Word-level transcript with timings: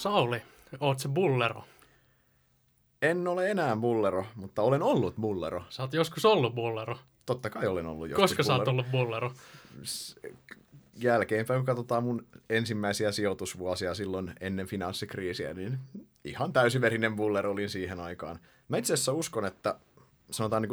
Sauli, 0.00 0.42
oot 0.80 0.98
se 0.98 1.08
bullero? 1.08 1.64
En 3.02 3.28
ole 3.28 3.50
enää 3.50 3.76
bullero, 3.76 4.26
mutta 4.34 4.62
olen 4.62 4.82
ollut 4.82 5.16
bullero. 5.16 5.64
Sä 5.68 5.82
oot 5.82 5.94
joskus 5.94 6.24
ollut 6.24 6.54
bullero. 6.54 6.98
Totta 7.26 7.50
kai 7.50 7.66
olen 7.66 7.86
ollut 7.86 8.08
joskus 8.08 8.22
Koska 8.22 8.42
sä 8.42 8.54
oot 8.54 8.68
ollut 8.68 8.86
bullero? 8.90 9.32
Jälkeenpäin, 10.96 11.60
kun 11.60 11.66
katsotaan 11.66 12.04
mun 12.04 12.26
ensimmäisiä 12.50 13.12
sijoitusvuosia 13.12 13.94
silloin 13.94 14.32
ennen 14.40 14.66
finanssikriisiä, 14.66 15.54
niin 15.54 15.78
ihan 16.24 16.52
täysiverinen 16.52 17.16
buller 17.16 17.46
olin 17.46 17.70
siihen 17.70 18.00
aikaan. 18.00 18.38
Mä 18.68 18.76
itse 18.76 18.94
asiassa 18.94 19.12
uskon, 19.12 19.44
että 19.44 19.78
sanotaan 20.30 20.62
niin 20.62 20.72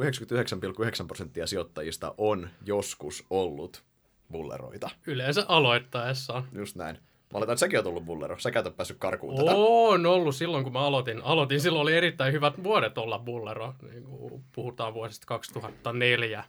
99,9 1.01 1.07
prosenttia 1.07 1.47
sijoittajista 1.47 2.15
on 2.17 2.49
joskus 2.65 3.25
ollut 3.29 3.83
bulleroita. 4.31 4.89
Yleensä 5.07 5.45
aloittaessaan. 5.47 6.43
Just 6.53 6.75
näin. 6.75 6.99
Mä 7.33 7.37
oletan, 7.37 7.53
että 7.53 7.59
säkin 7.59 7.79
oot 7.79 7.85
ollut 7.85 8.05
bullero. 8.05 8.39
Sä 8.39 8.49
et 8.49 8.77
päässyt 8.77 8.97
karkuun 8.97 9.35
tätä. 9.35 9.51
On 9.55 10.05
ollut 10.05 10.35
silloin, 10.35 10.63
kun 10.63 10.73
mä 10.73 10.79
aloitin. 10.79 11.21
aloitin. 11.23 11.61
Silloin 11.61 11.81
oli 11.81 11.93
erittäin 11.93 12.33
hyvät 12.33 12.63
vuodet 12.63 12.97
olla 12.97 13.19
bullero. 13.19 13.73
Niin 13.81 14.03
puhutaan 14.51 14.93
vuosista 14.93 15.27
2004 15.27 16.43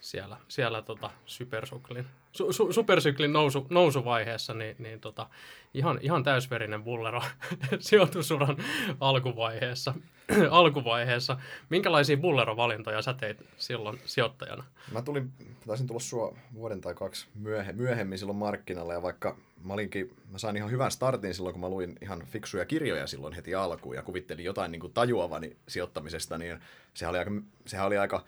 siellä, 0.00 0.36
siellä 0.48 0.82
tota 0.82 1.10
supersyklin, 1.26 2.06
su, 2.32 2.52
su, 2.52 2.72
supersyklin 2.72 3.32
nousu, 3.32 3.66
nousuvaiheessa, 3.70 4.54
niin, 4.54 4.76
niin 4.78 5.00
tota, 5.00 5.26
ihan, 5.74 5.98
ihan 6.02 6.22
täysverinen 6.22 6.84
bullero 6.84 7.22
sijoitusuran 7.78 8.56
alkuvaiheessa. 9.00 9.94
alkuvaiheessa. 10.50 11.36
Minkälaisia 11.70 12.16
bullerovalintoja 12.16 13.02
sä 13.02 13.14
teit 13.14 13.46
silloin 13.56 14.00
sijoittajana? 14.04 14.64
Mä 14.92 15.02
tulin, 15.02 15.32
taisin 15.66 15.86
tulla 15.86 16.00
sua 16.00 16.36
vuoden 16.54 16.80
tai 16.80 16.94
kaksi 16.94 17.26
myöhe, 17.34 17.72
myöhemmin 17.72 18.18
silloin 18.18 18.38
markkinalle, 18.38 18.94
ja 18.94 19.02
vaikka 19.02 19.36
mä, 19.64 19.72
olinkin, 19.72 20.16
mä 20.30 20.38
sain 20.38 20.56
ihan 20.56 20.70
hyvän 20.70 20.90
startin 20.90 21.34
silloin, 21.34 21.52
kun 21.52 21.60
mä 21.60 21.68
luin 21.68 21.96
ihan 22.02 22.22
fiksuja 22.26 22.64
kirjoja 22.64 23.06
silloin 23.06 23.34
heti 23.34 23.54
alkuun, 23.54 23.96
ja 23.96 24.02
kuvittelin 24.02 24.44
jotain 24.44 24.72
niin 24.72 24.80
kuin 24.80 24.92
tajuavani 24.92 25.56
sijoittamisesta, 25.68 26.38
niin 26.38 26.60
sehän 26.94 27.10
oli 27.10 27.18
aika, 27.18 27.30
sehän 27.66 27.86
oli 27.86 27.98
aika 27.98 28.24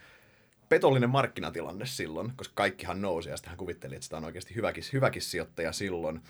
petollinen 0.73 1.11
markkinatilanne 1.11 1.87
silloin, 1.87 2.33
koska 2.37 2.53
kaikkihan 2.55 3.03
nousi 3.03 3.29
ja 3.29 3.37
sitten 3.37 3.51
hän 3.51 3.59
kuvitteli, 3.59 3.95
että 3.95 4.05
sitä 4.05 4.17
on 4.17 4.25
oikeasti 4.25 4.55
hyväkin, 4.55 4.85
hyväkin 4.93 5.23
sijoittaja 5.23 5.73
silloin. 5.73 6.21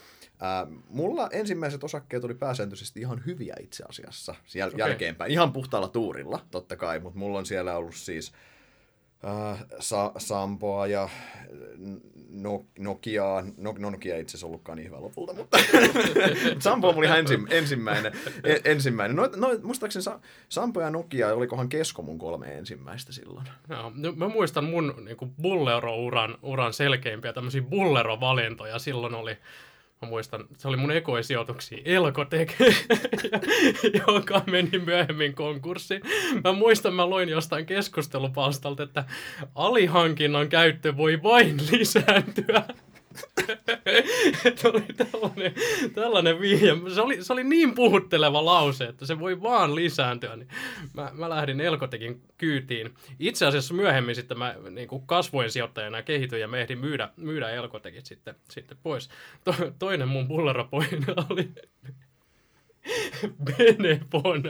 Ää, 0.41 0.67
mulla 0.89 1.29
ensimmäiset 1.33 1.85
osakkeet 1.85 2.25
oli 2.25 2.35
pääsääntöisesti 2.35 3.01
ihan 3.01 3.23
hyviä 3.27 3.57
itse 3.61 3.85
asiassa 3.89 4.33
jäl- 4.33 4.67
okay. 4.67 4.79
jälkeenpäin. 4.79 5.33
Ihan 5.33 5.53
puhtaalla 5.53 5.89
tuurilla 5.89 6.47
totta 6.51 6.77
kai, 6.77 7.01
mutta 7.01 7.19
mulla 7.19 7.39
on 7.39 7.47
siellä 7.47 7.77
ollut 7.77 7.95
siis 7.95 8.33
äh, 9.25 9.65
Sa- 9.79 10.13
Sampoa 10.19 10.87
ja 10.87 11.09
no, 12.43 12.65
Nokiaa. 12.79 13.43
No, 13.57 13.75
no 13.79 13.91
Nokia 13.91 14.17
itse 14.17 14.31
asiassa 14.31 14.47
ollutkaan 14.47 14.77
niin 14.77 14.87
hyvä 14.87 15.01
lopulta, 15.01 15.35
mutta 15.35 15.59
Sampo 16.59 16.89
oli 16.89 17.07
ihan 17.07 17.19
ensi, 17.19 17.39
ensimmäinen. 17.51 18.13
E, 18.45 18.57
ensimmäinen. 18.65 19.17
No, 19.17 19.29
no, 19.37 19.49
muistaakseni 19.63 20.03
Sa- 20.03 20.21
Sampo 20.49 20.81
ja 20.81 20.91
Nokia, 20.91 21.35
olikohan 21.35 21.69
Kesko 21.69 22.03
mun 22.03 22.19
kolme 22.19 22.55
ensimmäistä 22.59 23.13
silloin? 23.13 23.47
No, 23.69 23.93
mä 24.17 24.29
muistan 24.29 24.65
mun 24.65 24.95
niin 25.05 25.33
bullero-uran 25.43 26.39
uran 26.43 26.73
selkeimpiä 26.73 27.33
tämmöisiä 27.33 27.63
bullero-valintoja. 27.63 28.79
Silloin 28.79 29.15
oli 29.15 29.37
Mä 30.03 30.09
muistan, 30.09 30.45
se 30.59 30.69
oli 30.69 30.77
mun 30.77 30.91
ekoisijoituksia 30.91 31.79
Elkotek, 31.85 32.53
joka 34.07 34.43
meni 34.47 34.79
myöhemmin 34.79 35.35
konkurssiin. 35.35 36.03
Mä 36.45 36.53
muistan, 36.53 36.95
mä 36.95 37.11
loin 37.11 37.29
jostain 37.29 37.67
keskustelupalstalta, 37.67 38.83
että 38.83 39.05
alihankinnan 39.55 40.49
käyttö 40.49 40.97
voi 40.97 41.23
vain 41.23 41.57
lisääntyä. 41.71 42.63
oli 44.73 44.83
tällainen, 44.97 45.55
tällainen 45.95 46.41
vihje. 46.41 46.75
Se 46.95 47.01
oli, 47.01 47.25
se 47.25 47.33
oli 47.33 47.45
niin 47.45 47.75
puhutteleva 47.75 48.45
lause, 48.45 48.85
että 48.85 49.07
se 49.07 49.19
voi 49.19 49.43
vaan 49.43 49.75
lisääntyä. 49.75 50.37
Niin 50.37 50.49
mä, 50.95 51.11
mä 51.15 51.31
lähdin 51.31 51.61
Elkotekin 51.61 52.23
kyytiin. 52.39 52.95
Itse 53.19 53.47
asiassa 53.47 53.75
myöhemmin 53.75 54.15
sitten 54.15 54.39
mä 54.39 54.55
niin 54.71 54.89
kuin 54.89 55.07
kasvoin 55.07 55.51
sijoittajana 55.51 55.99
ja 55.99 56.03
kehityin 56.03 56.41
ja 56.41 56.49
me 56.49 56.61
ehdin 56.61 56.79
myydä, 56.79 57.09
myydä 57.17 57.51
Elkotekit 57.51 58.07
sitten, 58.07 58.35
sitten 58.51 58.79
pois. 58.83 59.11
To, 59.45 59.55
toinen 59.79 60.09
mun 60.09 60.29
bullerapoinen 60.29 61.05
oli 61.31 61.49
Benefon. 63.45 64.43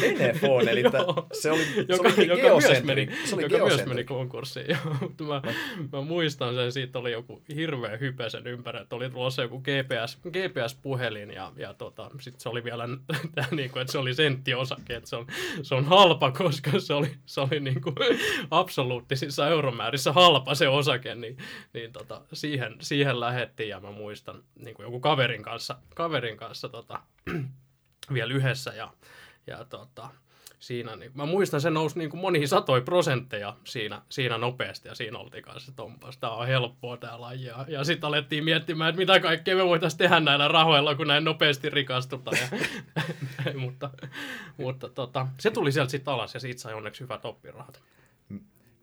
Benefon, 0.00 0.68
eli 0.68 0.82
se 1.42 1.50
oli, 1.50 1.62
joka, 1.88 2.10
se 2.10 2.20
oli 2.20 2.26
joka 2.26 2.66
myös 2.68 2.82
meni, 2.84 3.08
se 3.24 3.34
oli 3.34 3.42
joka 3.42 3.66
myös 3.66 3.86
meni 3.86 4.04
konkurssiin. 4.04 4.66
mä, 5.28 5.42
mä, 5.92 6.00
muistan 6.00 6.54
sen, 6.54 6.72
siitä 6.72 6.98
oli 6.98 7.12
joku 7.12 7.42
hirveä 7.54 7.96
hype 7.96 8.30
sen 8.30 8.46
ympäri, 8.46 8.80
että 8.80 8.96
oli 8.96 9.10
tulossa 9.10 9.42
joku 9.42 9.60
GPS, 9.60 10.18
GPS-puhelin 10.28 11.30
ja, 11.30 11.52
ja 11.56 11.74
tota, 11.74 12.10
sitten 12.20 12.40
se 12.40 12.48
oli 12.48 12.64
vielä 12.64 12.88
tää, 13.34 13.48
niin 13.50 13.70
kuin, 13.70 13.80
että 13.80 13.92
se 13.92 13.98
oli 13.98 14.14
senttiosake, 14.14 14.96
että 14.96 15.10
se 15.10 15.16
on, 15.16 15.26
se 15.62 15.74
on 15.74 15.84
halpa, 15.84 16.30
koska 16.30 16.70
se 16.80 16.94
oli, 16.94 17.10
se 17.26 17.40
oli 17.40 17.60
niin 17.60 17.80
kuin, 17.80 17.94
absoluuttisissa 18.50 19.48
euromäärissä 19.48 20.12
halpa 20.12 20.54
se 20.54 20.68
osake, 20.68 21.14
niin, 21.14 21.36
niin 21.72 21.92
tota, 21.92 22.20
siihen, 22.32 22.76
siihen 22.80 23.20
lähettiin 23.20 23.68
ja 23.68 23.80
mä 23.80 23.90
muistan 23.90 24.42
niin 24.54 24.74
kuin 24.74 24.84
joku 24.84 25.00
kaverin 25.00 25.42
kanssa, 25.42 25.78
kaverin 25.94 26.36
kanssa 26.36 26.68
tota, 26.68 27.00
vielä 28.14 28.34
yhdessä 28.34 28.72
ja, 28.76 28.92
ja 29.50 29.64
tota, 29.64 30.08
siinä, 30.58 30.96
niin, 30.96 31.10
mä 31.14 31.26
muistan, 31.26 31.60
se 31.60 31.70
nousi 31.70 31.98
niin 31.98 32.10
kuin 32.10 32.20
moniin 32.20 32.48
satoja 32.48 32.82
prosentteja 32.82 33.56
siinä, 33.64 34.02
siinä 34.08 34.38
nopeasti 34.38 34.88
ja 34.88 34.94
siinä 34.94 35.18
oltiin 35.18 35.42
kanssa, 35.42 35.70
että 35.70 35.82
onpas, 35.82 36.18
tämä 36.18 36.32
on 36.32 36.46
helppoa 36.46 36.96
tämä 36.96 37.20
laji. 37.20 37.44
Ja, 37.44 37.64
ja 37.68 37.84
sitten 37.84 38.08
alettiin 38.08 38.44
miettimään, 38.44 38.88
että 38.88 38.98
mitä 38.98 39.20
kaikkea 39.20 39.56
me 39.56 39.64
voitaisiin 39.64 39.98
tehdä 39.98 40.20
näillä 40.20 40.48
rahoilla, 40.48 40.94
kun 40.94 41.06
näin 41.06 41.24
nopeasti 41.24 41.70
rikastutaan. 41.70 42.36
Ja, 42.36 42.48
mutta 43.64 43.90
mutta 44.56 44.88
tota, 44.88 45.26
se 45.40 45.50
tuli 45.50 45.72
sieltä 45.72 45.90
sitten 45.90 46.14
alas 46.14 46.34
ja 46.34 46.40
siitä 46.40 46.60
sai 46.60 46.74
onneksi 46.74 47.00
hyvät 47.00 47.24
oppirahat 47.24 47.82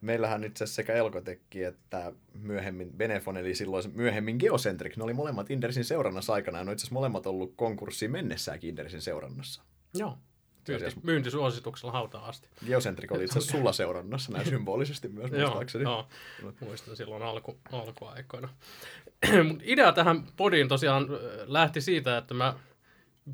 meillähän 0.02 0.44
itse 0.44 0.64
asiassa 0.64 0.76
sekä 0.76 0.94
Elkotekki 0.94 1.64
että 1.64 2.14
myöhemmin 2.34 2.92
Benefon, 2.98 3.38
eli 3.38 3.56
silloin 3.56 3.84
myöhemmin 3.94 4.38
Geocentric, 4.40 4.98
ne 4.98 5.04
oli 5.04 5.14
molemmat 5.14 5.52
Indersin 5.52 5.86
seurannassa 5.86 6.34
aikana, 6.34 6.58
ja 6.58 6.64
ne 6.64 6.72
itse 6.72 6.82
asiassa 6.82 6.94
molemmat 6.94 7.28
ollut 7.28 7.54
konkurssiin 7.56 8.12
mennessäänkin 8.12 8.70
Indersin 8.70 9.02
seurannassa. 9.02 9.62
Joo. 9.94 10.18
Myynti, 10.68 11.00
myyntisuosituksella 11.04 11.92
hautaan 11.92 12.24
asti. 12.24 12.50
Geocentric 12.66 13.12
oli 13.12 13.24
itse 13.24 13.40
asiassa 13.40 13.58
sulla 13.58 13.74
seurannassa 13.74 14.32
näin 14.32 14.46
symbolisesti 14.46 15.08
myös 15.08 15.32
muistaakseni. 15.42 15.84
Joo, 15.84 16.08
joo. 16.42 16.54
muistan 16.60 16.96
silloin 16.96 17.24
alku, 17.24 17.58
alkuaikoina. 17.72 18.50
Mut 19.48 19.62
idea 19.64 19.92
tähän 19.92 20.28
podiin 20.38 20.68
tosiaan 20.68 21.08
lähti 21.46 21.82
siitä, 21.82 22.18
että 22.18 22.34
mä 22.34 22.54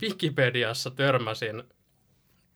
Wikipediassa 0.01 0.91
törmäsin 0.91 1.63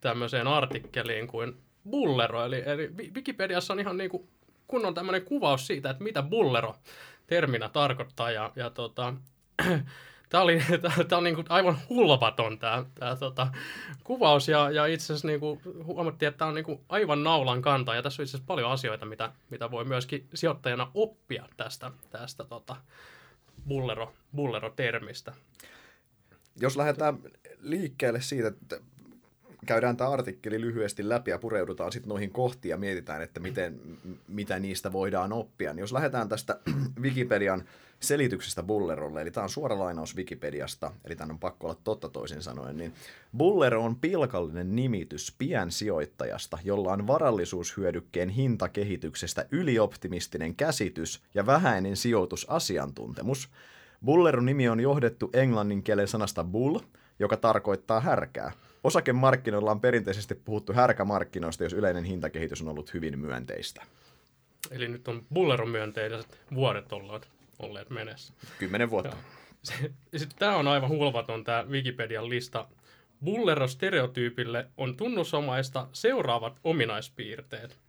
tämmöiseen 0.02 0.48
artikkeliin 0.48 1.28
kuin 1.28 1.58
bullero, 1.90 2.46
eli, 2.46 2.64
eli 2.66 2.90
Wikipediassa 3.16 3.74
on 3.74 3.80
ihan 3.80 3.98
niin 3.98 4.10
kuin 4.10 4.30
kunnon 4.68 4.94
tämmöinen 4.94 5.26
kuvaus 5.26 5.68
siitä, 5.68 5.90
että 5.90 6.04
mitä 6.04 6.24
bullero 6.24 6.76
terminä 7.28 7.70
tarkoittaa, 7.70 8.32
ja, 8.32 8.52
ja 8.56 8.70
tota, 8.70 9.14
Tämä 10.30 10.44
oli, 10.44 10.62
tämä 11.08 11.18
on 11.18 11.24
niin 11.24 11.36
kuin 11.36 11.46
aivan 11.50 11.78
hulvaton 11.90 12.60
tämä, 12.60 12.86
tämä 12.96 13.16
tota, 13.16 13.48
kuvaus 14.04 14.48
ja, 14.48 14.72
ja 14.72 14.86
itse 14.86 15.06
asiassa 15.06 15.28
niin 15.28 15.40
kuin 15.40 15.62
huomattiin, 15.84 16.28
että 16.28 16.38
tämä 16.38 16.50
on 16.50 16.56
niin 16.56 16.66
kuin 16.66 16.80
aivan 16.90 17.24
naulan 17.24 17.62
kanta 17.62 17.96
ja 17.96 18.02
tässä 18.04 18.22
on 18.22 18.24
itse 18.24 18.38
asiassa 18.38 18.48
paljon 18.48 18.72
asioita, 18.72 19.06
mitä, 19.06 19.32
mitä 19.50 19.72
voi 19.72 19.86
myöskin 19.86 20.28
sijoittajana 20.34 20.92
oppia 20.94 21.46
tästä, 21.58 21.92
tästä 22.10 22.44
tota, 22.44 22.76
bullero, 23.68 24.14
bullero-termistä. 24.36 25.34
Jos 26.60 26.78
lähdetään 26.78 27.20
liikkeelle 27.60 28.22
siitä, 28.22 28.48
että 28.48 28.80
käydään 29.66 29.98
tämä 29.98 30.10
artikkeli 30.10 30.62
lyhyesti 30.62 31.10
läpi 31.10 31.32
ja 31.32 31.40
pureudutaan 31.40 31.92
sitten 31.92 32.10
noihin 32.10 32.32
kohtiin 32.32 32.70
ja 32.70 32.78
mietitään, 32.78 33.22
että 33.22 33.40
miten, 33.40 33.80
mitä 34.28 34.60
niistä 34.60 34.92
voidaan 34.92 35.34
oppia. 35.34 35.74
Niin 35.74 35.82
jos 35.82 35.94
lähdetään 35.94 36.30
tästä 36.30 36.60
Wikipedian 37.02 37.64
selityksestä 38.00 38.64
Bullerolle, 38.64 39.22
eli 39.22 39.32
tämä 39.32 39.44
on 39.44 39.50
suora 39.50 39.80
lainaus 39.80 40.16
Wikipediasta, 40.16 40.92
eli 41.06 41.16
tämä 41.16 41.34
on 41.34 41.40
pakko 41.40 41.68
olla 41.68 41.80
totta 41.84 42.10
toisin 42.10 42.42
sanoen, 42.42 42.78
niin 42.78 42.94
Bullero 43.38 43.84
on 43.84 43.96
pilkallinen 43.96 44.76
nimitys 44.76 45.36
piensijoittajasta, 45.38 46.58
jolla 46.64 46.94
on 46.94 47.08
varallisuushyödykkeen 47.08 48.30
hintakehityksestä 48.30 49.46
ylioptimistinen 49.52 50.56
käsitys 50.56 51.24
ja 51.34 51.46
vähäinen 51.46 51.96
sijoitusasiantuntemus. 51.96 53.50
Bulleron 54.06 54.46
nimi 54.46 54.70
on 54.70 54.80
johdettu 54.80 55.30
englannin 55.34 55.84
kielen 55.84 56.08
sanasta 56.08 56.44
bull, 56.44 56.80
joka 57.20 57.38
tarkoittaa 57.38 58.00
härkää. 58.00 58.52
Osakemarkkinoilla 58.84 59.72
on 59.72 59.82
perinteisesti 59.82 60.36
puhuttu 60.36 60.74
härkämarkkinoista, 60.74 61.64
jos 61.64 61.74
yleinen 61.74 62.04
hintakehitys 62.04 62.62
on 62.62 62.68
ollut 62.68 62.94
hyvin 62.94 63.20
myönteistä. 63.20 63.84
Eli 64.72 64.88
nyt 64.88 65.08
on 65.08 65.26
bulleron 65.34 65.70
myönteiset 65.70 66.40
vuodet 66.56 66.94
olleet, 66.94 67.28
olleet 67.60 67.90
menessä. 67.90 68.34
Kymmenen 68.60 68.90
vuotta. 68.90 69.18
Sitten 70.16 70.40
tämä 70.40 70.56
on 70.56 70.68
aivan 70.68 70.90
hulvaton 70.90 71.44
tämä 71.44 71.64
Wikipedian 71.64 72.30
lista. 72.30 72.68
Bullero-stereotyypille 73.24 74.68
on 74.78 74.98
tunnusomaista 74.98 75.88
seuraavat 75.94 76.60
ominaispiirteet. 76.64 77.80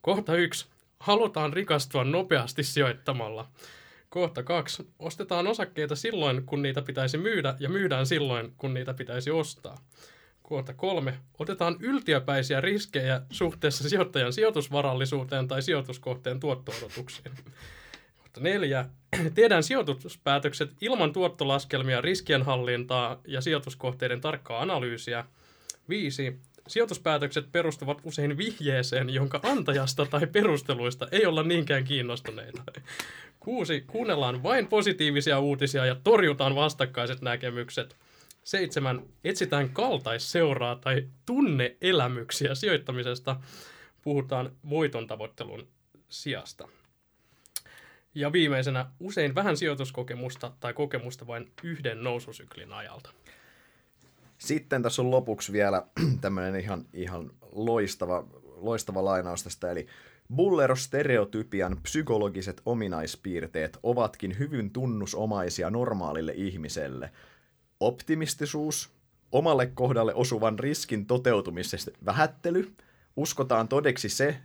Kohta 0.00 0.34
yksi. 0.36 0.66
Halutaan 0.98 1.52
rikastua 1.52 2.04
nopeasti 2.04 2.62
sijoittamalla. 2.62 3.48
Kohta 4.08 4.42
kaksi. 4.42 4.88
Ostetaan 4.98 5.46
osakkeita 5.46 5.96
silloin, 5.96 6.46
kun 6.46 6.62
niitä 6.62 6.82
pitäisi 6.82 7.18
myydä, 7.18 7.54
ja 7.58 7.68
myydään 7.68 8.06
silloin, 8.06 8.52
kun 8.56 8.74
niitä 8.74 8.94
pitäisi 8.94 9.30
ostaa. 9.30 9.78
Kohta 10.42 10.74
kolme. 10.74 11.18
Otetaan 11.38 11.76
yltiöpäisiä 11.80 12.60
riskejä 12.60 13.22
suhteessa 13.30 13.88
sijoittajan 13.88 14.32
sijoitusvarallisuuteen 14.32 15.48
tai 15.48 15.62
sijoituskohteen 15.62 16.40
tuotto-odotuksiin. 16.40 17.32
Kohta 18.30 18.40
neljä. 18.40 18.86
Tehdään 19.34 19.62
sijoituspäätökset 19.62 20.70
ilman 20.80 21.12
tuottolaskelmia, 21.12 22.00
riskienhallintaa 22.00 23.20
ja 23.26 23.40
sijoituskohteiden 23.40 24.20
tarkkaa 24.20 24.62
analyysiä. 24.62 25.24
Viisi. 25.88 26.40
Sijoituspäätökset 26.68 27.52
perustuvat 27.52 28.00
usein 28.04 28.36
vihjeeseen, 28.36 29.10
jonka 29.10 29.40
antajasta 29.42 30.06
tai 30.06 30.26
perusteluista 30.26 31.08
ei 31.12 31.26
olla 31.26 31.42
niinkään 31.42 31.84
kiinnostuneita. 31.84 32.62
Kuusi. 33.40 33.80
Kuunnellaan 33.80 34.42
vain 34.42 34.66
positiivisia 34.66 35.40
uutisia 35.40 35.86
ja 35.86 35.94
torjutaan 35.94 36.54
vastakkaiset 36.54 37.20
näkemykset. 37.20 37.96
Seitsemän. 38.44 39.02
Etsitään 39.24 39.70
kaltaisseuraa 39.70 40.76
tai 40.76 41.06
tunneelämyksiä 41.26 42.54
sijoittamisesta. 42.54 43.36
Puhutaan 44.02 44.52
voiton 44.70 45.06
tavoittelun 45.06 45.68
sijasta. 46.08 46.68
Ja 48.14 48.32
viimeisenä 48.32 48.86
usein 49.00 49.34
vähän 49.34 49.56
sijoituskokemusta 49.56 50.52
tai 50.60 50.72
kokemusta 50.72 51.26
vain 51.26 51.52
yhden 51.62 52.04
noususyklin 52.04 52.72
ajalta. 52.72 53.10
Sitten 54.38 54.82
tässä 54.82 55.02
on 55.02 55.10
lopuksi 55.10 55.52
vielä 55.52 55.86
tämmöinen 56.20 56.60
ihan, 56.60 56.86
ihan 56.92 57.30
loistava, 57.52 58.24
loistava 58.56 59.04
lainaus 59.04 59.44
tästä, 59.44 59.70
eli 59.70 59.86
Bullero-stereotypian 60.36 61.76
psykologiset 61.82 62.62
ominaispiirteet 62.66 63.78
ovatkin 63.82 64.38
hyvin 64.38 64.70
tunnusomaisia 64.70 65.70
normaalille 65.70 66.32
ihmiselle. 66.36 67.12
Optimistisuus, 67.80 68.90
omalle 69.32 69.66
kohdalle 69.66 70.14
osuvan 70.14 70.58
riskin 70.58 71.06
toteutumisesta 71.06 71.90
vähättely, 72.04 72.72
uskotaan 73.16 73.68
todeksi 73.68 74.08
se, 74.08 74.36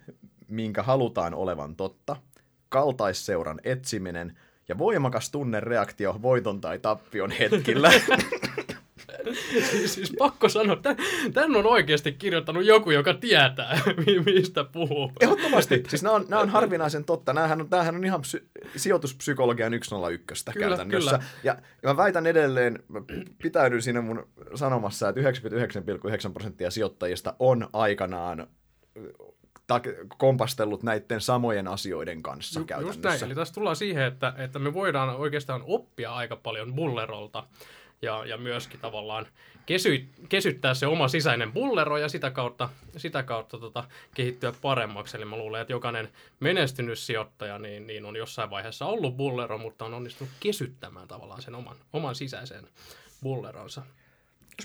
minkä 0.48 0.84
halutaan 0.84 1.34
olevan 1.34 1.76
totta, 1.76 2.16
kaltaisseuran 2.76 3.60
etsiminen 3.64 4.38
ja 4.68 4.78
voimakas 4.78 5.32
tunnereaktio 5.32 6.20
voiton 6.22 6.62
tai 6.62 6.80
tappion 6.80 7.32
hetkillä. 7.32 7.92
siis, 9.72 9.94
siis 9.96 10.14
pakko 10.20 10.50
sanoa, 10.50 10.76
että 10.76 10.96
tämän 11.34 11.56
on 11.56 11.66
oikeasti 11.66 12.12
kirjoittanut 12.12 12.66
joku, 12.66 12.92
joka 12.92 13.14
tietää, 13.14 13.80
mistä 14.26 14.64
puhuu. 14.64 15.12
Ehdottomasti. 15.22 15.84
Siis 15.88 16.04
nämä 16.04 16.16
on, 16.16 16.26
nämä 16.30 16.42
on 16.42 16.50
harvinaisen 16.50 17.04
totta. 17.04 17.34
Nämähän 17.34 17.62
on, 17.62 17.68
nämähän 17.72 17.96
on 17.96 18.06
ihan 18.06 18.22
psy- 18.22 18.70
sijoituspsykologian 18.76 19.74
101 19.84 20.46
kyllä, 20.54 20.68
käytännössä. 20.68 21.12
Kyllä. 21.12 21.24
Ja, 21.44 21.58
ja 21.84 21.90
mä 21.90 21.98
väitän 21.98 22.28
edelleen, 22.28 22.80
mä 22.88 23.02
pitäydyn 23.42 23.82
siinä 23.82 24.02
mun 24.02 24.28
sanomassa, 24.56 25.10
että 25.10 25.22
99,9 25.22 26.34
prosenttia 26.34 26.72
sijoittajista 26.72 27.34
on 27.40 27.70
aikanaan 27.74 28.48
ta- 29.68 29.82
kompastellut 30.18 30.84
näiden 30.84 31.22
samojen 31.22 31.68
asioiden 31.68 32.24
kanssa 32.24 32.60
Ju, 32.60 32.66
käytännössä. 32.66 32.98
Just 32.98 33.04
näin. 33.04 33.24
Eli 33.24 33.36
tässä 33.36 33.54
tullaan 33.54 33.76
siihen, 33.76 34.04
että, 34.04 34.34
että 34.38 34.60
me 34.60 34.74
voidaan 34.74 35.16
oikeastaan 35.16 35.64
oppia 35.66 36.14
aika 36.14 36.36
paljon 36.36 36.74
bullerolta 36.74 37.44
ja, 38.02 38.26
ja 38.26 38.38
myöskin 38.38 38.80
tavallaan 38.80 39.28
kesy, 39.66 40.10
kesyttää 40.30 40.74
se 40.74 40.88
oma 40.88 41.08
sisäinen 41.08 41.54
bullero 41.54 41.98
ja 41.98 42.10
sitä 42.10 42.32
kautta, 42.32 42.70
sitä 42.98 43.24
kautta 43.24 43.58
tota, 43.58 43.84
kehittyä 44.16 44.54
paremmaksi. 44.62 45.18
Eli 45.18 45.26
mä 45.26 45.38
luulen, 45.38 45.62
että 45.62 45.74
jokainen 45.74 46.10
menestynyt 46.40 47.00
sijoittaja 47.00 47.60
niin, 47.60 47.88
niin 47.88 48.06
on 48.06 48.16
jossain 48.16 48.50
vaiheessa 48.50 48.86
ollut 48.86 49.18
bullero, 49.18 49.58
mutta 49.58 49.86
on 49.86 49.94
onnistunut 49.94 50.34
kesyttämään 50.40 51.08
tavallaan 51.08 51.42
sen 51.42 51.56
oman, 51.56 51.76
oman 51.94 52.16
sisäisen 52.16 52.68
bulleronsa. 53.24 53.82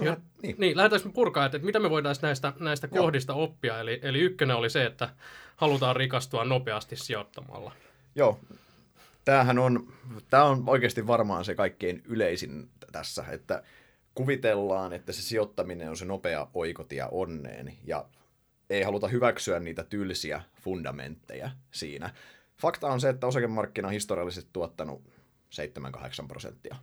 Ja, 0.05 0.17
niin. 0.43 0.57
niin, 0.59 0.77
lähdetään 0.77 1.03
me 1.05 1.13
purkaa, 1.13 1.47
että, 1.47 1.57
että 1.57 1.67
mitä 1.67 1.79
me 1.79 1.91
voidaan 1.91 2.17
näistä, 2.23 2.53
näistä 2.59 2.89
kohdista 2.89 3.35
oppia. 3.35 3.81
Eli, 3.81 4.01
eli 4.03 4.19
ykkönen 4.19 4.57
oli 4.57 4.71
se, 4.71 4.85
että 4.85 5.09
halutaan 5.57 5.97
rikastua 5.97 6.45
nopeasti 6.45 6.97
sijoittamalla. 6.97 7.73
Joo, 8.15 8.41
tämähän 9.25 9.59
on, 9.59 9.93
tämä 10.31 10.45
on 10.45 10.65
oikeasti 10.67 11.07
varmaan 11.07 11.45
se 11.45 11.55
kaikkein 11.55 12.03
yleisin 12.05 12.71
tässä, 12.93 13.25
että 13.31 13.63
kuvitellaan, 14.15 14.93
että 14.93 15.13
se 15.13 15.23
sijoittaminen 15.23 15.89
on 15.89 15.97
se 15.97 16.05
nopea 16.05 16.47
oikotia 16.55 17.09
onneen 17.09 17.75
ja 17.85 18.05
ei 18.71 18.83
haluta 18.83 19.09
hyväksyä 19.09 19.61
niitä 19.61 19.85
tylsiä 19.85 20.43
fundamentteja 20.63 21.51
siinä. 21.71 22.11
Fakta 22.61 22.89
on 22.89 23.01
se, 23.01 23.09
että 23.09 23.27
osakemarkkina 23.27 23.89
on 23.89 23.95
historiallisesti 23.95 24.51
tuottanut 24.53 25.03
7-8 26.25 26.27
prosenttia. 26.29 26.77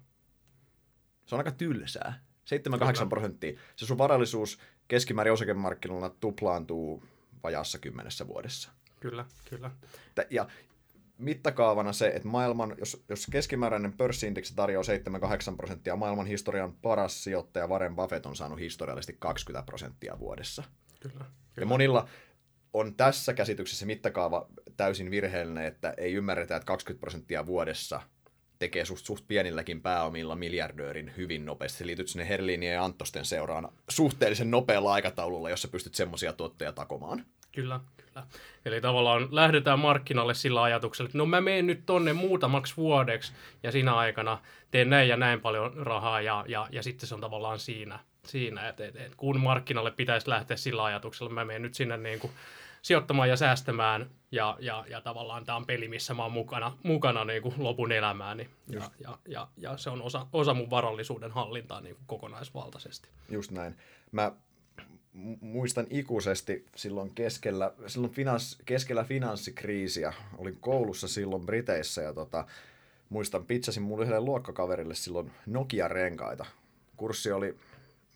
Se 1.25 1.35
on 1.35 1.39
aika 1.39 1.51
tylsää. 1.51 2.26
7-8 3.05 3.09
prosenttia. 3.09 3.59
Se 3.75 3.85
sun 3.85 3.97
varallisuus 3.97 4.59
keskimäärin 4.87 5.33
osakemarkkinoilla 5.33 6.09
tuplaantuu 6.09 7.03
vajaassa 7.43 7.79
kymmenessä 7.79 8.27
vuodessa. 8.27 8.71
Kyllä, 8.99 9.25
kyllä. 9.49 9.71
Ja 10.29 10.47
mittakaavana 11.17 11.93
se, 11.93 12.07
että 12.07 12.27
maailman, 12.27 12.75
jos, 12.79 13.03
jos 13.09 13.27
keskimääräinen 13.31 13.93
pörssiindeksi 13.93 14.55
tarjoaa 14.55 14.83
7-8 15.53 15.55
prosenttia, 15.57 15.95
maailman 15.95 16.25
historian 16.25 16.73
paras 16.73 17.23
sijoittaja 17.23 17.67
Warren 17.67 17.95
Buffett 17.95 18.25
on 18.25 18.35
saanut 18.35 18.59
historiallisesti 18.59 19.15
20 19.19 19.65
prosenttia 19.65 20.19
vuodessa. 20.19 20.63
Kyllä, 20.99 21.13
kyllä. 21.13 21.29
Ja 21.57 21.65
monilla 21.65 22.09
on 22.73 22.95
tässä 22.95 23.33
käsityksessä 23.33 23.85
mittakaava 23.85 24.47
täysin 24.77 25.11
virheellinen, 25.11 25.65
että 25.65 25.93
ei 25.97 26.13
ymmärretä, 26.13 26.55
että 26.55 26.67
20 26.67 26.99
prosenttia 26.99 27.45
vuodessa 27.45 28.01
tekee 28.59 28.85
suht, 28.85 29.05
suht 29.05 29.27
pienilläkin 29.27 29.81
pääomilla 29.81 30.35
miljardöörin 30.35 31.13
hyvin 31.17 31.45
nopeasti. 31.45 31.77
Se 31.77 31.85
liityt 31.87 32.07
sinne 32.07 32.29
Herlinien 32.29 32.73
ja 32.73 32.83
Antosten 32.83 33.25
seuraan 33.25 33.69
suhteellisen 33.89 34.51
nopealla 34.51 34.93
aikataululla, 34.93 35.49
jossa 35.49 35.67
pystyt 35.67 35.95
semmoisia 35.95 36.33
tuotteja 36.33 36.71
takomaan. 36.71 37.25
Kyllä, 37.51 37.79
kyllä. 37.97 38.27
Eli 38.65 38.81
tavallaan 38.81 39.27
lähdetään 39.31 39.79
markkinalle 39.79 40.33
sillä 40.33 40.63
ajatuksella, 40.63 41.07
että 41.07 41.17
no 41.17 41.25
mä 41.25 41.41
menen 41.41 41.67
nyt 41.67 41.85
tonne 41.85 42.13
muutamaksi 42.13 42.77
vuodeksi 42.77 43.33
ja 43.63 43.71
siinä 43.71 43.95
aikana 43.95 44.41
teen 44.71 44.89
näin 44.89 45.09
ja 45.09 45.17
näin 45.17 45.41
paljon 45.41 45.73
rahaa 45.73 46.21
ja, 46.21 46.45
ja, 46.47 46.67
ja 46.71 46.83
sitten 46.83 47.07
se 47.09 47.15
on 47.15 47.21
tavallaan 47.21 47.59
siinä, 47.59 47.99
siinä 48.25 48.69
että, 48.69 48.85
että, 48.85 49.03
että 49.03 49.17
kun 49.17 49.39
markkinalle 49.39 49.91
pitäisi 49.91 50.29
lähteä 50.29 50.57
sillä 50.57 50.83
ajatuksella, 50.83 51.31
mä 51.31 51.45
menen 51.45 51.61
nyt 51.61 51.73
sinne 51.73 51.97
niin 51.97 52.19
kuin 52.19 52.33
sijoittamaan 52.81 53.29
ja 53.29 53.37
säästämään 53.37 54.09
ja, 54.31 54.57
ja, 54.59 54.85
ja 54.89 55.01
tavallaan 55.01 55.45
tämä 55.45 55.55
on 55.55 55.65
peli, 55.65 55.87
missä 55.87 56.13
mä 56.13 56.23
oon 56.23 56.31
mukana, 56.31 56.77
mukana 56.83 57.25
niin 57.25 57.41
kuin 57.41 57.55
lopun 57.57 57.91
elämääni 57.91 58.49
ja, 58.69 58.91
ja, 58.99 59.17
ja, 59.27 59.47
ja, 59.57 59.77
se 59.77 59.89
on 59.89 60.01
osa, 60.01 60.27
osa 60.33 60.53
mun 60.53 60.69
varallisuuden 60.69 61.31
hallintaa 61.31 61.81
niin 61.81 61.95
kuin 61.95 62.03
kokonaisvaltaisesti. 62.07 63.09
Just 63.29 63.51
näin. 63.51 63.75
Mä 64.11 64.31
muistan 65.41 65.87
ikuisesti 65.89 66.65
silloin 66.75 67.15
keskellä, 67.15 67.73
silloin 67.87 68.13
finans, 68.13 68.57
keskellä 68.65 69.03
finanssikriisiä. 69.03 70.13
Olin 70.37 70.57
koulussa 70.61 71.07
silloin 71.07 71.45
Briteissä 71.45 72.01
ja 72.01 72.13
tota, 72.13 72.45
muistan, 73.09 73.45
pitsasin 73.45 73.83
mulle 73.83 74.03
yhdelle 74.03 74.21
luokkakaverille 74.21 74.95
silloin 74.95 75.31
Nokia-renkaita. 75.45 76.45
Kurssi 76.97 77.31
oli 77.31 77.55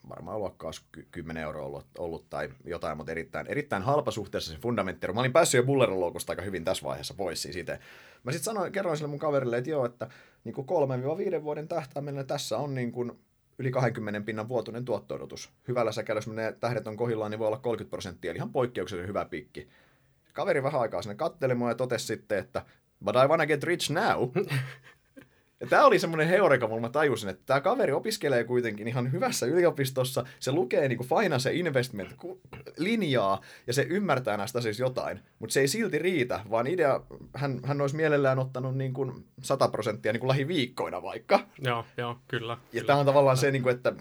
varmaan 0.10 0.40
luokkaa 0.40 0.72
10 1.12 1.44
euroa 1.44 1.66
ollut, 1.66 1.86
ollut 1.98 2.30
tai 2.30 2.50
jotain, 2.66 2.98
mutta 2.98 3.12
erittäin, 3.12 3.48
erittäin 3.48 3.84
halpa 3.84 4.12
suhteessa 4.12 4.52
se 4.52 4.60
fundamentti. 4.60 5.08
Mä 5.08 5.20
olin 5.20 5.34
päässyt 5.34 5.60
jo 5.60 5.64
bullerin 5.64 6.00
loukusta 6.00 6.32
aika 6.32 6.42
hyvin 6.42 6.64
tässä 6.64 6.84
vaiheessa 6.84 7.14
pois 7.14 7.42
siis 7.42 7.56
itse. 7.56 7.80
Mä 8.24 8.32
sitten 8.32 8.46
sanoin, 8.46 8.72
kerroin 8.72 8.98
sille 8.98 9.10
mun 9.10 9.20
kaverille, 9.20 9.58
että 9.58 9.70
joo, 9.70 9.86
että 9.86 10.10
niin 10.44 10.56
3-5 11.40 11.44
vuoden 11.44 11.68
tähtäimellä 11.68 12.24
tässä 12.24 12.58
on 12.58 12.76
niin 12.76 12.92
kuin 12.92 13.12
yli 13.60 13.72
20 13.72 14.22
pinnan 14.22 14.50
vuotuinen 14.50 14.86
tuotto-odotus. 14.86 15.50
Hyvällä 15.68 15.92
säkällä, 15.92 16.18
jos 16.18 16.28
ne 16.28 16.56
tähdet 16.60 16.88
on 16.88 16.98
kohillaan, 16.98 17.32
niin 17.32 17.40
voi 17.40 17.48
olla 17.48 17.58
30 17.58 17.90
prosenttia, 17.90 18.32
eli 18.32 18.38
ihan 18.38 18.52
poikkeuksellisen 18.52 19.08
hyvä 19.08 19.26
pikki. 19.26 19.70
Kaveri 20.34 20.64
vähän 20.64 20.82
aikaa 20.82 21.02
sinne 21.02 21.16
katteli 21.16 21.56
mua 21.56 21.70
ja 21.70 21.76
totesi 21.76 22.06
sitten, 22.06 22.38
että 22.38 22.66
but 23.06 23.16
I 23.16 23.28
wanna 23.28 23.46
get 23.46 23.64
rich 23.64 23.92
now. 23.92 24.30
Ja 25.62 25.68
tämä 25.68 25.86
oli 25.86 26.00
semmoinen 26.00 26.28
heureka, 26.28 26.68
mulla 26.68 26.82
mä 26.82 26.90
tajusin, 26.90 27.30
että 27.30 27.44
tämä 27.46 27.62
kaveri 27.62 27.92
opiskelee 27.92 28.44
kuitenkin 28.44 28.88
ihan 28.88 29.12
hyvässä 29.12 29.46
yliopistossa, 29.46 30.26
se 30.40 30.52
lukee 30.52 30.88
niinku 30.88 31.04
finance 31.04 31.54
investment 31.54 32.16
linjaa 32.78 33.42
ja 33.68 33.74
se 33.74 33.88
ymmärtää 33.90 34.38
näistä 34.38 34.60
asioista 34.60 34.84
jotain, 34.84 35.20
mutta 35.40 35.54
se 35.54 35.60
ei 35.60 35.68
silti 35.68 36.00
riitä, 36.00 36.40
vaan 36.50 36.68
idea, 36.68 37.02
hän, 37.36 37.60
hän 37.64 37.82
olisi 37.82 37.96
mielellään 37.96 38.40
ottanut 38.40 38.78
niin 38.78 38.94
kuin 38.94 39.26
100 39.42 39.68
prosenttia 39.68 40.14
niin 40.14 40.20
kuin 40.20 40.28
lähiviikkoina 40.28 41.02
vaikka. 41.02 41.40
Joo, 41.60 41.86
joo, 41.98 42.18
kyllä. 42.28 42.54
Ja 42.54 42.58
kyllä. 42.72 42.88
tämä 42.88 43.00
on 43.00 43.06
tavallaan 43.06 43.38
se, 43.38 43.52
niin 43.52 43.64
kuin, 43.64 43.76
että 43.76 43.94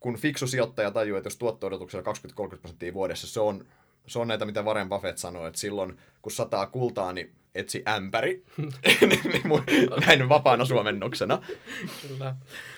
kun 0.00 0.16
fiksu 0.16 0.46
sijoittaja 0.46 0.90
tajuu, 0.90 1.16
että 1.16 1.26
jos 1.26 1.36
tuotto-odotuksella 1.36 2.12
20-30 2.54 2.58
prosenttia 2.58 2.94
vuodessa, 2.94 3.26
se 3.26 3.40
on, 3.40 3.64
se 4.06 4.18
on 4.18 4.28
näitä, 4.28 4.44
mitä 4.44 4.62
Warren 4.62 4.88
Buffett 4.88 5.18
sanoi, 5.18 5.48
että 5.48 5.60
silloin 5.60 5.98
kun 6.22 6.32
sataa 6.32 6.66
kultaa, 6.66 7.12
niin 7.12 7.32
etsi 7.58 7.82
ämpäri, 7.88 8.42
näin 10.06 10.28
vapaana 10.28 10.64
suomennoksena. 10.64 11.42
Kyllä. 12.08 12.34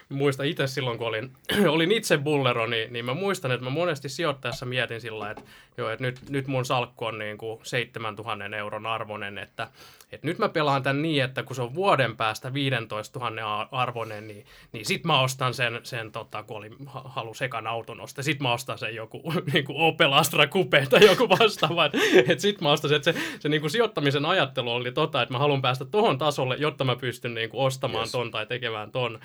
Muista 0.09 0.43
itse 0.43 0.67
silloin, 0.67 0.99
kun 0.99 1.07
olin, 1.07 1.33
olin 1.69 1.93
itse 1.93 2.19
bullero, 2.19 2.67
niin, 2.67 2.93
niin 2.93 3.05
mä 3.05 3.15
muistan, 3.15 3.53
että 3.53 3.65
mä 3.65 3.71
monesti 3.71 4.09
sijoittajassa 4.09 4.67
mietin 4.67 5.01
sillä, 5.01 5.31
että, 5.31 5.43
joo, 5.77 5.91
että 5.91 6.05
nyt, 6.05 6.31
nyt 6.31 6.47
mun 6.47 6.65
salkku 6.65 7.05
on 7.05 7.19
niin 7.19 7.39
kuin 7.39 7.61
7000 7.63 8.57
euron 8.57 8.87
arvoinen, 8.87 9.39
että, 9.39 9.69
että 10.13 10.27
nyt 10.27 10.39
mä 10.39 10.49
pelaan 10.49 10.83
tämän 10.83 11.03
niin, 11.03 11.25
että 11.25 11.43
kun 11.43 11.57
se 11.57 11.63
on 11.63 11.75
vuoden 11.75 12.17
päästä 12.17 12.55
15 12.55 13.19
000 13.19 13.69
arvoinen, 13.73 14.27
niin, 14.27 14.47
niin 14.73 14.87
sit 14.87 15.05
mä 15.05 15.21
ostan 15.21 15.55
sen, 15.55 15.81
sen 15.83 16.13
tota, 16.13 16.43
kun 16.43 16.57
oli 16.57 16.71
halu 17.05 17.35
sekan 17.35 17.67
auton 17.67 18.01
ostaa, 18.01 18.25
sit 18.25 18.41
mä 18.41 18.53
ostan 18.53 18.79
sen 18.79 18.95
joku 18.95 19.23
niin 19.53 19.65
kuin 19.65 19.79
Opel 19.79 20.13
Astra 20.13 20.47
Coupe 20.47 20.87
tai 20.91 21.05
joku 21.05 21.29
vastaava, 21.29 21.85
että 21.85 22.43
sit 22.43 22.61
mä 22.61 22.71
ostan 22.71 22.89
sen, 22.89 22.97
että 22.97 23.13
se, 23.13 23.19
se 23.41 23.49
niin 23.49 23.61
kuin 23.61 23.71
sijoittamisen 23.71 24.27
ajattelu 24.27 24.70
oli 24.71 24.93
tota, 24.93 25.23
että 25.23 25.35
mä 25.35 25.39
haluan 25.39 25.63
päästä 25.63 25.85
tohon 25.85 26.19
tasolle, 26.19 26.57
jotta 26.59 26.85
mä 26.85 26.97
pystyn 26.97 27.35
niin 27.35 27.51
kuin 27.51 27.67
ostamaan 27.67 28.03
yes. 28.03 28.13
ton 28.13 28.31
tai 28.31 28.47
tekemään 28.47 28.93
ton 28.93 29.21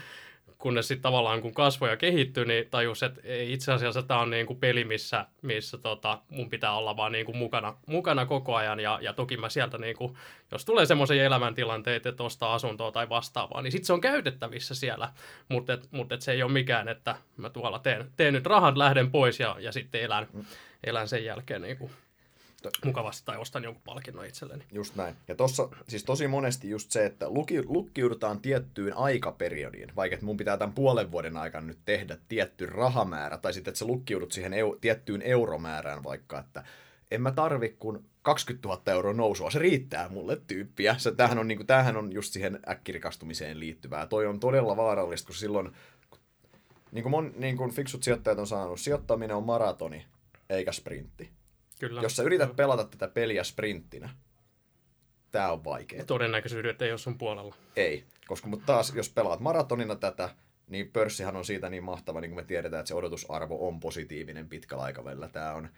kunnes 0.57 0.87
sitten 0.87 1.01
tavallaan 1.01 1.41
kun 1.41 1.53
kasvoja 1.53 1.97
kehittyy, 1.97 2.45
niin 2.45 2.67
tajus, 2.71 3.03
että 3.03 3.21
itse 3.25 3.71
asiassa 3.71 4.03
tämä 4.03 4.19
on 4.19 4.29
niin 4.29 4.45
kuin 4.45 4.59
peli, 4.59 4.83
missä, 4.83 5.25
missä 5.41 5.77
tota, 5.77 6.21
mun 6.29 6.49
pitää 6.49 6.75
olla 6.75 6.97
vaan 6.97 7.11
niin 7.11 7.25
kuin 7.25 7.37
mukana, 7.37 7.77
mukana 7.87 8.25
koko 8.25 8.55
ajan. 8.55 8.79
Ja, 8.79 8.99
ja 9.01 9.13
toki 9.13 9.37
mä 9.37 9.49
sieltä, 9.49 9.77
niin 9.77 9.95
kuin, 9.95 10.17
jos 10.51 10.65
tulee 10.65 10.85
semmoisia 10.85 11.23
elämäntilanteita, 11.23 12.09
että 12.09 12.23
ostaa 12.23 12.53
asuntoa 12.53 12.91
tai 12.91 13.09
vastaavaa, 13.09 13.61
niin 13.61 13.71
sitten 13.71 13.85
se 13.85 13.93
on 13.93 14.01
käytettävissä 14.01 14.75
siellä. 14.75 15.09
Mutta 15.49 15.73
et, 15.73 15.87
mut 15.91 16.11
et 16.11 16.21
se 16.21 16.31
ei 16.31 16.43
ole 16.43 16.51
mikään, 16.51 16.87
että 16.87 17.15
mä 17.37 17.49
tuolla 17.49 17.79
teen, 17.79 18.11
teen 18.17 18.33
nyt 18.33 18.45
rahan, 18.45 18.79
lähden 18.79 19.11
pois 19.11 19.39
ja, 19.39 19.55
ja 19.59 19.71
sitten 19.71 20.01
elän, 20.01 20.27
elän 20.83 21.07
sen 21.07 21.25
jälkeen 21.25 21.61
niin 21.61 21.77
kuin 21.77 21.91
mukavasti 22.85 23.25
tai 23.25 23.37
ostan 23.37 23.63
jonkun 23.63 23.83
palkinnon 23.85 24.25
itselleni. 24.25 24.63
Just 24.71 24.95
näin. 24.95 25.15
Ja 25.27 25.35
tossa 25.35 25.69
siis 25.87 26.03
tosi 26.03 26.27
monesti 26.27 26.69
just 26.69 26.91
se, 26.91 27.05
että 27.05 27.29
luki, 27.29 27.63
lukkiudutaan 27.65 28.39
tiettyyn 28.39 28.97
aikaperiodiin, 28.97 29.95
vaikka 29.95 30.13
että 30.13 30.25
mun 30.25 30.37
pitää 30.37 30.57
tämän 30.57 30.75
puolen 30.75 31.11
vuoden 31.11 31.37
aikana 31.37 31.67
nyt 31.67 31.79
tehdä 31.85 32.17
tietty 32.27 32.65
rahamäärä, 32.65 33.37
tai 33.37 33.53
sitten 33.53 33.71
että 33.71 33.79
sä 33.79 33.85
lukkiudut 33.85 34.31
siihen 34.31 34.53
eu, 34.53 34.77
tiettyyn 34.81 35.21
euromäärään 35.21 36.03
vaikka, 36.03 36.39
että 36.39 36.63
en 37.11 37.21
mä 37.21 37.31
tarvi 37.31 37.75
kun 37.79 38.05
20 38.21 38.67
000 38.67 38.81
euroa 38.87 39.13
nousua, 39.13 39.51
se 39.51 39.59
riittää 39.59 40.09
mulle 40.09 40.41
tyyppiä. 40.47 40.95
Se, 40.97 41.11
tämähän, 41.11 41.39
on, 41.39 41.47
niin 41.47 41.57
kuin, 41.57 41.67
tämähän 41.67 41.97
on 41.97 42.13
just 42.13 42.33
siihen 42.33 42.59
äkkirikastumiseen 42.69 43.59
liittyvää. 43.59 44.07
Toi 44.07 44.25
on 44.25 44.39
todella 44.39 44.77
vaarallista, 44.77 45.27
koska 45.27 45.39
silloin, 45.39 45.71
niin 46.91 47.03
kuin, 47.03 47.11
mon, 47.11 47.33
niin 47.37 47.57
kuin 47.57 47.71
fiksut 47.71 48.03
sijoittajat 48.03 48.39
on 48.39 48.47
saanut, 48.47 48.79
sijoittaminen 48.79 49.35
on 49.35 49.43
maratoni 49.43 50.05
eikä 50.49 50.71
sprintti. 50.71 51.29
Kyllä. 51.79 52.01
Jos 52.01 52.15
sä 52.15 52.23
yrität 52.23 52.47
Kyllä. 52.47 52.55
pelata 52.55 52.83
tätä 52.83 53.07
peliä 53.07 53.43
sprinttinä, 53.43 54.09
tää 55.31 55.51
on 55.51 55.63
vaikea. 55.63 56.05
Todennäköisyydet 56.05 56.81
ei 56.81 56.91
ole 56.91 56.97
sun 56.97 57.17
puolella. 57.17 57.55
Ei, 57.75 58.03
koska 58.27 58.47
mutta 58.47 58.65
taas 58.65 58.93
jos 58.95 59.09
pelaat 59.09 59.39
maratonina 59.39 59.95
tätä, 59.95 60.29
niin 60.67 60.91
pörssihan 60.91 61.35
on 61.35 61.45
siitä 61.45 61.69
niin 61.69 61.83
mahtava, 61.83 62.21
niin 62.21 62.31
kuin 62.31 62.43
me 62.43 62.47
tiedetään, 62.47 62.79
että 62.79 62.87
se 62.87 62.95
odotusarvo 62.95 63.67
on 63.67 63.79
positiivinen 63.79 64.49
pitkällä 64.49 64.83
aikavälillä. 64.83 65.27
Tämä 65.27 65.53
on, 65.53 65.69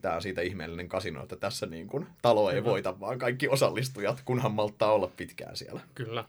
tämä 0.00 0.14
on 0.14 0.22
siitä 0.22 0.40
ihmeellinen 0.40 0.88
kasino, 0.88 1.22
että 1.22 1.36
tässä 1.36 1.66
niin 1.66 1.86
kuin 1.86 2.06
talo 2.22 2.50
ei 2.50 2.56
Kyllä. 2.56 2.70
voita, 2.70 3.00
vaan 3.00 3.18
kaikki 3.18 3.48
osallistujat, 3.48 4.22
kunhan 4.24 4.52
malttaa 4.52 4.92
olla 4.92 5.10
pitkään 5.16 5.56
siellä. 5.56 5.80
Kyllä. 5.94 6.24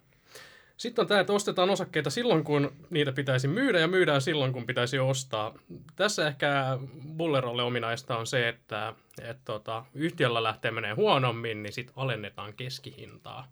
Sitten 0.81 1.03
on 1.03 1.07
tämä, 1.07 1.19
että 1.19 1.33
ostetaan 1.33 1.69
osakkeita 1.69 2.09
silloin, 2.09 2.43
kun 2.43 2.71
niitä 2.89 3.11
pitäisi 3.11 3.47
myydä 3.47 3.79
ja 3.79 3.88
myydään 3.88 4.21
silloin, 4.21 4.53
kun 4.53 4.65
pitäisi 4.65 5.00
ostaa. 5.00 5.53
Tässä 5.95 6.27
ehkä 6.27 6.79
Bullerolle 7.17 7.63
ominaista 7.63 8.17
on 8.17 8.27
se, 8.27 8.50
että, 8.50 8.93
että 9.21 9.41
tota, 9.45 9.85
yhtiöllä 9.93 10.43
lähtee 10.43 10.71
menee 10.71 10.93
huonommin, 10.93 11.63
niin 11.63 11.73
sitten 11.73 11.93
alennetaan 11.97 12.53
keskihintaa 12.53 13.47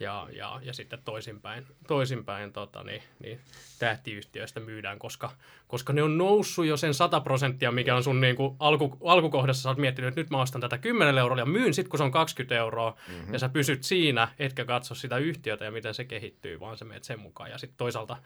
ja, 0.00 0.28
ja, 0.32 0.60
ja 0.62 0.72
sitten 0.72 0.98
toisinpäin, 1.04 1.66
toisinpäin 1.86 2.52
tota, 2.52 2.84
niin, 2.84 3.02
niin 3.18 3.40
tähtiyhtiöistä 3.78 4.60
myydään, 4.60 4.98
koska, 4.98 5.30
koska 5.68 5.92
ne 5.92 6.02
on 6.02 6.18
noussut 6.18 6.66
jo 6.66 6.76
sen 6.76 6.94
100 6.94 7.20
prosenttia, 7.20 7.72
mikä 7.72 7.96
on 7.96 8.02
sun 8.02 8.20
niin 8.20 8.36
kuin 8.36 8.56
alku, 8.58 8.96
alkukohdassa, 9.04 9.62
sä 9.62 9.68
oot 9.68 9.78
miettinyt, 9.78 10.08
että 10.08 10.20
nyt 10.20 10.30
mä 10.30 10.40
ostan 10.40 10.60
tätä 10.60 10.78
10 10.78 11.18
euroa 11.18 11.38
ja 11.38 11.46
myyn 11.46 11.74
sitten, 11.74 11.90
kun 11.90 11.98
se 11.98 12.04
on 12.04 12.10
20 12.10 12.56
euroa, 12.56 12.96
mm-hmm. 13.08 13.32
ja 13.32 13.38
sä 13.38 13.48
pysyt 13.48 13.84
siinä, 13.84 14.28
etkä 14.38 14.64
katso 14.64 14.94
sitä 14.94 15.18
yhtiötä 15.18 15.64
ja 15.64 15.70
miten 15.70 15.94
se 15.94 16.04
kehittyy, 16.04 16.60
vaan 16.60 16.76
sä 16.76 16.84
meet 16.84 17.04
sen 17.04 17.20
mukaan, 17.20 17.50
ja 17.50 17.58
sitten 17.58 17.78
toisaalta 17.78 18.16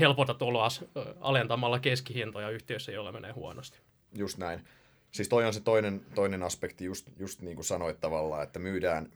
helpotat 0.00 0.42
oloa 0.42 0.68
alentamalla 1.20 1.78
keskihintoja 1.78 2.50
yhtiössä, 2.50 2.92
jolla 2.92 3.12
menee 3.12 3.32
huonosti. 3.32 3.78
Just 4.14 4.38
näin. 4.38 4.60
Siis 5.10 5.28
toi 5.28 5.46
on 5.46 5.54
se 5.54 5.60
toinen, 5.60 6.00
toinen 6.14 6.42
aspekti, 6.42 6.84
just, 6.84 7.08
just 7.18 7.40
niin 7.40 7.56
kuin 7.56 7.64
sanoit 7.64 8.00
tavallaan, 8.00 8.42
että 8.42 8.58
myydään, 8.58 9.12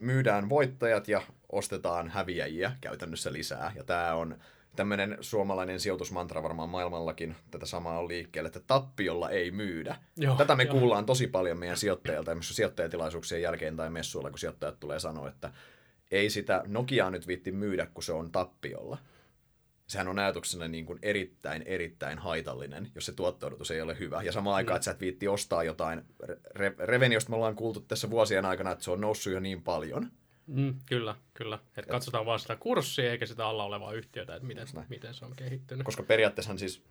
myydään 0.00 0.48
voittajat 0.48 1.08
ja 1.08 1.22
ostetaan 1.52 2.08
häviäjiä 2.08 2.72
käytännössä 2.80 3.32
lisää. 3.32 3.72
Ja 3.76 3.84
tämä 3.84 4.14
on 4.14 4.38
tämmöinen 4.76 5.18
suomalainen 5.20 5.80
sijoitusmantra 5.80 6.42
varmaan 6.42 6.68
maailmallakin 6.68 7.36
tätä 7.50 7.66
samaa 7.66 7.98
on 7.98 8.08
liikkeelle, 8.08 8.46
että 8.46 8.60
tappiolla 8.66 9.30
ei 9.30 9.50
myydä. 9.50 9.96
Joo, 10.16 10.36
tätä 10.36 10.56
me 10.56 10.62
jo. 10.62 10.70
kuullaan 10.70 11.06
tosi 11.06 11.26
paljon 11.26 11.58
meidän 11.58 11.76
sijoittajilta, 11.76 12.30
esimerkiksi 12.30 12.54
sijoittajatilaisuuksien 12.54 13.42
jälkeen 13.42 13.76
tai 13.76 13.90
messuilla, 13.90 14.30
kun 14.30 14.38
sijoittajat 14.38 14.80
tulee 14.80 15.00
sanoa, 15.00 15.28
että 15.28 15.52
ei 16.10 16.30
sitä 16.30 16.62
Nokiaa 16.66 17.10
nyt 17.10 17.26
viitti 17.26 17.52
myydä, 17.52 17.86
kun 17.86 18.02
se 18.02 18.12
on 18.12 18.32
tappiolla 18.32 18.98
sehän 19.90 20.08
on 20.08 20.18
ajatuksena 20.18 20.68
niin 20.68 20.86
kuin 20.86 20.98
erittäin, 21.02 21.62
erittäin 21.62 22.18
haitallinen, 22.18 22.90
jos 22.94 23.06
se 23.06 23.12
tuotto 23.12 23.50
ei 23.74 23.80
ole 23.80 23.98
hyvä. 23.98 24.22
Ja 24.22 24.32
samaan 24.32 24.56
aikaan, 24.56 24.74
mm. 24.74 24.76
että 24.76 24.84
sä 24.84 24.90
et 24.90 25.00
viitti 25.00 25.28
ostaa 25.28 25.64
jotain 25.64 26.02
re- 26.58 26.74
reveni, 26.78 27.14
josta 27.14 27.30
me 27.30 27.36
ollaan 27.36 27.56
kuultu 27.56 27.80
tässä 27.80 28.10
vuosien 28.10 28.44
aikana, 28.44 28.70
että 28.70 28.84
se 28.84 28.90
on 28.90 29.00
noussut 29.00 29.32
jo 29.32 29.40
niin 29.40 29.62
paljon. 29.62 30.10
Mm, 30.46 30.74
kyllä, 30.86 31.16
kyllä. 31.34 31.58
Et 31.76 31.86
katsotaan 31.86 32.26
vaan 32.26 32.40
sitä 32.40 32.56
kurssia 32.56 33.10
eikä 33.10 33.26
sitä 33.26 33.46
alla 33.46 33.64
olevaa 33.64 33.92
yhtiötä, 33.92 34.34
että 34.34 34.46
miten, 34.46 34.66
miten 34.88 35.14
se 35.14 35.24
on 35.24 35.36
kehittynyt. 35.36 35.84
Koska 35.84 36.02
periaatteessa 36.02 36.58
siis 36.58 36.84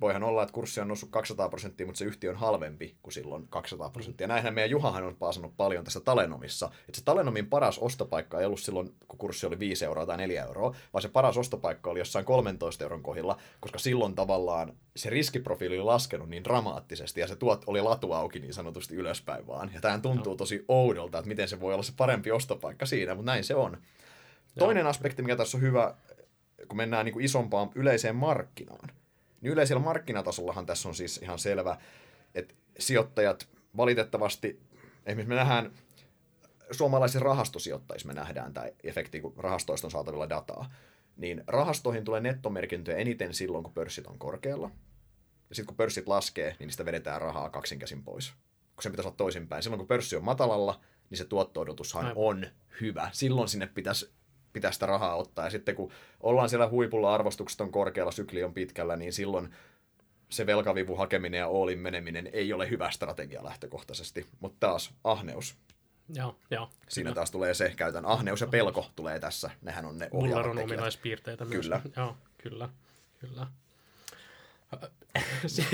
voihan 0.00 0.22
olla, 0.22 0.42
että 0.42 0.52
kurssi 0.52 0.80
on 0.80 0.88
noussut 0.88 1.10
200 1.10 1.48
prosenttia, 1.48 1.86
mutta 1.86 1.98
se 1.98 2.04
yhtiö 2.04 2.30
on 2.30 2.36
halvempi 2.36 2.96
kuin 3.02 3.12
silloin 3.12 3.48
200 3.48 3.90
prosenttia. 3.90 4.26
Näinhän 4.26 4.54
meidän 4.54 4.70
Juhahan 4.70 5.04
on 5.04 5.16
paasannut 5.16 5.56
paljon 5.56 5.84
tässä 5.84 6.00
Talenomissa. 6.00 6.66
Että 6.66 6.98
se 6.98 7.04
Talenomin 7.04 7.46
paras 7.46 7.78
ostopaikka 7.78 8.40
ei 8.40 8.46
ollut 8.46 8.60
silloin, 8.60 8.94
kun 9.08 9.18
kurssi 9.18 9.46
oli 9.46 9.58
5 9.58 9.84
euroa 9.84 10.06
tai 10.06 10.16
4 10.16 10.44
euroa, 10.44 10.74
vaan 10.92 11.02
se 11.02 11.08
paras 11.08 11.36
ostopaikka 11.36 11.90
oli 11.90 11.98
jossain 11.98 12.24
13 12.24 12.84
euron 12.84 13.02
kohdilla, 13.02 13.36
koska 13.60 13.78
silloin 13.78 14.14
tavallaan 14.14 14.72
se 14.96 15.10
riskiprofiili 15.10 15.78
oli 15.78 15.84
laskenut 15.84 16.28
niin 16.28 16.44
dramaattisesti 16.44 17.20
ja 17.20 17.28
se 17.28 17.36
tuot 17.36 17.64
oli 17.66 17.82
latu 17.82 18.12
auki 18.12 18.38
niin 18.38 18.54
sanotusti 18.54 18.94
ylöspäin 18.94 19.46
vaan. 19.46 19.70
Ja 19.74 19.80
tämä 19.80 19.98
tuntuu 19.98 20.36
tosi 20.36 20.64
oudolta, 20.68 21.18
että 21.18 21.28
miten 21.28 21.48
se 21.48 21.60
voi 21.60 21.74
olla 21.74 21.82
se 21.82 21.92
parempi 21.96 22.30
ostopaikka 22.30 22.86
siinä, 22.86 23.14
mutta 23.14 23.32
näin 23.32 23.44
se 23.44 23.54
on. 23.54 23.78
Toinen 24.58 24.86
aspekti, 24.86 25.22
mikä 25.22 25.36
tässä 25.36 25.58
on 25.58 25.62
hyvä, 25.62 25.94
kun 26.68 26.76
mennään 26.76 27.04
niin 27.04 27.12
kuin 27.12 27.24
isompaan 27.24 27.70
yleiseen 27.74 28.16
markkinaan, 28.16 28.90
niin 29.40 29.52
yleisellä 29.52 29.82
markkinatasollahan 29.82 30.66
tässä 30.66 30.88
on 30.88 30.94
siis 30.94 31.18
ihan 31.18 31.38
selvä, 31.38 31.78
että 32.34 32.54
sijoittajat 32.78 33.48
valitettavasti, 33.76 34.60
esimerkiksi 35.06 35.28
me 35.28 35.34
nähdään 35.34 35.72
suomalaisissa 36.70 37.24
rahastosijoittajissa 37.24 38.08
me 38.08 38.14
nähdään 38.14 38.54
tämä 38.54 38.66
efekti, 38.84 39.20
kun 39.20 39.34
rahastoista 39.36 39.86
on 39.86 39.90
saatavilla 39.90 40.28
dataa, 40.28 40.70
niin 41.16 41.44
rahastoihin 41.46 42.04
tulee 42.04 42.20
nettomerkintöjä 42.20 42.96
eniten 42.96 43.34
silloin, 43.34 43.64
kun 43.64 43.72
pörssit 43.72 44.06
on 44.06 44.18
korkealla. 44.18 44.70
Ja 45.48 45.54
sitten 45.54 45.66
kun 45.66 45.76
pörssit 45.76 46.08
laskee, 46.08 46.56
niin 46.58 46.66
niistä 46.66 46.84
vedetään 46.84 47.20
rahaa 47.20 47.50
kaksinkäsin 47.50 48.02
pois. 48.02 48.32
Kun 48.74 48.82
se 48.82 48.90
pitäisi 48.90 49.08
olla 49.08 49.16
toisinpäin. 49.16 49.62
Silloin 49.62 49.78
kun 49.78 49.88
pörssi 49.88 50.16
on 50.16 50.24
matalalla, 50.24 50.80
niin 51.10 51.18
se 51.18 51.24
tuotto-odotushan 51.24 52.12
on 52.14 52.46
hyvä. 52.80 53.10
Silloin 53.12 53.48
sinne 53.48 53.66
pitäisi 53.66 54.12
pitää 54.56 54.72
sitä 54.72 54.86
rahaa 54.86 55.14
ottaa. 55.14 55.44
Ja 55.44 55.50
sitten 55.50 55.74
kun 55.74 55.90
ollaan 56.20 56.48
siellä 56.48 56.68
huipulla, 56.68 57.14
arvostukset 57.14 57.60
on 57.60 57.72
korkealla, 57.72 58.12
sykli 58.12 58.44
on 58.44 58.54
pitkällä, 58.54 58.96
niin 58.96 59.12
silloin 59.12 59.54
se 60.28 60.46
velkavivu 60.46 60.96
hakeminen 60.96 61.38
ja 61.38 61.46
oolin 61.46 61.78
meneminen 61.78 62.30
ei 62.32 62.52
ole 62.52 62.70
hyvä 62.70 62.90
strategia 62.90 63.44
lähtökohtaisesti. 63.44 64.26
Mutta 64.40 64.66
taas 64.66 64.94
ahneus. 65.04 65.56
Joo, 66.14 66.36
joo, 66.50 66.70
Siinä 66.88 67.08
kyllä. 67.08 67.14
taas 67.14 67.30
tulee 67.30 67.54
se 67.54 67.72
käytän. 67.76 68.06
Ahneus 68.06 68.40
ja 68.40 68.46
pelko 68.46 68.86
tulee 68.96 69.20
tässä. 69.20 69.50
Nehän 69.62 69.84
on 69.84 69.98
ne 69.98 70.08
ohjaavat 70.10 70.46
on 70.46 70.58
ominaispiirteitä 70.58 71.44
myös. 71.44 71.64
Kyllä. 71.64 71.80
Joo, 71.96 72.16
kyllä, 72.38 72.68
kyllä. 73.18 73.46
se 75.46 75.64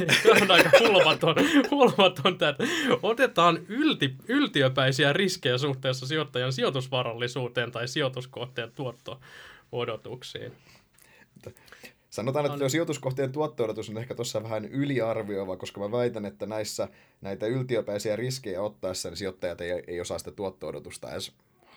on 0.42 0.50
aika 0.50 0.70
hulvaton, 0.80 1.36
hulvaton 1.70 2.32
että 2.32 2.56
otetaan 3.02 3.58
ylti, 3.68 4.14
yltiöpäisiä 4.28 5.12
riskejä 5.12 5.58
suhteessa 5.58 6.06
sijoittajan 6.06 6.52
sijoitusvarallisuuteen 6.52 7.72
tai 7.72 7.88
sijoituskohteen 7.88 8.72
tuotto-odotuksiin. 8.74 10.52
Sanotaan, 12.10 12.46
että 12.46 12.58
tuo 12.58 12.68
sijoituskohteen 12.68 13.32
tuotto-odotus 13.32 13.90
on 13.90 13.98
ehkä 13.98 14.14
tuossa 14.14 14.42
vähän 14.42 14.64
yliarvioiva, 14.64 15.56
koska 15.56 15.80
mä 15.80 15.92
väitän, 15.92 16.24
että 16.24 16.46
näissä 16.46 16.88
näitä 17.20 17.46
yltiöpäisiä 17.46 18.16
riskejä 18.16 18.62
ottaessa 18.62 19.08
niin 19.08 19.16
sijoittajat 19.16 19.60
ei, 19.60 19.82
ei 19.86 20.00
osaa 20.00 20.18
sitä 20.18 20.30
tuotto-odotusta 20.30 21.12
edes 21.12 21.32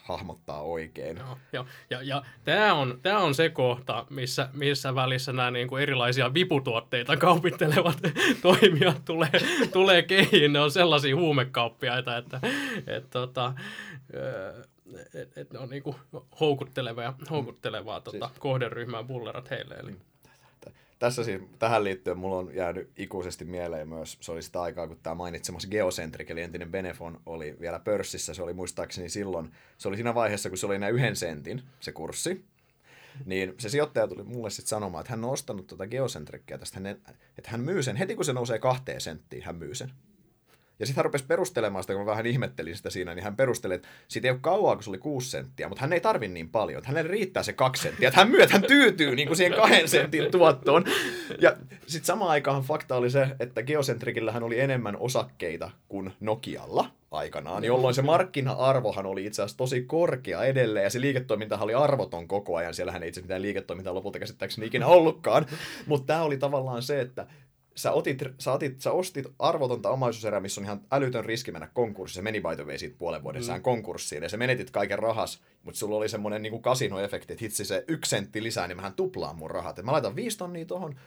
hahmottaa 0.05 0.61
oikein. 0.61 1.17
Joo, 1.17 1.37
ja, 1.53 1.65
ja, 1.89 2.01
ja 2.01 2.23
tämä 2.43 2.73
on, 2.73 2.99
tää 3.01 3.19
on 3.19 3.35
se 3.35 3.49
kohta, 3.49 4.05
missä, 4.09 4.49
missä 4.53 4.95
välissä 4.95 5.33
nämä 5.33 5.51
niin 5.51 5.67
kuin 5.67 5.83
erilaisia 5.83 6.33
viputuotteita 6.33 7.17
kaupittelevat 7.17 7.97
toimijat 8.41 9.05
tulee, 9.05 9.31
tulee 9.73 10.01
kehiin. 10.01 10.53
Ne 10.53 10.59
on 10.59 10.71
sellaisia 10.71 11.15
huumekauppiaita, 11.15 12.17
että 12.17 12.39
et, 12.87 13.09
tota, 13.09 13.53
et, 15.13 15.37
et 15.37 15.53
ne 15.53 15.59
on 15.59 15.69
niin 15.69 15.83
kuin 15.83 15.95
houkuttelevaa, 16.39 17.15
houkuttelevaa 17.29 18.01
tota, 18.01 18.27
siis, 18.27 18.39
kohderyhmää 18.39 19.03
bullerat 19.03 19.49
heille. 19.49 19.75
Eli. 19.75 19.95
Tässä 20.99 21.23
siis, 21.23 21.41
tähän 21.59 21.83
liittyen 21.83 22.17
mulla 22.17 22.37
on 22.37 22.55
jäänyt 22.55 22.89
ikuisesti 22.97 23.45
mieleen 23.45 23.89
myös, 23.89 24.17
se 24.21 24.31
oli 24.31 24.41
sitä 24.41 24.61
aikaa, 24.61 24.87
kun 24.87 24.99
tämä 25.03 25.15
mainitsemassa 25.15 25.69
Geocentric, 25.69 26.29
eli 26.29 26.41
entinen 26.41 26.71
Benefon, 26.71 27.21
oli 27.25 27.55
vielä 27.59 27.79
pörssissä. 27.79 28.33
Se 28.33 28.43
oli 28.43 28.53
muistaakseni 28.53 29.09
silloin, 29.09 29.51
se 29.77 29.87
oli 29.87 29.95
siinä 29.95 30.15
vaiheessa, 30.15 30.49
kun 30.49 30.57
se 30.57 30.65
oli 30.65 30.75
enää 30.75 30.89
yhden 30.89 31.15
sentin 31.15 31.61
se 31.79 31.91
kurssi. 31.91 32.45
Niin 33.25 33.53
se 33.57 33.69
sijoittaja 33.69 34.07
tuli 34.07 34.23
mulle 34.23 34.49
sitten 34.49 34.69
sanomaan, 34.69 35.01
että 35.01 35.11
hän 35.11 35.25
on 35.25 35.31
ostanut 35.31 35.67
tuota 35.67 35.87
Geocentrickia 35.87 36.57
tästä, 36.57 36.79
että 37.37 37.51
hän 37.51 37.61
myy 37.61 37.83
sen, 37.83 37.95
heti 37.95 38.15
kun 38.15 38.25
se 38.25 38.33
nousee 38.33 38.59
kahteen 38.59 39.01
senttiin, 39.01 39.43
hän 39.43 39.55
myy 39.55 39.75
sen. 39.75 39.91
Ja 40.79 40.85
sitten 40.85 40.95
hän 40.95 41.05
rupesi 41.05 41.25
perustelemaan 41.25 41.83
sitä, 41.83 41.93
kun 41.93 42.01
mä 42.01 42.05
vähän 42.05 42.25
ihmettelin 42.25 42.77
sitä 42.77 42.89
siinä, 42.89 43.15
niin 43.15 43.23
hän 43.23 43.35
perusteli, 43.35 43.73
että 43.73 43.87
siitä 44.07 44.27
ei 44.27 44.31
ole 44.31 44.39
kauaa, 44.41 44.75
kun 44.75 44.83
se 44.83 44.89
oli 44.89 44.97
kuusi 44.97 45.29
senttiä, 45.29 45.67
mutta 45.67 45.81
hän 45.81 45.93
ei 45.93 46.01
tarvi 46.01 46.27
niin 46.27 46.49
paljon, 46.49 46.77
että 46.77 46.87
hänelle 46.87 47.11
riittää 47.11 47.43
se 47.43 47.53
kaksi 47.53 47.81
senttiä, 47.83 48.07
että 48.07 48.19
hän 48.19 48.35
että 48.41 48.53
hän 48.53 48.63
tyytyy 48.63 49.15
niin 49.15 49.27
kuin 49.27 49.37
siihen 49.37 49.53
kahden 49.53 49.87
sentin 49.87 50.31
tuottoon. 50.31 50.85
Ja 51.41 51.57
sitten 51.87 52.05
samaan 52.05 52.31
aikaan 52.31 52.63
fakta 52.63 52.95
oli 52.95 53.09
se, 53.09 53.27
että 53.39 53.63
Geocentricillähän 53.63 54.43
oli 54.43 54.59
enemmän 54.59 54.97
osakkeita 54.97 55.71
kuin 55.87 56.13
Nokialla 56.19 56.91
aikanaan, 57.11 57.63
jolloin 57.63 57.95
se 57.95 58.01
markkina-arvohan 58.01 59.05
oli 59.05 59.25
itse 59.25 59.41
asiassa 59.41 59.57
tosi 59.57 59.81
korkea 59.81 60.43
edelleen, 60.43 60.83
ja 60.83 60.89
se 60.89 61.01
liiketoiminta 61.01 61.57
oli 61.57 61.73
arvoton 61.73 62.27
koko 62.27 62.55
ajan. 62.55 62.73
Siellähän 62.73 63.03
ei 63.03 63.09
itse 63.09 63.21
mitään 63.21 63.41
liiketoimintaa 63.41 63.93
lopulta 63.93 64.19
käsittääkseni 64.19 64.67
ikinä 64.67 64.87
ollutkaan. 64.87 65.45
Mutta 65.85 66.07
tämä 66.07 66.23
oli 66.23 66.37
tavallaan 66.37 66.81
se, 66.81 67.01
että 67.01 67.27
sä, 67.75 67.91
otit, 67.91 68.23
sä, 68.39 68.51
otit, 68.51 68.81
sä 68.81 68.91
ostit 68.91 69.25
arvotonta 69.39 69.89
omaisuuserää, 69.89 70.39
missä 70.39 70.61
on 70.61 70.65
ihan 70.65 70.81
älytön 70.91 71.25
riski 71.25 71.51
mennä 71.51 71.67
konkurssiin. 71.73 72.15
Se 72.15 72.21
meni 72.21 72.41
by 72.41 72.55
the 72.55 72.65
way 72.65 72.77
siitä 72.77 72.95
puolen 72.97 73.23
vuoden 73.23 73.41
mm. 73.41 73.61
konkurssiin 73.61 74.23
ja 74.23 74.29
se 74.29 74.37
menetit 74.37 74.71
kaiken 74.71 74.99
rahas, 74.99 75.41
mutta 75.63 75.77
sulla 75.77 75.95
oli 75.95 76.09
semmoinen 76.09 76.41
niin 76.41 76.61
kasinoefekti, 76.61 77.33
että 77.33 77.43
hitsi 77.43 77.65
se 77.65 77.85
yksi 77.87 78.09
sentti 78.09 78.43
lisää, 78.43 78.67
niin 78.67 78.75
mähän 78.75 78.93
tuplaan 78.93 79.35
mun 79.35 79.51
rahat. 79.51 79.79
Et 79.79 79.85
mä 79.85 79.91
laitan 79.91 80.15
viisi 80.15 80.37
tonnia 80.37 80.65
tohon, 80.65 80.99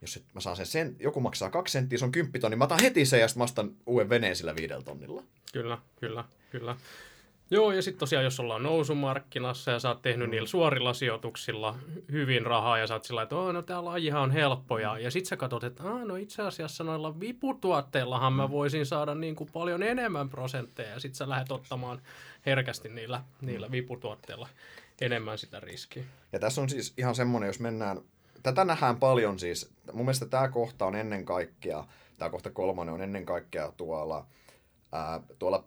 jos 0.00 0.24
mä 0.34 0.40
saan 0.40 0.56
sen, 0.56 0.66
sen, 0.66 0.96
joku 1.00 1.20
maksaa 1.20 1.50
kaksi 1.50 1.72
senttiä, 1.72 1.98
se 1.98 2.04
on 2.04 2.12
kymppi 2.12 2.38
tonni, 2.38 2.56
mä 2.56 2.64
otan 2.64 2.82
heti 2.82 3.06
sen 3.06 3.20
ja 3.20 3.28
sitten 3.28 3.40
mä 3.40 3.44
ostan 3.44 3.70
uuden 3.86 4.08
veneen 4.08 4.36
sillä 4.36 4.56
viidellä 4.56 4.82
tonnilla. 4.82 5.22
Kyllä, 5.52 5.78
kyllä, 6.00 6.24
kyllä. 6.50 6.76
Joo, 7.50 7.72
ja 7.72 7.82
sitten 7.82 7.98
tosiaan, 7.98 8.24
jos 8.24 8.40
ollaan 8.40 8.62
nousumarkkinassa 8.62 9.70
ja 9.70 9.78
sä 9.78 9.88
oot 9.88 10.02
tehnyt 10.02 10.28
mm. 10.28 10.30
niillä 10.30 10.48
suorilla 10.48 10.94
sijoituksilla 10.94 11.78
hyvin 12.12 12.46
rahaa 12.46 12.78
ja 12.78 12.86
sä 12.86 12.94
oot 12.94 13.04
sillä 13.04 13.22
että 13.22 13.34
no 13.34 13.62
tää 13.62 13.84
lajihan 13.84 14.22
on 14.22 14.30
helppoja. 14.30 14.98
Ja 14.98 15.10
sitten 15.10 15.28
sä 15.28 15.36
katsot, 15.36 15.64
että 15.64 15.82
no 15.82 16.16
itse 16.16 16.42
asiassa 16.42 16.84
noilla 16.84 17.20
viputuotteillahan 17.20 18.32
mä 18.32 18.46
mm. 18.46 18.50
voisin 18.52 18.86
saada 18.86 19.14
niin 19.14 19.36
kuin 19.36 19.50
paljon 19.52 19.82
enemmän 19.82 20.28
prosentteja. 20.28 20.90
Ja 20.90 21.00
sitten 21.00 21.16
sä 21.16 21.28
lähdet 21.28 21.52
ottamaan 21.52 22.02
herkästi 22.46 22.88
niillä, 22.88 23.24
niillä 23.40 23.70
viputuotteilla 23.70 24.48
enemmän 25.00 25.38
sitä 25.38 25.60
riskiä. 25.60 26.04
Ja 26.32 26.38
tässä 26.38 26.60
on 26.60 26.68
siis 26.68 26.94
ihan 26.96 27.14
semmoinen, 27.14 27.46
jos 27.46 27.60
mennään, 27.60 28.00
tätä 28.42 28.64
nähdään 28.64 28.96
paljon 28.96 29.38
siis, 29.38 29.70
mun 29.92 30.04
mielestä 30.04 30.26
tämä 30.26 30.48
kohta 30.48 30.86
on 30.86 30.96
ennen 30.96 31.24
kaikkea, 31.24 31.84
tämä 32.18 32.30
kohta 32.30 32.50
kolmonen 32.50 32.94
on 32.94 33.02
ennen 33.02 33.26
kaikkea 33.26 33.72
tuolla, 33.76 34.26
ää, 34.92 35.20
tuolla 35.38 35.64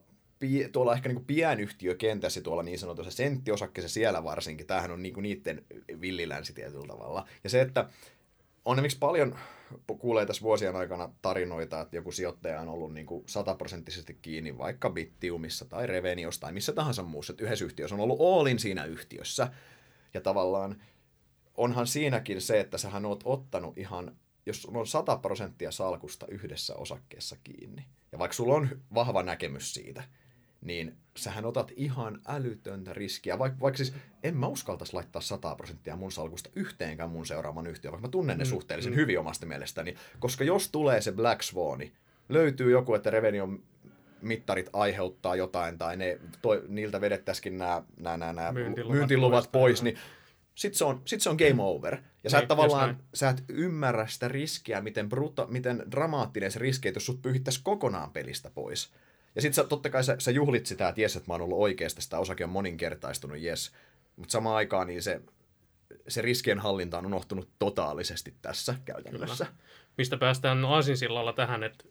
tuolla 0.72 0.94
ehkä 0.94 1.10
niin 1.10 1.26
pienyhtiökentässä, 1.26 2.42
tuolla 2.42 2.64
niin 2.64 2.80
sanotussa 2.80 3.12
senttiosakkeessa 3.12 3.94
siellä 3.94 4.24
varsinkin, 4.24 4.68
tämähän 4.68 4.92
on 4.92 5.04
niin 5.04 5.22
niiden 5.22 5.66
villilänsi 6.02 6.54
tietyllä 6.54 6.88
tavalla. 6.88 7.28
Ja 7.44 7.50
se, 7.50 7.62
että 7.62 7.90
on 8.66 8.78
esimerkiksi 8.78 9.00
paljon, 9.00 9.36
kuulee 10.00 10.26
tässä 10.26 10.42
vuosien 10.42 10.76
aikana 10.76 11.10
tarinoita, 11.22 11.82
että 11.82 11.96
joku 11.96 12.12
sijoittaja 12.12 12.62
on 12.62 12.70
ollut 12.70 12.94
niin 12.94 13.06
kuin 13.06 13.24
sataprosenttisesti 13.28 14.18
kiinni 14.22 14.58
vaikka 14.58 14.90
Bittiumissa 14.90 15.66
tai 15.66 15.88
Reveniossa 15.88 16.42
tai 16.42 16.52
missä 16.52 16.74
tahansa 16.74 17.04
muussa, 17.04 17.34
että 17.34 17.44
yhdessä 17.44 17.66
yhtiössä 17.66 17.96
on 17.96 18.02
ollut 18.02 18.22
all 18.22 18.58
siinä 18.58 18.86
yhtiössä. 18.86 19.52
Ja 20.14 20.22
tavallaan 20.22 20.82
onhan 21.56 21.88
siinäkin 21.88 22.42
se, 22.42 22.60
että 22.60 22.78
sähän 22.78 23.06
oot 23.06 23.22
ottanut 23.26 23.78
ihan, 23.78 24.16
jos 24.46 24.66
on 24.66 24.88
100 24.88 25.18
prosenttia 25.18 25.72
salkusta 25.72 26.26
yhdessä 26.30 26.76
osakkeessa 26.76 27.38
kiinni, 27.44 27.86
ja 28.12 28.20
vaikka 28.20 28.36
sulla 28.36 28.56
on 28.56 28.70
vahva 28.94 29.24
näkemys 29.24 29.74
siitä, 29.74 30.04
niin 30.68 30.98
sähän 31.18 31.46
otat 31.46 31.72
ihan 31.76 32.22
älytöntä 32.28 32.94
riskiä. 32.94 33.40
Vaikka, 33.40 33.60
vaikka 33.60 33.78
siis 33.78 33.94
en 34.24 34.38
mä 34.38 34.48
uskaltaisi 34.48 34.94
laittaa 34.94 35.22
100 35.22 35.56
prosenttia 35.56 35.96
mun 35.96 36.12
salkusta 36.12 36.50
yhteenkään 36.56 37.10
mun 37.10 37.26
seuraavan 37.26 37.68
yhtiön, 37.68 37.92
vaikka 37.92 38.08
mä 38.08 38.12
tunnen 38.12 38.38
ne 38.38 38.44
mm, 38.44 38.50
suhteellisen 38.50 38.94
mm. 38.94 38.96
hyvin 38.96 39.20
omasta 39.20 39.46
mielestäni. 39.46 39.96
Koska 40.20 40.44
jos 40.44 40.72
tulee 40.72 41.02
se 41.02 41.12
Black 41.12 41.42
Swani, 41.42 41.94
löytyy 42.30 42.72
joku, 42.72 42.96
että 42.96 43.10
revenue 43.10 43.60
mittarit 44.22 44.70
aiheuttaa 44.74 45.36
jotain, 45.36 45.78
tai 45.78 45.98
ne, 45.98 46.20
toi, 46.42 46.64
niiltä 46.68 47.02
vedettäisikin 47.02 47.58
nämä, 47.58 47.84
nämä, 48.00 48.18
nämä, 48.18 48.34
nämä 48.34 48.52
myyntiluvat, 48.52 48.96
myyntiluvat 48.96 49.52
pois, 49.52 49.52
pois 49.52 49.84
niin 49.84 49.98
sitten 50.56 50.78
se, 50.78 50.86
on, 50.86 51.02
sit 51.06 51.22
se 51.22 51.30
on 51.30 51.36
game 51.36 51.64
over. 51.64 51.94
Ja 51.94 52.02
niin, 52.24 52.32
sä 52.32 52.40
et 52.40 52.48
tavallaan 52.48 52.98
sä 53.14 53.30
et 53.30 53.44
ymmärrä 53.50 54.08
sitä 54.08 54.28
riskiä, 54.28 54.82
miten, 54.82 55.10
bruta, 55.10 55.48
miten 55.50 55.84
dramaattinen 55.92 56.52
se 56.52 56.60
riski, 56.60 56.92
jos 56.96 57.06
sut 57.06 57.22
pyyhittäisi 57.22 57.60
kokonaan 57.64 58.12
pelistä 58.12 58.50
pois. 58.50 58.94
Ja 59.38 59.42
sitten 59.42 59.68
totta 59.68 59.90
kai 59.90 60.04
sä, 60.04 60.16
sä 60.20 60.32
juhlit 60.32 60.66
sitä, 60.66 60.90
että 60.90 61.02
jes, 61.02 61.16
että 61.16 61.30
mä 61.30 61.34
oon 61.34 61.42
ollut 61.42 61.60
oikeasti, 61.60 62.02
sitä 62.02 62.20
osake 62.20 62.44
on 62.44 62.50
moninkertaistunut, 62.50 63.40
jes. 63.40 63.72
Mutta 64.16 64.32
samaan 64.32 64.56
aikaan 64.56 64.88
niin 64.88 65.04
se, 65.04 65.22
se 66.08 66.22
riskien 66.22 66.60
hallinta 66.60 66.98
on 66.98 67.06
unohtunut 67.06 67.50
totaalisesti 67.60 68.34
tässä 68.42 68.76
käytännössä. 68.86 69.46
Kyllä. 69.46 69.58
Mistä 69.98 70.18
päästään 70.18 70.66
aasinsillalla 70.66 71.34
tähän, 71.34 71.64
että 71.64 71.86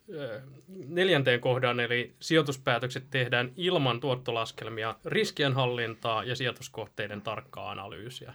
neljänteen 0.86 1.40
kohdan, 1.40 1.80
eli 1.80 2.14
sijoituspäätökset 2.20 3.10
tehdään 3.10 3.52
ilman 3.56 4.00
tuottolaskelmia, 4.00 4.94
riskienhallintaa 5.04 6.24
ja 6.24 6.36
sijoituskohteiden 6.36 7.22
tarkkaa 7.22 7.70
analyysiä. 7.70 8.34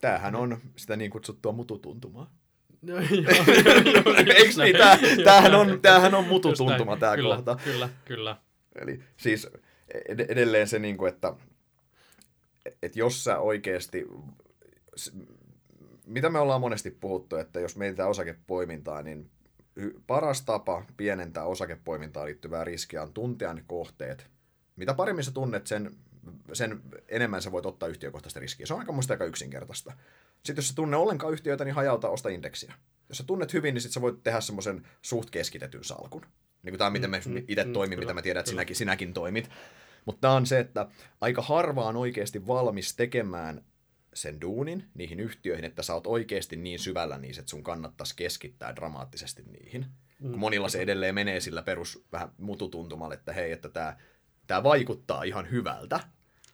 Tämähän 0.00 0.36
on 0.36 0.58
sitä 0.76 0.96
niin 0.96 1.10
kutsuttua 1.10 1.52
mututuntumaa. 1.52 2.30
Eikö 4.36 4.64
niin? 4.64 4.76
Tää, 4.76 4.98
tämähän, 5.24 5.54
on, 5.54 5.80
tämähän 5.82 6.14
on 6.14 6.24
mututuntuma 6.24 6.96
tämä 6.96 7.16
kyllä, 7.16 7.34
kohta. 7.34 7.56
Kyllä, 7.64 7.88
kyllä. 8.04 8.36
Eli 8.82 9.00
siis 9.16 9.48
edelleen 10.06 10.68
se, 10.68 10.78
niin 10.78 10.96
kuin, 10.96 11.12
että, 11.12 11.34
että 12.82 12.98
jos 12.98 13.24
sä 13.24 13.38
oikeasti, 13.38 14.06
mitä 16.06 16.30
me 16.30 16.38
ollaan 16.38 16.60
monesti 16.60 16.90
puhuttu, 16.90 17.36
että 17.36 17.60
jos 17.60 17.76
meitä 17.76 18.06
osakepoimintaa, 18.06 19.02
niin 19.02 19.30
paras 20.06 20.42
tapa 20.42 20.84
pienentää 20.96 21.44
osakepoimintaan 21.44 22.26
liittyvää 22.26 22.64
riskiä 22.64 23.02
on 23.02 23.12
tuntea 23.12 23.54
ne 23.54 23.64
kohteet. 23.66 24.30
Mitä 24.76 24.94
paremmin 24.94 25.24
sä 25.24 25.32
tunnet 25.32 25.66
sen, 25.66 25.96
sen 26.52 26.80
enemmän 27.08 27.42
sä 27.42 27.52
voit 27.52 27.66
ottaa 27.66 27.88
yhtiökohtaista 27.88 28.40
riskiä. 28.40 28.66
Se 28.66 28.74
on 28.74 28.80
aika 28.80 28.92
muista 28.92 29.14
aika 29.14 29.24
yksinkertaista. 29.24 29.92
Sitten 30.34 30.56
jos 30.56 30.68
sä 30.68 30.74
tunne 30.74 30.96
ollenkaan 30.96 31.32
yhtiöitä, 31.32 31.64
niin 31.64 31.74
hajauta 31.74 32.08
osta 32.08 32.28
indeksiä. 32.28 32.74
Jos 33.08 33.18
sä 33.18 33.24
tunnet 33.24 33.52
hyvin, 33.52 33.74
niin 33.74 33.82
sit 33.82 33.92
sä 33.92 34.00
voit 34.00 34.22
tehdä 34.22 34.40
semmoisen 34.40 34.86
suht 35.02 35.30
keskitetyn 35.30 35.84
salkun. 35.84 36.22
Niin 36.62 36.72
kuin 36.72 36.78
tämä, 36.78 36.90
miten 36.90 37.10
me 37.10 37.22
mm, 37.26 37.44
itse 37.48 37.64
mm, 37.64 37.72
toimin, 37.72 37.98
mitä 37.98 38.14
mä 38.14 38.22
tiedän, 38.22 38.40
että 38.40 38.50
sinäkin, 38.50 38.76
sinäkin 38.76 39.12
toimit. 39.12 39.50
Mutta 40.04 40.20
tämä 40.20 40.34
on 40.34 40.46
se, 40.46 40.60
että 40.60 40.88
aika 41.20 41.42
harva 41.42 41.84
on 41.84 41.96
oikeasti 41.96 42.46
valmis 42.46 42.96
tekemään 42.96 43.64
sen 44.14 44.40
duunin 44.40 44.84
niihin 44.94 45.20
yhtiöihin, 45.20 45.64
että 45.64 45.82
sä 45.82 45.94
oot 45.94 46.06
oikeasti 46.06 46.56
niin 46.56 46.78
syvällä 46.78 47.18
niissä, 47.18 47.40
että 47.40 47.50
sun 47.50 47.62
kannattaisi 47.62 48.16
keskittää 48.16 48.76
dramaattisesti 48.76 49.42
niihin. 49.42 49.86
Mm. 50.20 50.30
Kun 50.30 50.38
monilla 50.38 50.68
se 50.68 50.80
edelleen 50.80 51.14
menee 51.14 51.40
sillä 51.40 51.62
perus 51.62 52.06
vähän 52.12 52.28
mututuntumalle, 52.38 53.14
että 53.14 53.32
hei, 53.32 53.52
että 53.52 53.68
tämä, 53.68 53.96
tämä 54.46 54.62
vaikuttaa 54.62 55.22
ihan 55.22 55.50
hyvältä, 55.50 56.00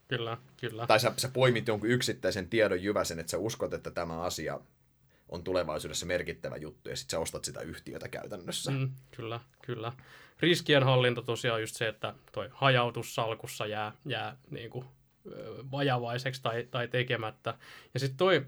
Kyllä, 0.09 0.39
kyllä. 0.61 0.87
Tai 0.87 1.01
sä, 1.01 1.13
sä 1.17 1.29
poimit 1.29 1.69
jonkun 1.69 1.89
yksittäisen 1.89 2.49
tiedon 2.49 2.83
jyväsen, 2.83 3.19
että 3.19 3.31
sä 3.31 3.39
uskot, 3.39 3.75
että 3.75 3.91
tämä 3.91 4.21
asia 4.21 4.61
on 5.29 5.45
tulevaisuudessa 5.45 6.07
merkittävä 6.07 6.57
juttu, 6.57 6.91
ja 6.91 6.97
sitten 6.97 7.11
sä 7.11 7.21
ostat 7.21 7.45
sitä 7.45 7.61
yhtiötä 7.61 8.09
käytännössä. 8.09 8.71
Mm, 8.71 8.91
kyllä, 9.17 9.41
kyllä. 9.67 9.93
Riskienhallinta 10.41 11.23
tosiaan 11.23 11.61
just 11.61 11.77
se, 11.77 11.89
että 11.89 12.15
toi 12.33 12.49
hajautus 12.53 13.15
salkussa 13.15 13.67
jää, 13.67 13.93
jää 14.05 14.37
niin 14.51 14.71
kuin, 14.71 14.87
vajavaiseksi 15.71 16.43
tai, 16.43 16.69
tai 16.71 16.89
tekemättä. 16.89 17.55
Ja 17.95 18.01
sitten 18.01 18.17
toi, 18.17 18.47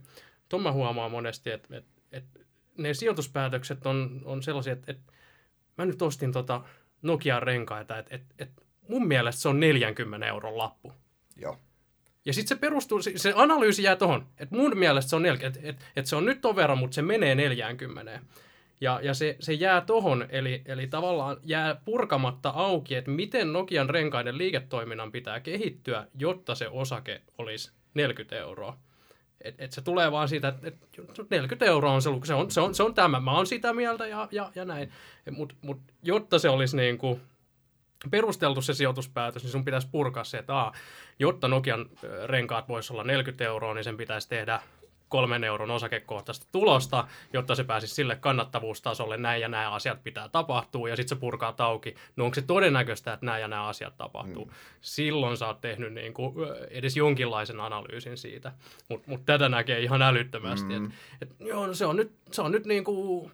ton 0.48 0.62
mä 0.62 0.72
huomaan 0.72 1.10
monesti, 1.10 1.50
että, 1.50 1.76
että, 1.76 2.00
että 2.12 2.40
ne 2.78 2.94
sijoituspäätökset 2.94 3.86
on, 3.86 4.20
on 4.24 4.42
sellaisia, 4.42 4.72
että, 4.72 4.92
että 4.92 5.12
mä 5.78 5.84
nyt 5.84 6.02
ostin 6.02 6.32
tota 6.32 6.60
Nokian 7.02 7.42
renkaita, 7.42 7.98
että, 7.98 8.14
että, 8.14 8.34
että 8.38 8.62
mun 8.88 9.08
mielestä 9.08 9.42
se 9.42 9.48
on 9.48 9.60
40 9.60 10.26
euron 10.26 10.58
lappu. 10.58 10.92
Joo. 11.36 11.58
Ja 12.24 12.32
sitten 12.32 12.48
se 12.56 12.60
perustuu, 12.60 13.02
se 13.16 13.32
analyysi 13.36 13.82
jää 13.82 13.96
tuohon, 13.96 14.26
että 14.38 14.56
mun 14.56 14.78
mielestä 14.78 15.10
se 15.10 15.16
on 15.16 15.22
40, 15.22 15.60
että 15.68 15.84
et, 15.84 15.90
et 15.96 16.06
se 16.06 16.16
on 16.16 16.24
nyt 16.24 16.40
ton 16.40 16.56
verran, 16.56 16.78
mutta 16.78 16.94
se 16.94 17.02
menee 17.02 17.34
40. 17.34 18.20
Ja, 18.80 19.00
ja 19.02 19.14
se, 19.14 19.36
se 19.40 19.52
jää 19.52 19.80
tohon, 19.80 20.26
eli, 20.28 20.62
eli 20.66 20.86
tavallaan 20.86 21.36
jää 21.42 21.74
purkamatta 21.84 22.50
auki, 22.50 22.94
että 22.94 23.10
miten 23.10 23.52
Nokian 23.52 23.90
renkaiden 23.90 24.38
liiketoiminnan 24.38 25.12
pitää 25.12 25.40
kehittyä, 25.40 26.06
jotta 26.18 26.54
se 26.54 26.68
osake 26.68 27.22
olisi 27.38 27.72
40 27.94 28.36
euroa. 28.36 28.78
Et, 29.40 29.54
et 29.58 29.72
se 29.72 29.80
tulee 29.80 30.12
vaan 30.12 30.28
siitä, 30.28 30.48
että 30.48 30.68
et 30.68 31.30
40 31.30 31.64
euroa 31.64 31.92
on 31.92 32.02
se 32.02 32.10
se 32.24 32.34
on, 32.34 32.50
se 32.50 32.60
on, 32.60 32.74
se 32.74 32.82
on 32.82 32.94
tämä, 32.94 33.20
mä 33.20 33.36
oon 33.36 33.46
sitä 33.46 33.72
mieltä 33.72 34.06
ja, 34.06 34.28
ja, 34.32 34.52
ja 34.54 34.64
näin. 34.64 34.92
Mutta 35.30 35.54
mut, 35.62 35.80
jotta 36.02 36.38
se 36.38 36.48
olisi 36.48 36.76
niin 36.76 36.98
kuin 36.98 37.20
perusteltu 38.10 38.62
se 38.62 38.74
sijoituspäätös, 38.74 39.42
niin 39.42 39.52
sun 39.52 39.64
pitäisi 39.64 39.88
purkaa 39.92 40.24
se, 40.24 40.38
että 40.38 40.54
aa, 40.54 40.72
jotta 41.18 41.48
Nokian 41.48 41.86
renkaat 42.26 42.68
voisi 42.68 42.92
olla 42.92 43.04
40 43.04 43.44
euroa, 43.44 43.74
niin 43.74 43.84
sen 43.84 43.96
pitäisi 43.96 44.28
tehdä 44.28 44.60
kolmen 45.14 45.44
euron 45.44 45.70
osakekohtaista 45.70 46.46
tulosta, 46.52 47.08
jotta 47.32 47.54
se 47.54 47.64
pääsisi 47.64 47.94
sille 47.94 48.16
kannattavuustasolle, 48.16 49.16
näin 49.16 49.42
ja 49.42 49.48
nämä 49.48 49.70
asiat 49.70 50.02
pitää 50.02 50.28
tapahtua, 50.28 50.88
ja 50.88 50.96
sitten 50.96 51.16
se 51.16 51.20
purkaa 51.20 51.52
tauki. 51.52 51.94
No 52.16 52.24
onko 52.24 52.34
se 52.34 52.42
todennäköistä, 52.42 53.12
että 53.12 53.26
nämä 53.26 53.38
ja 53.38 53.48
nämä 53.48 53.66
asiat 53.66 53.96
tapahtuu? 53.96 54.44
Mm. 54.44 54.50
Silloin 54.80 55.36
sä 55.36 55.46
oot 55.46 55.60
tehnyt 55.60 55.92
niin 55.92 56.14
kuin 56.14 56.34
edes 56.70 56.96
jonkinlaisen 56.96 57.60
analyysin 57.60 58.16
siitä, 58.16 58.52
mutta 58.88 59.10
mut 59.10 59.24
tätä 59.24 59.48
näkee 59.48 59.80
ihan 59.80 60.02
älyttömästi. 60.02 60.78
Mm. 60.78 60.86
Et, 60.86 60.92
et, 61.22 61.40
joo, 61.40 61.66
no 61.66 61.74
se 61.74 61.86
on 61.86 61.96
nyt, 61.96 62.12
se 62.30 62.42
on 62.42 62.52
nyt 62.52 62.66
niin 62.66 62.84
kuin 62.84 63.30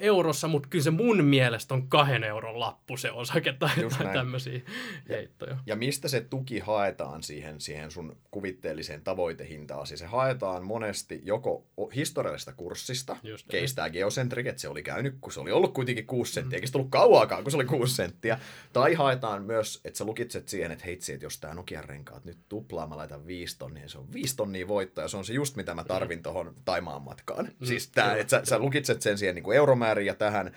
eurossa, 0.00 0.48
mutta 0.48 0.68
kyllä 0.68 0.84
se 0.84 0.90
mun 0.90 1.24
mielestä 1.24 1.74
on 1.74 1.88
kahden 1.88 2.24
euron 2.24 2.60
lappu 2.60 2.96
se 2.96 3.10
osake 3.10 3.52
tai, 3.52 3.70
tai 3.98 4.12
tämmöisiä 4.12 4.60
heittoja. 5.08 5.56
Ja 5.66 5.76
mistä 5.76 6.08
se 6.08 6.20
tuki 6.20 6.58
haetaan 6.58 7.22
siihen, 7.22 7.60
siihen 7.60 7.90
sun 7.90 8.16
kuvitteelliseen 8.30 9.02
tavoitehintaan? 9.02 9.86
Siis 9.86 10.00
se 10.00 10.06
haetaan 10.06 10.64
monesti 10.64 11.20
joko 11.24 11.66
historiallisesta 11.94 12.52
kurssista, 12.52 13.16
keistää 13.50 13.90
geocentric, 13.90 14.46
että 14.46 14.60
se 14.60 14.68
oli 14.68 14.82
käynyt, 14.82 15.14
kun 15.20 15.32
se 15.32 15.40
oli 15.40 15.52
ollut 15.52 15.74
kuitenkin 15.74 16.06
6 16.06 16.32
senttiä, 16.32 16.50
mm. 16.50 16.54
eikä 16.54 16.66
se 16.66 16.72
tullut 16.72 16.90
kauaakaan, 16.90 17.42
kun 17.42 17.50
se 17.50 17.56
oli 17.56 17.64
6 17.64 17.94
senttiä. 17.94 18.38
Tai 18.72 18.94
haetaan 18.94 19.44
myös, 19.44 19.80
että 19.84 19.98
sä 19.98 20.04
lukitset 20.04 20.48
siihen, 20.48 20.72
että 20.72 20.84
heitsi, 20.84 21.12
että 21.12 21.26
jos 21.26 21.40
tämä 21.40 21.54
Nokian 21.54 21.84
renkaat 21.84 22.24
nyt 22.24 22.38
tuplaa, 22.48 22.86
mä 22.86 22.96
laitan 22.96 23.26
5 23.26 23.58
tonnia, 23.58 23.80
niin 23.80 23.90
se 23.90 23.98
on 23.98 24.12
5 24.12 24.36
tonnia 24.36 24.68
voittoa, 24.68 25.04
ja 25.04 25.08
se 25.08 25.16
on 25.16 25.24
se 25.24 25.32
just 25.32 25.56
mitä 25.56 25.74
mä 25.74 25.84
tarvin 25.84 26.18
mm. 26.18 26.22
tuohon 26.22 26.54
Taimaan 26.64 27.02
matkaan. 27.02 27.44
Mm. 27.44 27.66
Siis 27.66 27.88
tää, 27.88 28.16
että 28.16 28.30
sä, 28.30 28.40
sä 28.44 28.58
lukitset 28.58 29.02
sen 29.02 29.18
siihen 29.18 29.34
niin 29.34 29.42
kuin 29.42 29.56
euromääriä 29.64 30.14
tähän, 30.14 30.52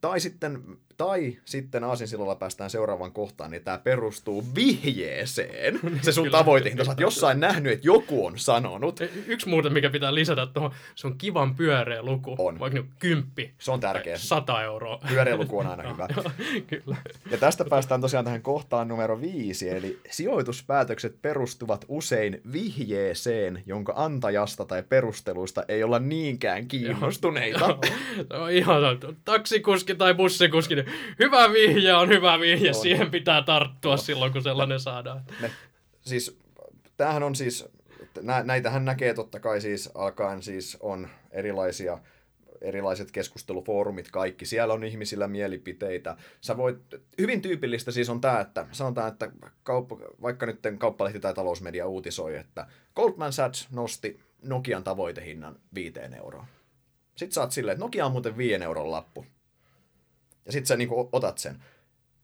tai 0.00 0.20
sitten 0.20 0.62
tai 0.96 1.36
sitten 1.44 1.84
Aasinsillolla 1.84 2.34
päästään 2.34 2.70
seuraavaan 2.70 3.12
kohtaan, 3.12 3.50
niin 3.50 3.64
tämä 3.64 3.78
perustuu 3.78 4.44
vihjeeseen. 4.54 5.80
Se 6.02 6.12
sun 6.12 6.30
tavoitehinta. 6.30 6.84
Sä 6.84 6.90
oot 6.90 7.00
jossain 7.00 7.40
nähnyt, 7.40 7.72
että 7.72 7.86
joku 7.86 8.26
on 8.26 8.38
sanonut. 8.38 9.00
Yksi 9.26 9.48
muuten, 9.48 9.72
mikä 9.72 9.90
pitää 9.90 10.14
lisätä 10.14 10.46
tuohon, 10.46 10.70
se 10.94 11.06
on 11.06 11.18
kivan 11.18 11.54
pyöreä 11.54 12.02
luku. 12.02 12.34
On. 12.38 12.58
Vaikka 12.58 12.78
nyt 12.78 12.90
kymppi. 12.98 13.54
Se 13.58 13.70
on 13.70 13.80
tärkeä. 13.80 14.18
Sata 14.18 14.62
euroa. 14.62 15.00
Pyöreä 15.08 15.36
luku 15.36 15.58
on 15.58 15.66
aina 15.66 15.92
hyvä. 15.92 16.08
Kyllä. 16.70 16.96
Ja 17.30 17.38
tästä 17.38 17.64
päästään 17.64 18.00
tosiaan 18.00 18.24
tähän 18.24 18.42
kohtaan 18.42 18.88
numero 18.88 19.20
viisi, 19.20 19.70
eli 19.70 20.00
sijoituspäätökset 20.10 21.22
perustuvat 21.22 21.84
usein 21.88 22.40
vihjeeseen, 22.52 23.62
jonka 23.66 23.92
antajasta 23.96 24.64
tai 24.64 24.82
perusteluista 24.82 25.64
ei 25.68 25.82
olla 25.84 25.98
niinkään 25.98 26.68
kiinnostuneita. 26.68 27.78
Se 28.28 28.36
on 28.36 28.50
ihan 28.50 28.82
taksikuski 29.24 29.94
tai 29.94 30.14
bussikuski, 30.14 30.74
niin 30.84 31.16
hyvä 31.18 31.52
vihje 31.52 31.94
on 31.94 32.08
hyvä 32.08 32.40
vihje, 32.40 32.68
on. 32.68 32.74
siihen 32.74 33.10
pitää 33.10 33.42
tarttua 33.42 33.92
on. 33.92 33.98
silloin, 33.98 34.32
kun 34.32 34.42
sellainen 34.42 34.80
saadaan. 34.80 35.22
Ne, 35.40 35.50
siis, 36.00 36.38
tämähän 36.96 37.22
on 37.22 37.34
siis, 37.34 37.68
nä, 38.22 38.42
näitähän 38.42 38.84
näkee 38.84 39.14
totta 39.14 39.40
kai 39.40 39.60
siis 39.60 39.90
alkaen 39.94 40.42
siis 40.42 40.76
on 40.80 41.08
erilaisia 41.30 41.98
erilaiset 42.62 43.10
keskustelufoorumit, 43.10 44.10
kaikki. 44.10 44.46
Siellä 44.46 44.74
on 44.74 44.84
ihmisillä 44.84 45.28
mielipiteitä. 45.28 46.16
Sä 46.40 46.56
voit, 46.56 46.78
hyvin 47.18 47.42
tyypillistä 47.42 47.90
siis 47.90 48.08
on 48.08 48.20
tämä, 48.20 48.40
että 48.40 48.66
sanotaan, 48.72 49.08
että 49.08 49.30
kauppa, 49.62 49.96
vaikka 50.22 50.46
nyt 50.46 50.58
kauppalehti 50.78 51.20
tai 51.20 51.34
talousmedia 51.34 51.86
uutisoi, 51.86 52.36
että 52.36 52.66
Goldman 52.94 53.32
Sachs 53.32 53.68
nosti 53.70 54.20
Nokian 54.42 54.84
tavoitehinnan 54.84 55.58
viiteen 55.74 56.14
euroon. 56.14 56.46
Sitten 57.16 57.34
sä 57.34 57.40
oot 57.40 57.52
silleen, 57.52 57.74
että 57.74 57.84
Nokia 57.84 58.06
on 58.06 58.12
muuten 58.12 58.36
viien 58.36 58.62
euron 58.62 58.90
lappu. 58.90 59.26
Ja 60.46 60.52
sitten 60.52 60.66
sä 60.66 60.76
niinku 60.76 61.08
otat 61.12 61.38
sen. 61.38 61.62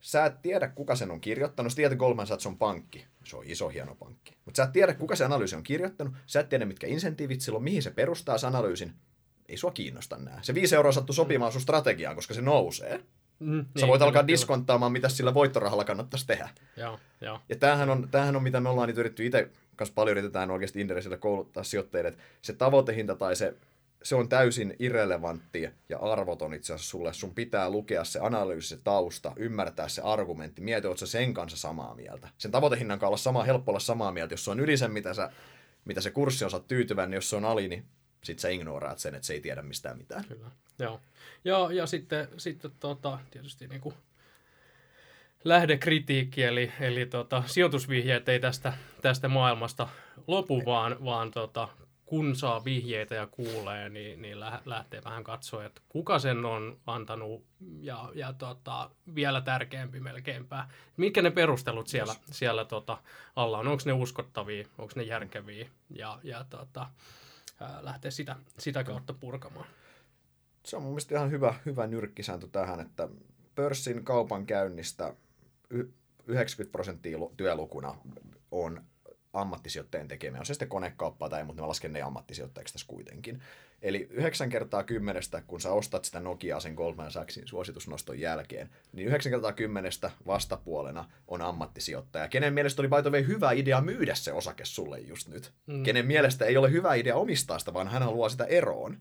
Sä 0.00 0.26
et 0.26 0.42
tiedä, 0.42 0.68
kuka 0.68 0.96
sen 0.96 1.10
on 1.10 1.20
kirjoittanut. 1.20 1.72
Sä 1.72 1.76
tiedät, 1.76 1.92
että 1.92 2.00
Goldman 2.00 2.26
Sachs 2.26 2.46
on 2.46 2.58
pankki. 2.58 3.06
Se 3.24 3.36
on 3.36 3.44
iso, 3.46 3.68
hieno 3.68 3.94
pankki. 3.94 4.36
Mutta 4.44 4.56
sä 4.56 4.62
et 4.62 4.72
tiedä, 4.72 4.94
kuka 4.94 5.16
se 5.16 5.24
analyysi 5.24 5.56
on 5.56 5.62
kirjoittanut. 5.62 6.14
Sä 6.26 6.40
et 6.40 6.48
tiedä, 6.48 6.66
mitkä 6.66 6.86
insentiivit 6.86 7.40
sillä 7.40 7.56
on, 7.56 7.62
mihin 7.62 7.82
se 7.82 7.90
perustaa 7.90 8.38
se 8.38 8.46
analyysin. 8.46 8.94
Ei 9.48 9.56
sua 9.56 9.70
kiinnosta 9.70 10.16
nää. 10.16 10.38
Se 10.42 10.54
viisi 10.54 10.74
euroa 10.74 10.92
sattuu 10.92 11.12
sopimaan 11.12 11.52
sun 11.52 11.60
strategiaan, 11.60 12.16
koska 12.16 12.34
se 12.34 12.42
nousee. 12.42 13.00
Mm, 13.38 13.60
Sä 13.60 13.66
niin, 13.74 13.88
voit 13.88 14.02
alkaa 14.02 14.22
kyllä. 14.22 14.32
diskonttaamaan, 14.32 14.92
mitä 14.92 15.08
sillä 15.08 15.34
voittorahalla 15.34 15.84
kannattaisi 15.84 16.26
tehdä. 16.26 16.48
Joo, 16.76 16.98
joo. 17.20 17.40
Ja 17.48 17.56
tämähän 17.56 17.90
on, 17.90 18.08
tämähän 18.10 18.36
on, 18.36 18.42
mitä 18.42 18.60
me 18.60 18.68
ollaan 18.68 18.88
nyt 18.88 18.98
yritetty 18.98 19.26
itse, 19.26 19.50
kanssa 19.76 19.94
paljon 19.94 20.18
yritetään 20.18 20.50
oikeasti 20.50 20.80
Inderesillä 20.80 21.16
kouluttaa 21.16 21.64
sijoittajille, 21.64 22.08
että 22.08 22.22
se 22.42 22.52
tavoitehinta 22.52 23.14
tai 23.14 23.36
se 23.36 23.54
se 24.02 24.16
on 24.16 24.28
täysin 24.28 24.76
irrelevantti 24.78 25.70
ja 25.88 25.98
arvoton 25.98 26.54
itse 26.54 26.74
asiassa 26.74 26.90
sulle. 26.90 27.12
Sun 27.12 27.34
pitää 27.34 27.70
lukea 27.70 28.04
se 28.04 28.18
analyysi, 28.22 28.68
se 28.68 28.76
tausta, 28.76 29.32
ymmärtää 29.36 29.88
se 29.88 30.02
argumentti, 30.02 30.60
mieti, 30.60 30.86
oletko 30.86 31.06
sen 31.06 31.34
kanssa 31.34 31.56
samaa 31.58 31.94
mieltä. 31.94 32.28
Sen 32.38 32.50
tavoitehinnan 32.50 32.98
kanssa 32.98 33.08
olla 33.08 33.16
sama, 33.16 33.44
helppo 33.44 33.72
olla 33.72 33.80
samaa 33.80 34.12
mieltä. 34.12 34.32
Jos 34.32 34.44
se 34.44 34.50
on 34.50 34.60
yli 34.60 34.76
sen, 34.76 34.90
mitä, 34.90 35.14
sä, 35.14 35.30
mitä 35.84 36.00
se 36.00 36.10
kurssi 36.10 36.44
on, 36.44 36.50
saat 36.50 36.68
tyytyväinen, 36.68 37.10
niin 37.10 37.16
jos 37.16 37.30
se 37.30 37.36
on 37.36 37.44
ali, 37.44 37.68
niin 37.68 37.84
sit 38.24 38.38
sä 38.38 38.48
ignoraat 38.48 38.98
sen, 38.98 39.14
että 39.14 39.26
se 39.26 39.32
ei 39.32 39.40
tiedä 39.40 39.62
mistään 39.62 39.98
mitään. 39.98 40.24
Kyllä, 40.24 40.50
joo. 40.78 41.00
Ja, 41.44 41.68
ja 41.72 41.86
sitten, 41.86 42.28
sitten 42.36 42.70
tota, 42.80 43.18
tietysti 43.30 43.68
niin 43.68 43.80
kuin 43.80 43.94
lähdekritiikki, 45.44 46.42
eli, 46.42 46.72
eli 46.80 47.06
tota, 47.06 47.42
sijoitusvihjeet 47.46 48.28
ei 48.28 48.40
tästä, 48.40 48.72
tästä 49.02 49.28
maailmasta 49.28 49.88
lopu, 50.26 50.62
vaan, 50.66 51.04
vaan 51.04 51.30
tota, 51.30 51.68
kun 52.08 52.36
saa 52.36 52.64
vihjeitä 52.64 53.14
ja 53.14 53.26
kuulee, 53.26 53.88
niin, 53.88 54.22
niin 54.22 54.40
lähtee 54.64 55.04
vähän 55.04 55.24
katsoa, 55.24 55.64
että 55.64 55.80
kuka 55.88 56.18
sen 56.18 56.44
on 56.44 56.80
antanut 56.86 57.44
ja, 57.80 58.10
ja 58.14 58.32
tota, 58.32 58.90
vielä 59.14 59.40
tärkeämpi 59.40 60.00
melkeinpä. 60.00 60.68
Mitkä 60.96 61.22
ne 61.22 61.30
perustelut 61.30 61.88
siellä, 61.88 62.12
yes. 62.12 62.38
siellä 62.38 62.64
tota, 62.64 62.98
alla 63.36 63.58
on? 63.58 63.68
Onko 63.68 63.82
ne 63.86 63.92
uskottavia, 63.92 64.68
onko 64.78 64.92
ne 64.96 65.02
järkeviä 65.02 65.68
ja, 65.90 66.20
ja 66.22 66.44
tota, 66.50 66.86
lähtee 67.80 68.10
sitä, 68.10 68.36
sitä 68.58 68.84
kautta 68.84 69.12
purkamaan. 69.12 69.66
Se 70.64 70.76
on 70.76 70.82
mun 70.82 70.92
mielestä 70.92 71.14
ihan 71.14 71.30
hyvä, 71.30 71.54
hyvä 71.66 71.86
nyrkkisääntö 71.86 72.46
tähän, 72.52 72.80
että 72.80 73.08
pörssin 73.54 74.04
kaupan 74.04 74.46
käynnistä 74.46 75.14
90 76.26 76.72
prosenttia 76.72 77.18
työlukuna 77.36 77.94
on 78.50 78.84
ammattisijoittajien 79.32 80.08
tekemiä. 80.08 80.40
On 80.40 80.46
se 80.46 80.54
sitten 80.54 80.68
konekauppaa 80.68 81.28
tai 81.28 81.44
mutta 81.44 81.62
mä 81.62 81.68
lasken 81.68 81.92
ne 81.92 82.02
ammattisijoittajiksi 82.02 82.72
tässä 82.72 82.86
kuitenkin. 82.86 83.42
Eli 83.82 84.08
9 84.10 84.48
kertaa 84.48 84.84
kymmenestä, 84.84 85.42
kun 85.46 85.60
sä 85.60 85.72
ostat 85.72 86.04
sitä 86.04 86.20
Nokiaa 86.20 86.60
sen 86.60 86.74
Goldman 86.74 87.10
Sachsin 87.10 87.48
suositusnoston 87.48 88.20
jälkeen, 88.20 88.70
niin 88.92 89.08
9 89.08 89.32
kertaa 89.32 89.52
kymmenestä 89.52 90.10
vastapuolena 90.26 91.10
on 91.28 91.42
ammattisijoittaja. 91.42 92.28
Kenen 92.28 92.54
mielestä 92.54 92.82
oli 92.82 92.88
by 92.88 93.26
hyvä 93.26 93.52
idea 93.52 93.80
myydä 93.80 94.14
se 94.14 94.32
osake 94.32 94.64
sulle 94.64 94.98
just 94.98 95.28
nyt. 95.28 95.52
Mm. 95.66 95.82
Kenen 95.82 96.06
mielestä 96.06 96.44
ei 96.44 96.56
ole 96.56 96.70
hyvä 96.70 96.94
idea 96.94 97.16
omistaa 97.16 97.58
sitä, 97.58 97.74
vaan 97.74 97.88
hän 97.88 98.02
haluaa 98.02 98.28
sitä 98.28 98.44
eroon. 98.44 98.98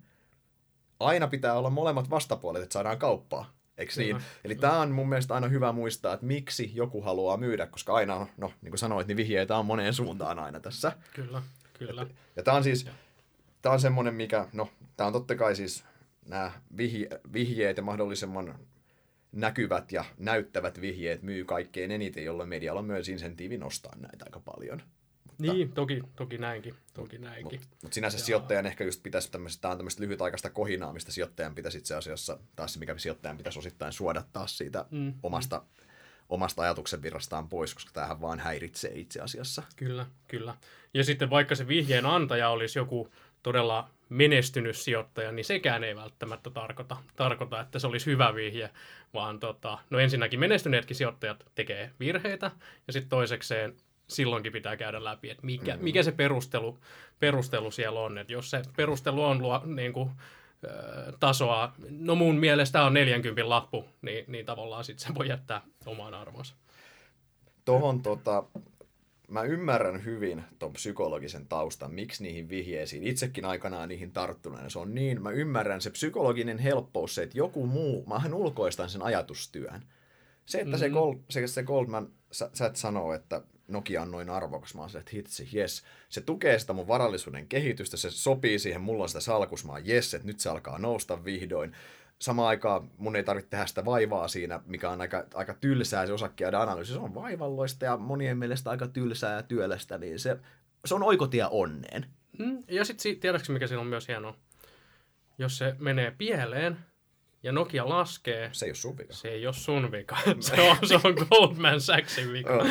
Aina 1.00 1.28
pitää 1.28 1.54
olla 1.54 1.70
molemmat 1.70 2.10
vastapuolet, 2.10 2.64
että 2.64 2.74
saadaan 2.74 3.00
kauppaa. 3.00 3.57
Eikö 3.78 3.94
niin? 3.98 4.18
Eli 4.44 4.56
tämä 4.56 4.80
on 4.80 4.92
mun 4.92 5.10
mielestä 5.10 5.34
aina 5.34 5.48
hyvä 5.48 5.72
muistaa, 5.72 6.14
että 6.14 6.26
miksi 6.26 6.72
joku 6.74 7.02
haluaa 7.02 7.38
myydä, 7.38 7.68
koska 7.68 7.94
aina, 7.94 8.28
no 8.38 8.54
niin 8.62 8.72
kuin 8.72 8.80
sanoit, 8.80 9.08
niin 9.08 9.18
vihjeitä 9.18 9.58
on 9.58 9.66
moneen 9.66 9.94
suuntaan 9.94 10.40
aina 10.40 10.60
tässä. 10.60 10.92
Kyllä, 11.14 11.42
kyllä. 11.80 12.02
Et, 12.02 12.16
ja 12.36 12.44
tämä 12.44 12.58
on 12.58 12.64
siis, 12.64 12.88
tämä 13.62 13.74
on 13.74 13.80
semmoinen, 13.80 14.14
mikä, 14.14 14.48
no 14.54 14.70
tämä 14.98 15.08
on 15.08 15.14
totta 15.14 15.36
kai 15.36 15.56
siis 15.56 15.84
nämä 16.26 16.52
vihje, 16.78 17.10
vihjeet 17.34 17.78
ja 17.78 17.84
mahdollisimman 17.84 18.60
näkyvät 19.32 19.92
ja 19.92 20.06
näyttävät 20.18 20.82
vihjeet 20.82 21.22
myy 21.22 21.46
kaikkein 21.46 21.92
eniten, 21.92 22.26
jolloin 22.26 22.50
medialla 22.50 22.80
on 22.80 22.86
myös 22.86 23.10
insentiivi 23.10 23.58
nostaa 23.58 23.96
näitä 23.96 24.26
aika 24.26 24.40
paljon. 24.40 24.82
Niin, 25.40 25.72
toki, 25.72 26.04
toki 26.16 26.38
näinkin. 26.38 26.76
Toki 26.94 27.18
näinkin. 27.18 27.60
Mutta 27.60 27.78
mut 27.84 27.94
sinänsä 27.94 28.18
ja... 28.18 28.24
sijoittajan 28.24 28.66
ehkä 28.66 28.84
just 28.84 29.04
pitäisi 29.04 29.32
tämmöistä, 29.32 29.62
tämä 29.62 29.72
on 29.72 29.78
tämmöistä 29.78 30.04
lyhytaikaista 30.04 30.50
kohinaa, 30.50 30.94
mistä 30.94 31.12
sijoittajan 31.12 31.56
pitäisi 31.56 31.78
itse 31.78 31.96
asiassa, 31.96 32.40
taas 32.56 32.74
se 32.74 32.80
mikä 32.80 32.98
sijoittajan 32.98 33.38
pitäisi 33.38 33.60
osittain 33.60 33.94
suodattaa 33.94 34.48
siitä 34.48 34.86
mm, 34.92 34.98
mm. 35.00 35.14
omasta, 35.24 35.64
omasta 36.30 36.62
ajatuksen 36.62 37.02
virrastaan 37.02 37.50
pois, 37.50 37.74
koska 37.74 37.92
tämähän 37.94 38.22
vaan 38.22 38.40
häiritsee 38.40 38.92
itse 38.96 39.22
asiassa. 39.22 39.64
Kyllä, 39.76 40.06
kyllä. 40.28 40.56
Ja 40.94 41.04
sitten 41.04 41.30
vaikka 41.30 41.56
se 41.56 41.68
vihjeen 41.68 42.06
antaja 42.06 42.50
olisi 42.50 42.80
joku 42.80 43.10
todella 43.44 43.90
menestynyt 44.10 44.78
sijoittaja, 44.78 45.32
niin 45.32 45.46
sekään 45.46 45.84
ei 45.84 45.96
välttämättä 45.96 46.50
tarkoita, 46.50 46.98
tarkoita 47.16 47.62
että 47.62 47.80
se 47.80 47.88
olisi 47.88 48.06
hyvä 48.06 48.36
vihje, 48.36 48.70
vaan 49.14 49.40
tota, 49.40 49.78
no 49.90 50.00
ensinnäkin 50.00 50.40
menestyneetkin 50.40 50.96
sijoittajat 50.96 51.46
tekee 51.56 51.92
virheitä, 52.00 52.52
ja 52.88 52.94
sitten 52.94 53.10
toisekseen 53.10 53.76
silloinkin 54.08 54.52
pitää 54.52 54.78
käydä 54.78 55.04
läpi, 55.04 55.30
että 55.30 55.46
mikä, 55.46 55.72
mm-hmm. 55.72 55.84
mikä 55.84 56.04
se 56.04 56.12
perustelu, 56.12 56.78
perustelu 57.20 57.72
siellä 57.72 58.00
on. 58.00 58.18
Että 58.18 58.34
jos 58.34 58.50
se 58.50 58.62
perustelu 58.76 59.24
on 59.24 59.42
luo, 59.42 59.62
niin 59.66 59.94
kuin, 59.94 60.12
tasoa. 61.20 61.74
No 61.90 62.16
mun 62.16 62.36
mielestä 62.36 62.84
on 62.84 62.94
40 62.94 63.50
lappu, 63.50 63.86
niin, 64.02 64.26
niin 64.28 64.46
tavallaan 64.46 64.84
sitten 64.84 65.08
se 65.08 65.16
voi 65.16 65.28
jättää 65.28 65.62
omaan 65.86 66.14
arvonsa. 66.14 66.56
Tuohon 67.66 68.02
tota, 68.02 68.44
mä 69.28 69.44
ymmärrän 69.44 70.06
hyvin 70.06 70.44
tuon 70.60 70.74
psykologisen 70.74 71.48
taustan, 71.48 71.94
miksi 71.94 72.24
niihin 72.24 72.50
vihjeisiin, 72.50 73.04
itsekin 73.04 73.46
aikanaan 73.46 73.90
niihin 73.90 74.12
tarttuneena, 74.12 74.70
se 74.70 74.80
on 74.80 74.96
niin, 74.96 75.22
mä 75.22 75.32
ymmärrän 75.32 75.82
se 75.82 75.90
psykologinen 75.90 76.58
helppous, 76.58 77.16
se, 77.16 77.24
että 77.24 77.38
joku 77.38 77.66
muu, 77.66 78.06
mähän 78.06 78.34
ulkoistan 78.34 78.90
sen 78.90 79.02
ajatustyön. 79.02 79.82
Se, 80.46 80.58
että 80.58 80.70
mm-hmm. 80.70 80.80
se, 80.80 80.90
Gold, 80.90 81.16
se, 81.30 81.48
se 81.48 81.64
Goldman, 81.64 82.10
sä, 82.32 82.50
sä 82.54 82.66
et 82.66 82.76
sanoo, 82.76 83.14
että 83.14 83.42
Nokia 83.68 84.02
on 84.02 84.12
noin 84.12 84.30
arvokas, 84.30 84.76
mä 84.76 84.82
oon 84.82 84.90
se, 84.90 84.98
että 84.98 85.12
hitsi, 85.14 85.50
yes. 85.56 85.84
Se 86.10 86.22
tukee 86.22 86.60
sitä 86.60 86.74
mun 86.74 86.88
varallisuuden 86.88 87.48
kehitystä, 87.48 87.98
se 87.98 88.12
sopii 88.12 88.60
siihen, 88.60 88.82
mulla 88.82 89.04
on 89.04 89.10
sitä 89.10 89.22
salkusmaa, 89.22 89.80
yes, 89.80 90.14
että 90.14 90.28
nyt 90.28 90.40
se 90.40 90.50
alkaa 90.50 90.80
nousta 90.80 91.26
vihdoin 91.26 91.76
samaan 92.20 92.48
aikaan 92.48 92.92
mun 92.98 93.16
ei 93.16 93.24
tarvitse 93.24 93.50
tehdä 93.50 93.66
sitä 93.66 93.86
vaivaa 93.86 94.28
siinä, 94.28 94.60
mikä 94.66 94.90
on 94.90 95.02
aika, 95.02 95.26
aika 95.34 95.54
tylsää 95.54 96.06
se 96.06 96.14
osakkeiden 96.14 96.60
analyysi. 96.60 96.94
Se 96.94 97.00
on 97.00 97.16
vaivalloista 97.16 97.86
ja 97.86 97.98
monien 97.98 98.38
mielestä 98.38 98.70
aika 98.70 98.88
tylsää 98.88 99.36
ja 99.36 99.44
työlästä, 99.44 99.98
niin 99.98 100.20
se, 100.20 100.38
se 100.86 100.96
on 100.96 101.04
oikotie 101.04 101.46
onneen. 101.52 102.06
Mm, 102.40 102.64
ja 102.68 102.86
sitten 102.86 103.20
tiedätkö, 103.20 103.54
mikä 103.54 103.68
siinä 103.68 103.82
on 103.82 103.88
myös 103.88 104.08
hienoa? 104.08 104.36
Jos 105.38 105.58
se 105.58 105.76
menee 105.80 106.12
pieleen, 106.12 106.78
ja 107.44 107.52
Nokia 107.52 107.90
laskee. 107.90 108.50
Se 108.52 108.66
ei 108.66 108.70
ole 108.70 108.76
sun 108.76 108.98
vika. 108.98 109.14
Se 109.14 109.28
ei 109.28 109.48
ole 109.48 109.54
sun 109.54 109.92
vika. 109.92 110.18
se, 110.40 110.62
on, 110.62 110.78
se 110.88 110.96
on 110.96 111.16
Goldman 111.30 111.82
Sachsin 111.82 112.34
vika. 112.34 112.54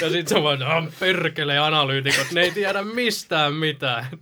ja 0.00 0.10
sitten 0.10 0.28
se 0.28 0.42
vaan, 0.42 0.92
perkele 1.00 1.58
analyytikot, 1.58 2.26
ne 2.32 2.40
ei 2.40 2.50
tiedä 2.50 2.82
mistään 2.82 3.54
mitään. 3.54 4.06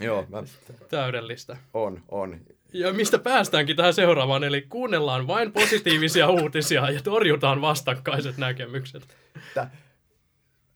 Joo, 0.00 0.26
mä... 0.28 0.42
Täydellistä. 0.88 1.56
On, 1.74 2.02
on. 2.08 2.40
Ja 2.72 2.92
mistä 2.92 3.18
päästäänkin 3.18 3.76
tähän 3.76 3.94
seuraavaan, 3.94 4.44
eli 4.44 4.62
kuunnellaan 4.62 5.26
vain 5.26 5.52
positiivisia 5.52 6.28
uutisia 6.28 6.90
ja 6.90 7.02
torjutaan 7.02 7.60
vastakkaiset 7.60 8.36
näkemykset. 8.36 9.16
Tää, 9.54 9.70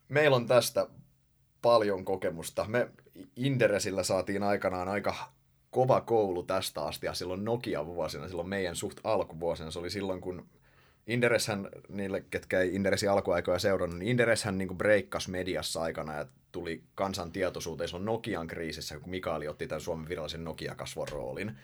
meillä 0.08 0.36
on 0.36 0.46
tästä 0.46 0.86
paljon 1.62 2.04
kokemusta. 2.04 2.64
Me 2.68 2.88
Inderesillä 3.36 4.02
saatiin 4.02 4.42
aikanaan 4.42 4.88
aika 4.88 5.32
kova 5.70 6.00
koulu 6.00 6.42
tästä 6.42 6.82
asti 6.82 7.06
ja 7.06 7.14
silloin 7.14 7.44
Nokia-vuosina, 7.44 8.28
silloin 8.28 8.48
meidän 8.48 8.76
suht 8.76 9.00
alkuvuosina. 9.04 9.70
Se 9.70 9.78
oli 9.78 9.90
silloin, 9.90 10.20
kun 10.20 10.46
Indereshän, 11.06 11.68
niille 11.88 12.24
ketkä 12.30 12.60
ei 12.60 12.74
Inderesin 12.74 13.10
alkuaikoja 13.10 13.58
seurannut, 13.58 13.98
niin 13.98 14.08
Indereshän 14.08 14.58
niin 14.58 14.78
breikkasi 14.78 15.30
mediassa 15.30 15.82
aikana 15.82 16.14
ja 16.14 16.26
tuli 16.52 16.82
kansan 16.94 17.32
tietoisuuteen 17.32 17.88
silloin 17.88 18.04
Nokian 18.04 18.46
kriisissä, 18.46 18.98
kun 18.98 19.10
Mikaeli 19.10 19.48
otti 19.48 19.66
tämän 19.66 19.80
Suomen 19.80 20.08
virallisen 20.08 20.44
Nokia-kasvon 20.44 21.08
roolin. 21.08 21.56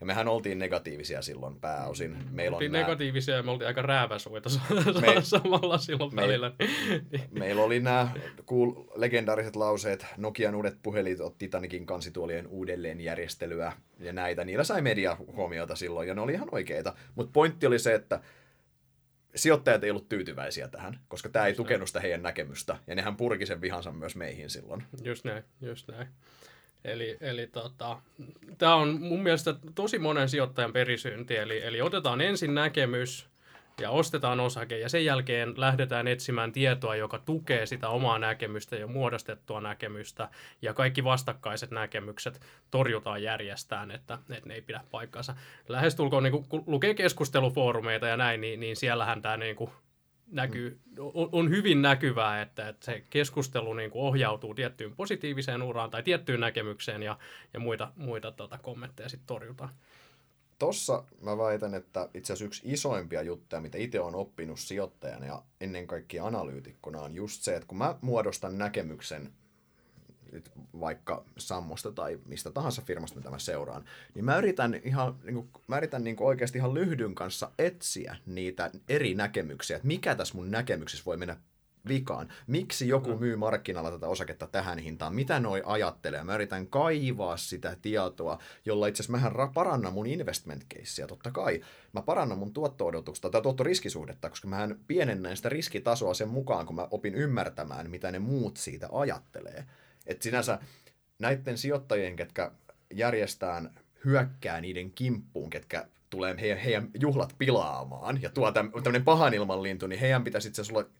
Ja 0.00 0.06
mehän 0.06 0.28
oltiin 0.28 0.58
negatiivisia 0.58 1.22
silloin 1.22 1.60
pääosin. 1.60 2.16
Meillä 2.30 2.54
oltiin 2.54 2.72
nämä... 2.72 2.84
negatiivisia 2.84 3.36
ja 3.36 3.42
me 3.42 3.50
oltiin 3.50 3.68
aika 3.68 3.82
rääväsuita 3.82 4.50
me... 5.00 5.22
samalla 5.22 5.78
silloin 5.78 6.14
me... 6.14 6.22
välillä. 6.22 6.52
Meillä 7.30 7.62
oli 7.62 7.80
nämä 7.80 8.08
cool, 8.46 8.72
legendaariset 8.94 9.56
lauseet, 9.56 10.06
Nokian 10.16 10.54
uudet 10.54 10.78
puhelit 10.82 11.20
otti 11.20 11.38
Titanikin 11.38 11.86
kansituolien 11.86 12.46
uudelleenjärjestelyä 12.46 13.72
ja 13.98 14.12
näitä. 14.12 14.44
Niillä 14.44 14.64
sai 14.64 14.82
media 14.82 15.16
huomiota 15.26 15.76
silloin 15.76 16.08
ja 16.08 16.14
ne 16.14 16.20
oli 16.20 16.32
ihan 16.32 16.48
oikeita. 16.52 16.94
Mutta 17.14 17.32
pointti 17.32 17.66
oli 17.66 17.78
se, 17.78 17.94
että 17.94 18.20
sijoittajat 19.34 19.84
ei 19.84 19.90
ollut 19.90 20.08
tyytyväisiä 20.08 20.68
tähän, 20.68 21.00
koska 21.08 21.28
tämä 21.28 21.46
ei 21.46 21.54
tukenut 21.54 21.88
sitä 21.88 22.00
heidän 22.00 22.22
näkemystä, 22.22 22.76
ja 22.86 22.94
nehän 22.94 23.16
purki 23.16 23.46
sen 23.46 23.60
vihansa 23.60 23.92
myös 23.92 24.16
meihin 24.16 24.50
silloin. 24.50 24.82
Just 25.02 25.24
näin, 25.24 25.44
just 25.60 25.88
näin. 25.88 26.08
Eli, 26.84 27.16
eli 27.20 27.46
tota, 27.46 27.98
tämä 28.58 28.74
on 28.74 29.00
mun 29.00 29.22
mielestä 29.22 29.54
tosi 29.74 29.98
monen 29.98 30.28
sijoittajan 30.28 30.72
perisynti, 30.72 31.36
eli, 31.36 31.62
eli 31.62 31.82
otetaan 31.82 32.20
ensin 32.20 32.54
näkemys, 32.54 33.28
ja 33.80 33.90
ostetaan 33.90 34.40
osake 34.40 34.78
ja 34.78 34.88
sen 34.88 35.04
jälkeen 35.04 35.54
lähdetään 35.56 36.08
etsimään 36.08 36.52
tietoa, 36.52 36.96
joka 36.96 37.18
tukee 37.18 37.66
sitä 37.66 37.88
omaa 37.88 38.18
näkemystä 38.18 38.76
ja 38.76 38.86
muodostettua 38.86 39.60
näkemystä 39.60 40.28
ja 40.62 40.74
kaikki 40.74 41.04
vastakkaiset 41.04 41.70
näkemykset 41.70 42.40
torjutaan 42.70 43.22
järjestään, 43.22 43.90
että, 43.90 44.18
että 44.30 44.48
ne 44.48 44.54
ei 44.54 44.62
pidä 44.62 44.80
paikkansa. 44.90 45.34
Lähestulkoon 45.68 46.22
niin 46.22 46.44
kun 46.48 46.64
lukee 46.66 46.94
keskustelufoorumeita 46.94 48.06
ja 48.06 48.16
näin, 48.16 48.40
niin, 48.40 48.60
niin 48.60 48.76
siellähän 48.76 49.22
tämä 49.22 49.36
niin 49.36 49.56
kuin 49.56 49.70
näkyy, 50.34 50.80
on, 50.98 51.28
on 51.32 51.50
hyvin 51.50 51.82
näkyvää, 51.82 52.42
että, 52.42 52.68
että 52.68 52.84
se 52.84 53.04
keskustelu 53.10 53.74
niin 53.74 53.90
kuin 53.90 54.02
ohjautuu 54.02 54.54
tiettyyn 54.54 54.96
positiiviseen 54.96 55.62
uraan 55.62 55.90
tai 55.90 56.02
tiettyyn 56.02 56.40
näkemykseen 56.40 57.02
ja, 57.02 57.18
ja 57.52 57.60
muita, 57.60 57.92
muita 57.96 58.32
tota, 58.32 58.58
kommentteja 58.58 59.08
sitten 59.08 59.26
torjutaan. 59.26 59.70
Tossa 60.58 61.04
mä 61.20 61.38
väitän, 61.38 61.74
että 61.74 62.08
itse 62.14 62.32
asiassa 62.32 62.44
yksi 62.44 62.62
isoimpia 62.64 63.22
juttuja, 63.22 63.60
mitä 63.60 63.78
itse 63.78 64.00
on 64.00 64.14
oppinut 64.14 64.60
sijoittajana 64.60 65.26
ja 65.26 65.42
ennen 65.60 65.86
kaikkea 65.86 66.26
analyytikkona, 66.26 67.00
on 67.00 67.14
just 67.14 67.42
se, 67.42 67.56
että 67.56 67.66
kun 67.66 67.78
mä 67.78 67.98
muodostan 68.00 68.58
näkemyksen 68.58 69.32
vaikka 70.80 71.24
Sammosta 71.38 71.92
tai 71.92 72.18
mistä 72.26 72.50
tahansa 72.50 72.82
firmasta, 72.82 73.18
mitä 73.18 73.30
mä 73.30 73.38
seuraan, 73.38 73.84
niin 74.14 74.24
mä 74.24 74.38
yritän, 74.38 74.80
ihan, 74.84 75.16
niin 75.24 75.34
kuin, 75.34 75.48
mä 75.66 75.76
yritän 75.76 76.04
niin 76.04 76.16
kuin 76.16 76.28
oikeasti 76.28 76.58
ihan 76.58 76.74
lyhdyn 76.74 77.14
kanssa 77.14 77.50
etsiä 77.58 78.16
niitä 78.26 78.70
eri 78.88 79.14
näkemyksiä, 79.14 79.76
että 79.76 79.88
mikä 79.88 80.14
tässä 80.14 80.34
mun 80.34 80.50
näkemyksessä 80.50 81.04
voi 81.06 81.16
mennä 81.16 81.36
vikaan. 81.88 82.28
Miksi 82.46 82.88
joku 82.88 83.12
mm. 83.12 83.18
myy 83.20 83.36
markkinalla 83.36 83.90
tätä 83.90 84.08
osaketta 84.08 84.46
tähän 84.46 84.78
hintaan? 84.78 85.14
Mitä 85.14 85.40
noi 85.40 85.62
ajattelee? 85.64 86.24
Mä 86.24 86.34
yritän 86.34 86.66
kaivaa 86.66 87.36
sitä 87.36 87.76
tietoa, 87.82 88.38
jolla 88.64 88.86
itse 88.86 89.02
asiassa 89.02 89.12
mähän 89.12 89.32
parannan 89.54 89.92
mun 89.92 90.06
investment 90.06 90.64
casea, 90.74 91.06
totta 91.06 91.30
kai. 91.30 91.60
Mä 91.92 92.02
parannan 92.02 92.38
mun 92.38 92.52
tuotto-odotusta 92.52 93.30
tai 93.30 93.42
tuottoriskisuhdetta, 93.42 94.30
koska 94.30 94.48
mähän 94.48 94.78
pienennän 94.86 95.36
sitä 95.36 95.48
riskitasoa 95.48 96.14
sen 96.14 96.28
mukaan, 96.28 96.66
kun 96.66 96.76
mä 96.76 96.88
opin 96.90 97.14
ymmärtämään, 97.14 97.90
mitä 97.90 98.12
ne 98.12 98.18
muut 98.18 98.56
siitä 98.56 98.88
ajattelee. 98.92 99.64
Et 100.06 100.22
sinänsä 100.22 100.58
näiden 101.18 101.58
sijoittajien, 101.58 102.16
ketkä 102.16 102.52
järjestään 102.94 103.74
hyökkää 104.04 104.60
niiden 104.60 104.90
kimppuun, 104.90 105.50
ketkä 105.50 105.86
tulee 106.10 106.36
heidän, 106.40 106.58
heidän 106.58 106.90
juhlat 107.00 107.34
pilaamaan 107.38 108.22
ja 108.22 108.30
tuo 108.30 108.52
tämmöinen 108.52 109.04
pahan 109.04 109.34
ilman 109.34 109.62
lintu, 109.62 109.86
niin 109.86 110.00
heidän 110.00 110.24
pitäisi 110.24 110.48
itse 110.48 110.62
asiassa 110.62 110.90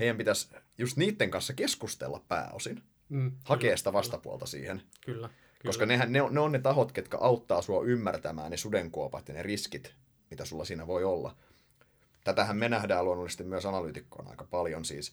heidän 0.00 0.16
pitäisi 0.16 0.48
just 0.78 0.96
niiden 0.96 1.30
kanssa 1.30 1.52
keskustella 1.52 2.24
pääosin. 2.28 2.82
Mm, 3.08 3.32
hakea 3.44 3.68
kyllä, 3.68 3.76
sitä 3.76 3.92
vastapuolta 3.92 4.44
kyllä. 4.44 4.50
siihen. 4.50 4.82
Kyllä. 5.04 5.28
Kyllä. 5.28 5.68
Koska 5.70 5.86
nehän, 5.86 6.12
ne, 6.12 6.22
on, 6.22 6.34
ne 6.34 6.40
on 6.40 6.52
ne 6.52 6.58
tahot, 6.58 6.92
ketkä 6.92 7.18
auttaa 7.18 7.62
sua 7.62 7.84
ymmärtämään 7.84 8.50
ne 8.50 8.56
sudenkuopat 8.56 9.28
ja 9.28 9.34
ne 9.34 9.42
riskit, 9.42 9.94
mitä 10.30 10.44
sulla 10.44 10.64
siinä 10.64 10.86
voi 10.86 11.04
olla. 11.04 11.36
Tätähän 12.24 12.56
me 12.56 12.68
nähdään 12.68 13.04
luonnollisesti 13.04 13.44
myös 13.44 13.66
analyytikkoon 13.66 14.28
aika 14.28 14.44
paljon 14.50 14.84
siis. 14.84 15.12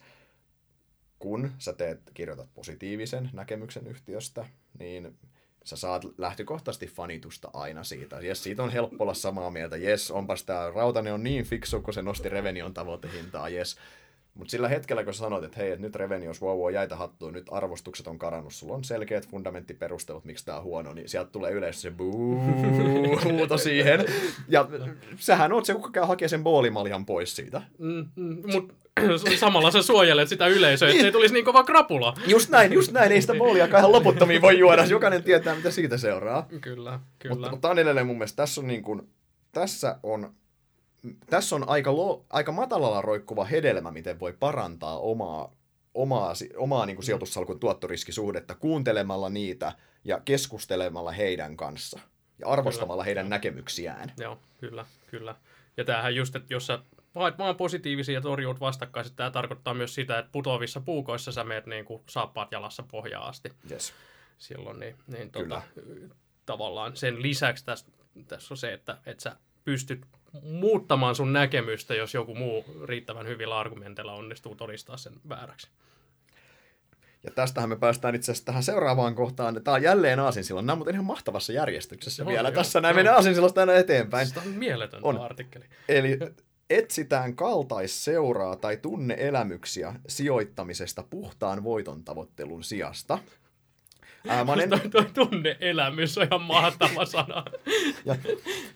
Kun 1.22 1.50
sä 1.58 1.72
teet, 1.72 2.00
kirjoitat 2.14 2.48
positiivisen 2.54 3.30
näkemyksen 3.32 3.86
yhtiöstä, 3.86 4.46
niin 4.78 5.16
sä 5.64 5.76
saat 5.76 6.02
lähtökohtaisesti 6.18 6.86
fanitusta 6.86 7.50
aina 7.52 7.84
siitä. 7.84 8.20
Jes, 8.20 8.42
siitä 8.42 8.62
on 8.62 8.70
helppo 8.70 9.04
olla 9.04 9.14
samaa 9.14 9.50
mieltä. 9.50 9.76
Jes, 9.76 10.10
onpas 10.10 10.44
tämä 10.44 10.72
Rautanen 10.74 11.14
on 11.14 11.22
niin 11.22 11.44
fiksu, 11.44 11.80
kun 11.80 11.94
se 11.94 12.02
nosti 12.02 12.28
Revenion 12.28 12.74
tavoitehintaa. 12.74 13.48
Jes, 13.48 13.76
mutta 14.34 14.50
sillä 14.50 14.68
hetkellä, 14.68 15.04
kun 15.04 15.14
sanoit, 15.14 15.44
että 15.44 15.56
hei, 15.60 15.70
että 15.70 15.82
nyt 15.82 15.96
Revenios, 15.96 16.42
wow, 16.42 16.58
wow, 16.58 16.72
jäitä 16.72 16.96
hattuun, 16.96 17.32
nyt 17.32 17.46
arvostukset 17.50 18.06
on 18.06 18.18
karannut, 18.18 18.54
sulla 18.54 18.74
on 18.74 18.84
selkeät 18.84 19.28
fundamenttiperustelut, 19.28 20.24
miksi 20.24 20.44
tämä 20.44 20.58
on 20.58 20.64
huono, 20.64 20.94
niin 20.94 21.08
sieltä 21.08 21.30
tulee 21.30 21.52
yleensä 21.52 21.80
se 21.80 21.92
huuto 23.24 23.58
siihen. 23.58 24.04
Ja 24.48 24.68
sähän 25.16 25.52
oot 25.52 25.64
se, 25.64 25.74
kuka 25.74 25.90
käy 25.90 26.04
hakee 26.04 26.28
sen 26.28 26.42
boolimaljan 26.42 27.06
pois 27.06 27.36
siitä. 27.36 27.62
Mm, 27.78 28.08
mm, 28.16 28.42
mut 28.52 28.81
samalla 29.38 29.70
sä 29.70 29.82
suojelet 29.82 30.28
sitä 30.28 30.46
yleisöä, 30.46 30.90
että 30.90 31.04
ei 31.04 31.12
tulisi 31.12 31.34
niin 31.34 31.44
kova 31.44 31.64
krapula. 31.64 32.14
Just 32.26 32.50
näin, 32.50 32.72
just 32.72 32.92
näin. 32.92 33.12
Ei 33.12 33.20
sitä 33.20 33.34
boolia 33.34 33.64
ihan 33.64 33.92
loputtomiin 33.92 34.42
voi 34.42 34.58
juoda. 34.58 34.84
Jokainen 34.84 35.22
tietää, 35.22 35.54
mitä 35.54 35.70
siitä 35.70 35.98
seuraa. 35.98 36.46
Kyllä, 36.60 37.00
kyllä. 37.18 37.34
Mutta, 37.34 37.50
mutta 37.50 37.70
on 37.70 37.78
edelleen 37.78 38.06
mun 38.06 38.16
mielestä, 38.16 38.36
tässä 38.36 38.60
on, 38.60 38.66
niin 38.66 38.82
kuin, 38.82 39.08
tässä 39.52 39.98
on 40.02 40.34
tässä 41.30 41.56
on 41.56 41.68
aika, 41.68 41.96
lo, 41.96 42.24
aika 42.30 42.52
matalalla 42.52 43.02
roikkuva 43.02 43.44
hedelmä, 43.44 43.90
miten 43.90 44.20
voi 44.20 44.32
parantaa 44.32 44.98
omaa, 44.98 45.52
omaa, 45.94 46.32
omaa 46.56 46.86
niin 46.86 46.96
kuin 46.96 47.04
sijoitussalkun 47.04 47.60
tuottoriskisuhdetta 47.60 48.54
kuuntelemalla 48.54 49.28
niitä 49.28 49.72
ja 50.04 50.20
keskustelemalla 50.24 51.12
heidän 51.12 51.56
kanssa 51.56 52.00
ja 52.38 52.48
arvostamalla 52.48 53.02
kyllä, 53.02 53.04
heidän 53.04 53.28
näkemyksiään. 53.28 54.12
Joo, 54.18 54.38
kyllä, 54.60 54.86
kyllä. 55.10 55.34
Ja 55.76 55.84
tämähän 55.84 56.14
just, 56.14 56.36
että 56.36 56.54
jos 56.54 56.66
sä 56.66 56.78
haet 57.14 57.38
vaan 57.38 57.56
positiivisia 57.56 58.14
ja 58.14 58.20
torjuut 58.20 58.60
vastakkaiset, 58.60 59.16
tämä 59.16 59.30
tarkoittaa 59.30 59.74
myös 59.74 59.94
sitä, 59.94 60.18
että 60.18 60.32
putoavissa 60.32 60.80
puukoissa 60.80 61.32
sä 61.32 61.44
meet 61.44 61.66
niin 61.66 61.84
kuin 61.84 62.02
saappaat 62.08 62.52
jalassa 62.52 62.82
pohjaa 62.90 63.28
asti. 63.28 63.52
Yes. 63.70 63.94
Silloin 64.38 64.80
niin, 64.80 64.96
niin 65.06 65.30
tota, 65.30 65.62
tavallaan 66.46 66.96
sen 66.96 67.22
lisäksi 67.22 67.64
tässä, 67.64 67.86
tässä 68.28 68.54
on 68.54 68.58
se, 68.58 68.72
että, 68.72 68.98
että 69.06 69.22
sä 69.22 69.36
pystyt 69.64 70.06
muuttamaan 70.42 71.14
sun 71.14 71.32
näkemystä, 71.32 71.94
jos 71.94 72.14
joku 72.14 72.34
muu 72.34 72.64
riittävän 72.84 73.26
hyvillä 73.26 73.58
argumenteilla 73.58 74.12
onnistuu 74.12 74.54
todistaa 74.54 74.96
sen 74.96 75.12
vääräksi. 75.28 75.68
Ja 77.24 77.30
tästähän 77.30 77.68
me 77.70 77.76
päästään 77.76 78.14
itse 78.14 78.32
asiassa 78.32 78.44
tähän 78.44 78.62
seuraavaan 78.62 79.14
kohtaan. 79.14 79.64
Tämä 79.64 79.74
on 79.74 79.82
jälleen 79.82 80.20
aasinsillan. 80.20 80.66
Nämä 80.66 80.82
on 80.82 80.90
ihan 80.90 81.04
mahtavassa 81.04 81.52
järjestyksessä 81.52 82.22
Joo, 82.22 82.30
vielä. 82.30 82.48
joo, 82.48 82.54
Tässä 82.54 82.80
näin 82.80 82.96
menee 82.96 83.12
aasinsillosta 83.12 83.60
aina 83.60 83.74
eteenpäin. 83.74 84.34
Tämä 84.34 84.46
on 84.46 84.52
mieletön 84.52 85.00
on. 85.02 85.20
artikkeli. 85.20 85.64
Eli 85.88 86.18
etsitään 86.78 87.36
kaltaisseuraa 87.36 88.56
tai 88.56 88.76
tunneelämyksiä 88.76 89.94
sijoittamisesta 90.08 91.04
puhtaan 91.10 91.64
voiton 91.64 92.04
tavoittelun 92.04 92.64
sijasta. 92.64 93.18
Ää, 94.28 94.44
mä 94.44 94.52
olen, 94.52 94.70
Toi, 94.70 94.88
toi 94.90 95.04
tunne-elämys 95.14 96.18
on 96.18 96.24
ihan 96.24 96.42
mahtava 96.42 97.04
sana. 97.04 97.44
ja, 98.04 98.16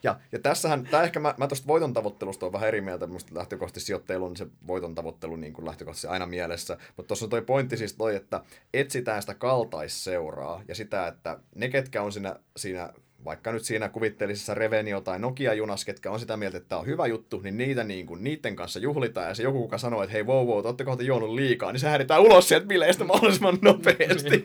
ja, 0.03 0.21
ja 0.33 0.39
tässähän, 0.39 0.85
tää 0.85 1.03
ehkä 1.03 1.21
mä, 1.21 1.35
mä 1.39 1.47
tuosta 1.47 1.67
voiton 1.67 1.93
tavoittelusta 1.93 2.47
on 2.47 2.53
vähän 2.53 2.69
eri 2.69 2.81
mieltä, 2.81 3.07
musta 3.07 3.35
lähtökohtaisesti 3.35 3.87
sijoittelu 3.87 4.25
on 4.25 4.37
se 4.37 4.47
voiton 4.67 4.95
tavoittelu 4.95 5.37
niin 5.37 5.53
kuin 5.53 5.67
lähtökohtaisesti 5.67 6.09
aina 6.09 6.27
mielessä, 6.27 6.79
mutta 6.97 7.09
tuossa 7.09 7.27
on 7.27 7.31
toi 7.31 7.43
pointti 7.43 7.77
siis 7.77 7.95
toi, 7.95 8.17
että 8.17 8.43
etsitään 8.75 9.23
sitä 9.23 9.35
kaltaisseuraa 9.35 10.63
ja 10.69 10.75
sitä, 10.75 11.07
että 11.07 11.39
ne 11.55 11.69
ketkä 11.69 12.03
on 12.03 12.13
siinä, 12.13 12.37
siinä 12.57 12.93
vaikka 13.25 13.53
nyt 13.53 13.65
siinä 13.65 13.89
kuvitteellisessa 13.89 14.55
Revenio 14.55 15.01
tai 15.01 15.19
Nokia-junas, 15.19 15.85
ketkä 15.85 16.11
on 16.11 16.21
sitä 16.21 16.37
mieltä, 16.37 16.57
että 16.57 16.69
tämä 16.69 16.81
on 16.81 16.87
hyvä 16.87 17.07
juttu, 17.07 17.41
niin 17.41 17.57
niitä 17.57 17.85
niin 17.85 18.07
kuin, 18.07 18.25
niiden 18.25 18.57
kanssa 18.57 18.79
juhlitaan. 18.79 19.29
Ja 19.29 19.35
se 19.35 19.43
joku, 19.43 19.63
kuka 19.63 19.79
sanoo, 19.79 20.03
että 20.03 20.13
hei, 20.13 20.23
wow, 20.23 20.47
wow, 20.47 20.63
te 20.63 20.69
olette 20.69 20.85
kohta 20.85 21.03
juonut 21.03 21.35
liikaa, 21.35 21.73
niin 21.73 21.81
se 21.81 21.89
hädetään 21.89 22.21
ulos 22.21 22.49
sieltä 22.49 22.67
bileistä 22.67 23.05
mahdollisimman 23.15 23.59
nopeasti. 23.63 24.43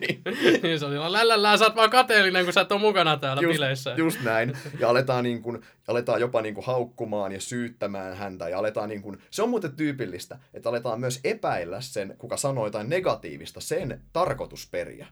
niin 0.62 0.78
se 0.78 0.84
on 0.84 0.92
sillä 0.92 1.12
lällällään, 1.12 1.58
sä 1.58 1.64
oot 1.64 1.76
vaan 1.76 1.90
kateellinen, 1.90 2.44
kun 2.44 2.52
sä 2.52 2.60
et 2.60 2.72
ole 2.72 2.80
mukana 2.80 3.16
täällä 3.16 3.42
just, 3.42 3.54
bileissä. 3.54 3.94
Just 3.96 4.20
näin. 4.22 4.52
Ja 4.78 4.88
aletaan, 4.88 5.24
niin 5.28 5.42
kuin, 5.42 5.60
aletaan 5.88 6.20
jopa 6.20 6.42
niin 6.42 6.54
kuin 6.54 6.66
haukkumaan 6.66 7.32
ja 7.32 7.40
syyttämään 7.40 8.16
häntä. 8.16 8.48
Ja 8.48 8.58
aletaan 8.58 8.88
niin 8.88 9.02
kuin, 9.02 9.18
se 9.30 9.42
on 9.42 9.50
muuten 9.50 9.76
tyypillistä, 9.76 10.38
että 10.54 10.68
aletaan 10.68 11.00
myös 11.00 11.20
epäillä 11.24 11.80
sen, 11.80 12.14
kuka 12.18 12.36
sanoo 12.36 12.66
jotain 12.66 12.88
negatiivista, 12.88 13.60
sen 13.60 14.00
tarkoitusperiä. 14.12 15.06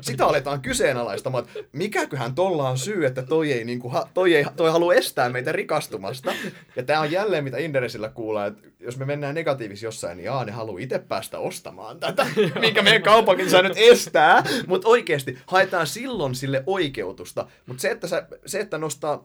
Sitä 0.00 0.26
aletaan 0.26 0.60
kyseenalaistamaan, 0.60 1.44
että 1.44 1.68
mikäköhän 1.72 2.34
tolla 2.34 2.68
on 2.68 2.78
syy, 2.78 3.06
että 3.06 3.22
toi 3.22 3.52
ei, 3.52 3.64
niin 3.64 3.80
kuin, 3.80 3.94
toi 4.14 4.34
ei 4.34 4.44
toi 4.56 4.70
halua 4.70 4.94
estää 4.94 5.28
meitä 5.28 5.52
rikastumasta. 5.52 6.32
Ja 6.76 6.82
tämä 6.82 7.00
on 7.00 7.10
jälleen, 7.10 7.44
mitä 7.44 7.58
Inderesillä 7.58 8.08
kuulee, 8.08 8.46
että 8.46 8.68
jos 8.80 8.98
me 8.98 9.04
mennään 9.04 9.34
negatiivisesti 9.34 9.86
jossain, 9.86 10.16
niin 10.16 10.24
jaa, 10.24 10.44
ne 10.44 10.52
haluaa 10.52 10.80
itse 10.80 10.98
päästä 10.98 11.38
ostamaan 11.38 12.00
tätä, 12.00 12.26
minkä 12.60 12.82
meidän 12.82 13.02
kaupankin 13.02 13.50
saa 13.50 13.62
nyt 13.62 13.76
estää. 13.76 14.44
Mutta 14.66 14.88
oikeasti 14.88 15.38
haetaan 15.46 15.86
silloin 15.86 16.34
sille 16.34 16.62
oikeutusta. 16.66 17.46
Mutta 17.66 17.80
se, 17.80 17.90
että 17.90 18.06
sä, 18.06 18.26
se, 18.46 18.60
että 18.60 18.78
nostaa 18.78 19.24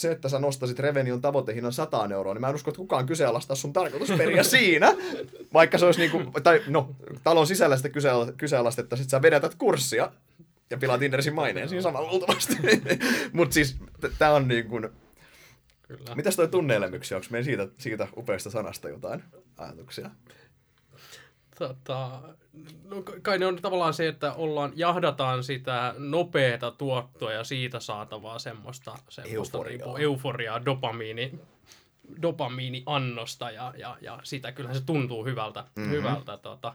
se, 0.00 0.10
että 0.10 0.28
sä 0.28 0.38
nostasit 0.38 0.78
Revenion 0.78 1.20
tavoitehinnan 1.20 1.72
100 1.72 2.08
euroa, 2.12 2.34
niin 2.34 2.40
mä 2.40 2.48
en 2.48 2.54
usko, 2.54 2.70
että 2.70 2.78
kukaan 2.78 3.06
kyseenalaistaa 3.06 3.56
sun 3.56 3.72
tarkoitusperiä 3.72 4.42
siinä. 4.56 4.94
Vaikka 5.52 5.78
se 5.78 5.86
olisi 5.86 6.00
niinku, 6.00 6.40
tai 6.40 6.62
no, 6.66 6.94
talon 7.24 7.46
sisällä 7.46 7.76
sitä 7.76 7.88
kyseenalaistettaisiin, 8.36 9.04
että 9.04 9.10
sä 9.10 9.22
vedätät 9.22 9.54
kurssia 9.54 10.12
ja 10.70 10.76
pilaat 10.76 11.02
Inderesin 11.02 11.34
maineen 11.34 11.68
siinä 11.68 11.82
samalla 11.82 12.10
luultavasti. 12.10 12.56
Mutta 13.32 13.54
siis 13.54 13.76
t- 14.00 14.18
tää 14.18 14.34
on 14.34 14.48
niin 14.48 14.68
kuin, 14.68 14.88
Kyllä. 15.88 16.14
mitäs 16.14 16.36
toi 16.36 16.48
tunneelämyksiä, 16.48 17.16
onko 17.16 17.26
meidän 17.30 17.44
siitä, 17.44 17.68
siitä 17.78 18.08
upeasta 18.16 18.50
sanasta 18.50 18.88
jotain 18.88 19.22
ajatuksia? 19.56 20.10
Tota, 21.68 22.20
no 22.84 23.02
kai 23.22 23.38
ne 23.38 23.46
on 23.46 23.56
tavallaan 23.62 23.94
se, 23.94 24.08
että 24.08 24.32
ollaan, 24.32 24.72
jahdataan 24.76 25.44
sitä 25.44 25.94
nopeata 25.98 26.70
tuottoa 26.70 27.32
ja 27.32 27.44
siitä 27.44 27.80
saatavaa 27.80 28.38
semmoista, 28.38 28.98
semmoista 29.08 29.58
Euforiaa. 29.58 29.86
Niinku 29.86 29.96
euforiaa, 29.96 30.64
dopamiini, 30.64 31.38
dopamiiniannosta 32.22 33.50
ja, 33.50 33.72
ja, 33.76 33.96
ja 34.00 34.18
sitä 34.22 34.52
kyllähän 34.52 34.76
se 34.78 34.84
tuntuu 34.86 35.24
hyvältä, 35.24 35.60
Mhm. 35.60 35.70
mm-hmm. 35.80 35.92
hyvältä 35.92 36.36
tota, 36.36 36.74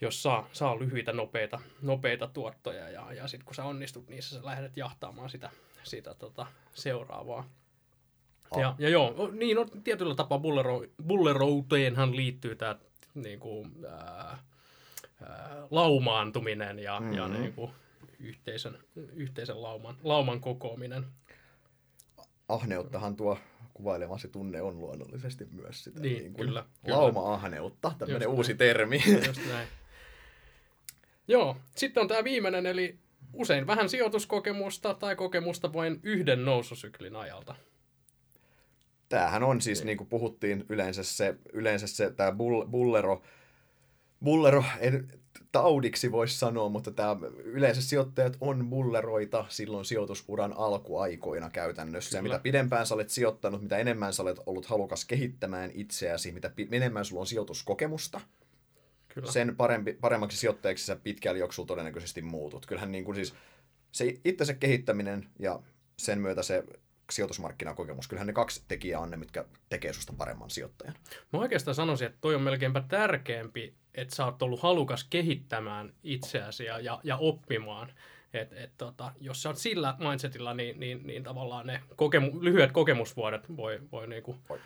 jos 0.00 0.22
saa, 0.22 0.48
saa 0.52 0.78
lyhyitä, 0.78 1.12
nopeita, 1.12 1.60
nopeita 1.82 2.26
tuottoja 2.28 2.90
ja, 2.90 3.12
ja 3.12 3.28
sitten 3.28 3.44
kun 3.46 3.54
sä 3.54 3.64
onnistut 3.64 4.08
niissä, 4.08 4.36
sä 4.36 4.44
lähdet 4.46 4.76
jahtaamaan 4.76 5.30
sitä, 5.30 5.50
sitä 5.82 6.14
tota, 6.14 6.46
seuraavaa. 6.74 7.44
Ah. 8.50 8.60
Ja, 8.60 8.74
ja 8.78 8.88
joo, 8.88 9.30
niin 9.32 9.58
on 9.58 9.68
tietyllä 9.84 10.14
tapaa 10.14 10.38
bullero, 10.38 10.82
bullerouteenhan 11.06 12.16
liittyy 12.16 12.56
tämä 12.56 12.76
niin 13.14 13.40
kuin, 13.40 13.72
ää, 13.88 14.38
ää, 15.22 15.66
laumaantuminen 15.70 16.78
ja, 16.78 17.00
mm-hmm. 17.00 17.16
ja 17.16 17.28
niin 17.28 17.52
kuin, 17.52 17.70
yhteisön, 18.18 18.78
yhteisen 19.14 19.62
lauman, 19.62 19.96
lauman 20.02 20.40
kokoaminen. 20.40 21.06
Ahneuttahan 22.48 23.16
tuo 23.16 23.38
kuvailemasi 23.74 24.28
tunne 24.28 24.62
on 24.62 24.80
luonnollisesti 24.80 25.44
myös 25.50 25.84
sitä. 25.84 26.00
Niin, 26.00 26.32
kuin 26.32 26.46
kyllä, 26.46 26.64
kyllä. 26.84 26.96
Lauma-ahneutta, 26.96 27.92
tämmöinen 27.98 28.26
Just 28.26 28.36
uusi 28.36 28.50
näin. 28.52 28.58
termi. 28.58 29.02
Just 29.26 29.40
näin. 29.48 29.68
Joo, 31.28 31.56
sitten 31.76 32.00
on 32.00 32.08
tämä 32.08 32.24
viimeinen, 32.24 32.66
eli 32.66 32.98
usein 33.32 33.66
vähän 33.66 33.88
sijoituskokemusta 33.88 34.94
tai 34.94 35.16
kokemusta 35.16 35.72
vain 35.72 36.00
yhden 36.02 36.44
noususyklin 36.44 37.16
ajalta. 37.16 37.54
Tämähän 39.12 39.42
on 39.42 39.60
siis, 39.60 39.84
niin 39.84 39.98
kuin 39.98 40.08
puhuttiin, 40.08 40.64
yleensä 40.68 41.02
se, 41.02 41.34
yleensä 41.52 41.86
se 41.86 42.10
tämä 42.10 42.32
bull, 42.32 42.66
bullero, 42.66 43.22
bullero, 44.24 44.64
en 44.80 45.08
taudiksi 45.52 46.12
voisi 46.12 46.38
sanoa, 46.38 46.68
mutta 46.68 46.90
tämä, 46.90 47.16
yleensä 47.44 47.82
sijoittajat 47.82 48.36
on 48.40 48.70
bulleroita 48.70 49.46
silloin 49.48 49.84
sijoitusuran 49.84 50.52
alkuaikoina 50.56 51.50
käytännössä. 51.50 52.10
Kyllä. 52.10 52.18
Ja 52.18 52.22
mitä 52.22 52.42
pidempään 52.42 52.86
sä 52.86 52.94
olet 52.94 53.10
sijoittanut, 53.10 53.62
mitä 53.62 53.78
enemmän 53.78 54.12
sä 54.12 54.22
olet 54.22 54.38
ollut 54.46 54.66
halukas 54.66 55.04
kehittämään 55.04 55.70
itseäsi, 55.74 56.32
mitä 56.32 56.50
pi- 56.50 56.68
enemmän 56.72 57.04
sulla 57.04 57.20
on 57.20 57.26
sijoituskokemusta, 57.26 58.20
Kyllä. 59.08 59.32
sen 59.32 59.56
parempi, 59.56 59.92
paremmaksi 59.92 60.36
sijoittajaksi 60.36 60.86
sä 60.86 60.96
pitkällä 60.96 61.38
juoksulla 61.38 61.66
todennäköisesti 61.66 62.22
muutut. 62.22 62.66
Kyllähän 62.66 62.92
niin 62.92 63.04
kuin 63.04 63.14
siis 63.14 63.34
se 63.92 64.20
itsensä 64.24 64.54
kehittäminen 64.54 65.28
ja 65.38 65.60
sen 65.96 66.18
myötä 66.18 66.42
se 66.42 66.64
sijoitusmarkkinakokemus, 67.14 68.08
kyllähän 68.08 68.26
ne 68.26 68.32
kaksi 68.32 68.64
tekijää 68.68 69.00
on 69.00 69.10
ne, 69.10 69.16
mitkä 69.16 69.44
tekee 69.68 69.92
susta 69.92 70.12
paremman 70.18 70.50
sijoittajan. 70.50 70.94
Mä 71.32 71.38
oikeastaan 71.38 71.74
sanoisin, 71.74 72.06
että 72.06 72.18
toi 72.20 72.34
on 72.34 72.42
melkeinpä 72.42 72.82
tärkeämpi, 72.88 73.74
että 73.94 74.14
sä 74.14 74.24
oot 74.24 74.42
ollut 74.42 74.62
halukas 74.62 75.04
kehittämään 75.10 75.92
itseäsi 76.02 76.64
ja, 76.64 76.78
ja, 76.78 77.00
ja 77.04 77.16
oppimaan. 77.16 77.92
Et, 78.34 78.52
et, 78.52 78.70
tota, 78.78 79.12
jos 79.20 79.42
sä 79.42 79.48
oot 79.48 79.58
sillä 79.58 79.94
mindsetilla, 79.98 80.54
niin, 80.54 80.80
niin, 80.80 81.06
niin 81.06 81.22
tavallaan 81.22 81.66
ne 81.66 81.80
kokemu, 81.96 82.30
lyhyet 82.40 82.72
kokemusvuodet 82.72 83.56
voi, 83.56 83.80
voi 83.92 84.06
niinku, 84.06 84.36
Voi. 84.48 84.58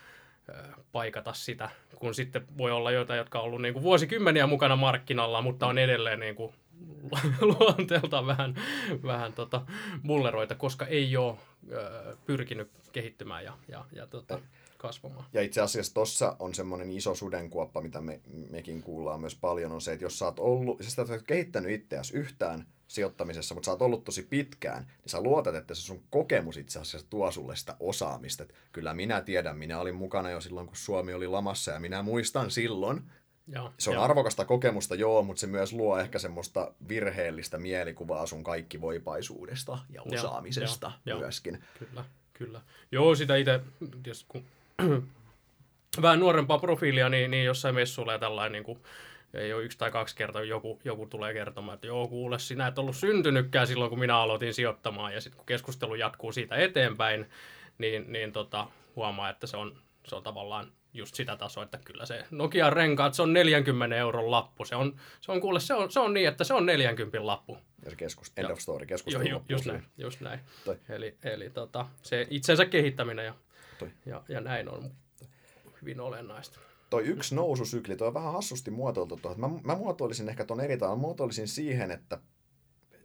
paikata 0.92 1.32
sitä, 1.32 1.70
kun 1.94 2.14
sitten 2.14 2.46
voi 2.58 2.70
olla 2.70 2.90
joita, 2.90 3.16
jotka 3.16 3.38
on 3.38 3.44
ollut 3.44 3.62
niinku 3.62 3.82
vuosikymmeniä 3.82 4.46
mukana 4.46 4.76
markkinalla, 4.76 5.42
mutta 5.42 5.66
on 5.66 5.78
edelleen 5.78 6.20
niinku 6.20 6.54
luonteeltaan 7.40 8.26
vähän, 8.26 8.54
vähän 9.02 9.32
tota 9.32 9.66
bulleroita, 10.06 10.54
koska 10.54 10.86
ei 10.86 11.16
ole 11.16 11.36
ö, 11.72 12.16
pyrkinyt 12.26 12.70
kehittymään 12.92 13.44
ja, 13.44 13.58
ja, 13.68 13.84
ja 13.92 14.06
tota, 14.06 14.40
kasvamaan. 14.76 15.24
Ja 15.32 15.42
itse 15.42 15.60
asiassa 15.60 15.94
tossa 15.94 16.36
on 16.38 16.54
semmoinen 16.54 16.92
iso 16.92 17.14
sudenkuoppa, 17.14 17.80
mitä 17.80 18.00
me, 18.00 18.20
mekin 18.50 18.82
kuullaan 18.82 19.20
myös 19.20 19.34
paljon, 19.34 19.72
on 19.72 19.80
se, 19.80 19.92
että 19.92 20.04
jos 20.04 20.18
sä 20.18 20.24
oot 20.24 20.38
ollut, 20.38 20.82
siis 20.82 20.94
sä 20.94 21.02
ole 21.02 21.22
kehittänyt 21.26 21.70
itseäsi 21.70 22.16
yhtään 22.16 22.66
sijoittamisessa, 22.88 23.54
mutta 23.54 23.64
sä 23.66 23.70
oot 23.70 23.82
ollut 23.82 24.04
tosi 24.04 24.22
pitkään, 24.22 24.84
niin 24.84 25.10
sä 25.10 25.20
luotat, 25.20 25.54
että 25.54 25.74
se 25.74 25.82
sun 25.82 26.02
kokemus 26.10 26.56
itse 26.56 26.78
asiassa 26.78 27.10
tuo 27.10 27.30
sulle 27.30 27.56
sitä 27.56 27.76
osaamista. 27.80 28.42
Että 28.42 28.54
kyllä 28.72 28.94
minä 28.94 29.20
tiedän, 29.20 29.58
minä 29.58 29.80
olin 29.80 29.94
mukana 29.94 30.30
jo 30.30 30.40
silloin, 30.40 30.66
kun 30.66 30.76
Suomi 30.76 31.14
oli 31.14 31.26
lamassa, 31.26 31.70
ja 31.70 31.80
minä 31.80 32.02
muistan 32.02 32.50
silloin, 32.50 33.10
Joo, 33.48 33.72
se 33.78 33.90
on 33.90 33.94
joo. 33.94 34.04
arvokasta 34.04 34.44
kokemusta, 34.44 34.94
joo, 34.94 35.22
mutta 35.22 35.40
se 35.40 35.46
myös 35.46 35.72
luo 35.72 35.98
ehkä 35.98 36.18
semmoista 36.18 36.72
virheellistä 36.88 37.58
mielikuvaa 37.58 38.26
sun 38.26 38.44
kaikki 38.44 38.80
voipaisuudesta 38.80 39.78
ja 39.90 40.02
osaamisesta 40.02 40.86
joo, 40.86 41.16
joo. 41.16 41.20
myöskin. 41.20 41.64
Kyllä, 41.78 42.04
kyllä. 42.32 42.60
Joo, 42.92 43.14
sitä 43.14 43.36
itse, 43.36 43.60
jos 44.06 44.24
kun 44.28 44.44
vähän 46.02 46.20
nuorempaa 46.20 46.58
profiilia, 46.58 47.08
niin, 47.08 47.30
niin 47.30 47.44
jossain 47.44 47.74
messuilla 47.74 48.12
ja 48.12 48.18
tällainen, 48.18 48.52
niin 48.52 48.64
kuin, 48.64 48.78
ei 49.34 49.52
ole 49.52 49.62
yksi 49.62 49.78
tai 49.78 49.90
kaksi 49.90 50.16
kertaa, 50.16 50.42
joku, 50.42 50.80
joku 50.84 51.06
tulee 51.06 51.32
kertomaan, 51.32 51.74
että 51.74 51.86
joo, 51.86 52.08
kuule, 52.08 52.38
sinä 52.38 52.66
et 52.66 52.78
ollut 52.78 52.96
syntynytkään 52.96 53.66
silloin, 53.66 53.90
kun 53.90 53.98
minä 53.98 54.18
aloitin 54.18 54.54
sijoittamaan, 54.54 55.14
ja 55.14 55.20
sitten 55.20 55.36
kun 55.36 55.46
keskustelu 55.46 55.94
jatkuu 55.94 56.32
siitä 56.32 56.56
eteenpäin, 56.56 57.30
niin, 57.78 58.12
niin 58.12 58.32
tota, 58.32 58.66
huomaa, 58.96 59.30
että 59.30 59.46
se 59.46 59.56
on, 59.56 59.78
se 60.04 60.14
on 60.14 60.22
tavallaan 60.22 60.72
just 60.94 61.14
sitä 61.14 61.36
tasoa, 61.36 61.64
että 61.64 61.78
kyllä 61.84 62.06
se 62.06 62.24
Nokian 62.30 62.72
renkaat, 62.72 63.14
se 63.14 63.22
on 63.22 63.32
40 63.32 63.96
euron 63.96 64.30
lappu. 64.30 64.64
Se 64.64 64.76
on, 64.76 65.00
se 65.20 65.32
on 65.32 65.40
kuule, 65.40 65.60
se 65.60 65.74
on, 65.74 65.90
se 65.92 66.00
on 66.00 66.14
niin, 66.14 66.28
että 66.28 66.44
se 66.44 66.54
on 66.54 66.66
40 66.66 67.26
lappu. 67.26 67.58
Ja 67.84 67.90
se 67.90 67.96
keskust, 67.96 68.38
end 68.38 68.44
Joo. 68.48 68.52
of 68.52 68.58
story, 68.60 68.82
Joo, 68.82 68.86
keskustelu 68.86 69.28
ju, 69.28 69.34
loppuu 69.34 69.54
just 69.54 69.66
näin, 69.66 69.84
just 69.98 70.20
näin. 70.20 70.40
Toi. 70.64 70.78
Eli, 70.88 71.16
eli 71.24 71.50
tota, 71.50 71.86
se 72.02 72.26
itsensä 72.30 72.64
kehittäminen 72.66 73.24
ja, 73.26 73.34
Toi. 73.78 73.90
ja, 74.06 74.22
ja 74.28 74.40
näin 74.40 74.68
on 74.68 74.90
hyvin 75.80 76.00
olennaista. 76.00 76.60
toi 76.90 77.04
yksi 77.04 77.34
noususykli, 77.34 77.96
toi 77.96 78.08
on 78.08 78.14
vähän 78.14 78.32
hassusti 78.32 78.70
muotoiltu 78.70 79.16
tuohon. 79.16 79.40
Mä, 79.40 79.48
mä 79.64 79.74
muotoilisin 79.74 80.28
ehkä 80.28 80.44
ton 80.44 80.60
eri 80.60 80.76
tavalla. 80.76 81.00
Muotoilisin 81.00 81.48
siihen, 81.48 81.90
että 81.90 82.18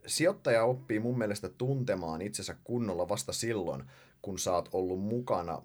sijoittaja 0.07 0.63
oppii 0.63 0.99
mun 0.99 1.17
mielestä 1.17 1.49
tuntemaan 1.49 2.21
itsensä 2.21 2.55
kunnolla 2.63 3.09
vasta 3.09 3.33
silloin, 3.33 3.83
kun 4.21 4.39
sä 4.39 4.53
oot 4.53 4.69
ollut 4.71 4.99
mukana 5.01 5.61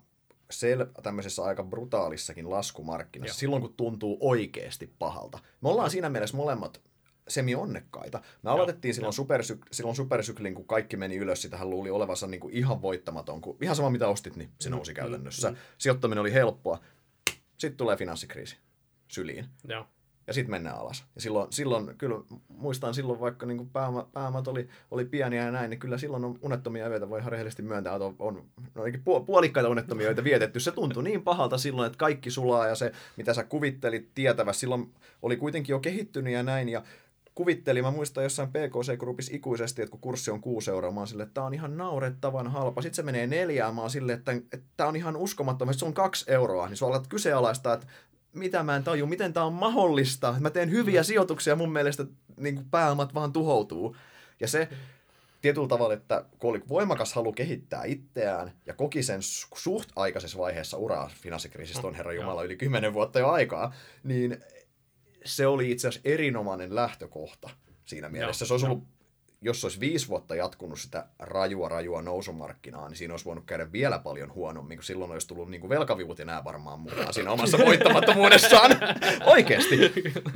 sel- 0.52 1.02
tämmöisessä 1.02 1.44
aika 1.44 1.62
brutaalissakin 1.62 2.50
laskumarkkinassa. 2.50 3.34
Joo. 3.34 3.38
Silloin, 3.38 3.62
kun 3.62 3.74
tuntuu 3.76 4.18
oikeasti 4.20 4.94
pahalta. 4.98 5.38
Me 5.60 5.68
ollaan 5.68 5.90
siinä 5.90 6.08
mielessä 6.08 6.36
molemmat 6.36 6.80
semi-onnekkaita. 7.28 8.22
Me 8.42 8.50
aloitettiin 8.50 8.94
silloin, 8.94 9.14
supersyk- 9.14 9.68
silloin 9.72 9.96
supersyklin, 9.96 10.54
kun 10.54 10.66
kaikki 10.66 10.96
meni 10.96 11.16
ylös, 11.16 11.42
sitä 11.42 11.56
hän 11.56 11.70
luuli 11.70 11.90
olevansa 11.90 12.26
niin 12.26 12.40
kuin 12.40 12.54
ihan 12.54 12.82
voittamaton. 12.82 13.40
Kun 13.40 13.56
ihan 13.62 13.76
sama 13.76 13.90
mitä 13.90 14.08
ostit, 14.08 14.36
niin 14.36 14.50
se 14.60 14.68
mm, 14.68 14.74
nousi 14.74 14.92
mm, 14.92 14.96
käytännössä. 14.96 15.50
Mm. 15.50 15.56
Sijoittaminen 15.78 16.20
oli 16.20 16.32
helppoa. 16.32 16.80
Sitten 17.58 17.76
tulee 17.76 17.96
finanssikriisi 17.96 18.56
syliin. 19.08 19.46
Joo 19.68 19.86
ja 20.26 20.32
sitten 20.32 20.50
mennään 20.50 20.78
alas. 20.78 21.04
Ja 21.14 21.20
silloin, 21.20 21.52
silloin 21.52 21.98
kyllä 21.98 22.16
muistan 22.48 22.94
silloin, 22.94 23.20
vaikka 23.20 23.46
niin 23.46 23.70
pääoma, 23.70 24.08
pääomat 24.12 24.48
oli, 24.48 24.68
oli 24.90 25.04
pieniä 25.04 25.44
ja 25.44 25.50
näin, 25.50 25.70
niin 25.70 25.80
kyllä 25.80 25.98
silloin 25.98 26.24
on 26.24 26.38
unettomia 26.42 26.86
öitä, 26.86 27.08
voi 27.08 27.20
ihan 27.20 27.32
rehellisesti 27.32 27.62
myöntää, 27.62 27.94
että 27.94 28.04
on, 28.04 28.16
on 28.18 28.44
no, 28.74 28.82
puolikkaita 29.26 29.68
unettomia 29.68 30.08
öitä 30.08 30.24
vietetty. 30.24 30.60
Se 30.60 30.72
tuntui 30.72 31.04
niin 31.04 31.22
pahalta 31.22 31.58
silloin, 31.58 31.86
että 31.86 31.98
kaikki 31.98 32.30
sulaa 32.30 32.66
ja 32.66 32.74
se, 32.74 32.92
mitä 33.16 33.34
sä 33.34 33.44
kuvittelit 33.44 34.14
tietävä, 34.14 34.52
silloin 34.52 34.94
oli 35.22 35.36
kuitenkin 35.36 35.74
jo 35.74 35.80
kehittynyt 35.80 36.32
ja 36.32 36.42
näin, 36.42 36.68
ja 36.68 36.82
kuvittelin, 37.36 37.84
mä 37.84 37.90
muistan 37.90 38.24
jossain 38.24 38.48
PKC-grupissa 38.48 39.36
ikuisesti, 39.36 39.82
että 39.82 39.90
kun 39.90 40.00
kurssi 40.00 40.30
on 40.30 40.40
6 40.40 40.70
euroa, 40.70 40.90
mä 40.90 41.00
oon 41.00 41.06
sille, 41.06 41.22
että 41.22 41.34
tää 41.34 41.44
on 41.44 41.54
ihan 41.54 41.76
naurettavan 41.76 42.48
halpa. 42.48 42.82
Sitten 42.82 42.96
se 42.96 43.02
menee 43.02 43.26
neljään, 43.26 43.74
mä 43.74 43.80
oon 43.80 43.90
sille, 43.90 44.12
että, 44.12 44.32
että 44.32 44.66
tää 44.76 44.86
on 44.86 44.96
ihan 44.96 45.16
uskomattomasti, 45.16 45.80
se 45.80 45.86
on 45.86 45.94
kaksi 45.94 46.32
euroa. 46.32 46.68
Niin 46.68 46.76
sä 46.76 46.86
alat 46.86 47.06
kyseenalaistaa, 47.06 47.74
että 47.74 47.86
mitä 48.36 48.62
mä 48.62 48.76
en 48.76 48.84
taju, 48.84 49.06
miten 49.06 49.32
tämä 49.32 49.46
on 49.46 49.52
mahdollista. 49.52 50.34
Mä 50.40 50.50
teen 50.50 50.70
hyviä 50.70 51.00
mm. 51.00 51.04
sijoituksia, 51.04 51.56
mun 51.56 51.72
mielestä 51.72 52.04
niin 52.36 52.64
pääomat 52.70 53.14
vaan 53.14 53.32
tuhoutuu. 53.32 53.96
Ja 54.40 54.48
se 54.48 54.68
tietyllä 55.42 55.68
tavalla, 55.68 55.94
että 55.94 56.24
kun 56.38 56.50
oli 56.50 56.62
voimakas 56.68 57.12
halu 57.12 57.32
kehittää 57.32 57.84
itseään 57.84 58.52
ja 58.66 58.74
koki 58.74 59.02
sen 59.02 59.20
suht 59.22 59.90
aikaisessa 59.96 60.38
vaiheessa 60.38 60.76
uraa, 60.76 61.10
finanssikriisistä 61.22 61.86
on 61.86 61.94
Herra 61.94 62.12
Jumala 62.12 62.42
yli 62.42 62.56
kymmenen 62.56 62.94
vuotta 62.94 63.18
jo 63.18 63.28
aikaa, 63.28 63.74
niin 64.04 64.36
se 65.24 65.46
oli 65.46 65.70
itse 65.70 65.88
asiassa 65.88 66.08
erinomainen 66.08 66.74
lähtökohta 66.74 67.50
siinä 67.84 68.08
mielessä. 68.08 68.42
Joo, 68.42 68.46
se 68.46 68.54
olisi 68.54 68.66
ollut 68.66 68.84
jos 69.40 69.64
olisi 69.64 69.80
viisi 69.80 70.08
vuotta 70.08 70.34
jatkunut 70.34 70.80
sitä 70.80 71.06
rajua, 71.18 71.68
rajua 71.68 72.02
nousumarkkinaa, 72.02 72.88
niin 72.88 72.96
siinä 72.96 73.14
olisi 73.14 73.24
voinut 73.24 73.44
käydä 73.44 73.72
vielä 73.72 73.98
paljon 73.98 74.34
huonommin, 74.34 74.78
kun 74.78 74.84
silloin 74.84 75.10
olisi 75.10 75.28
tullut 75.28 75.50
niin 75.50 75.68
velkavivut 75.68 76.18
ja 76.18 76.24
nämä 76.24 76.44
varmaan 76.44 76.80
mukaan 76.80 77.14
siinä 77.14 77.30
omassa 77.30 77.58
voittamattomuudessaan. 77.58 78.70
Oikeasti. 79.34 79.76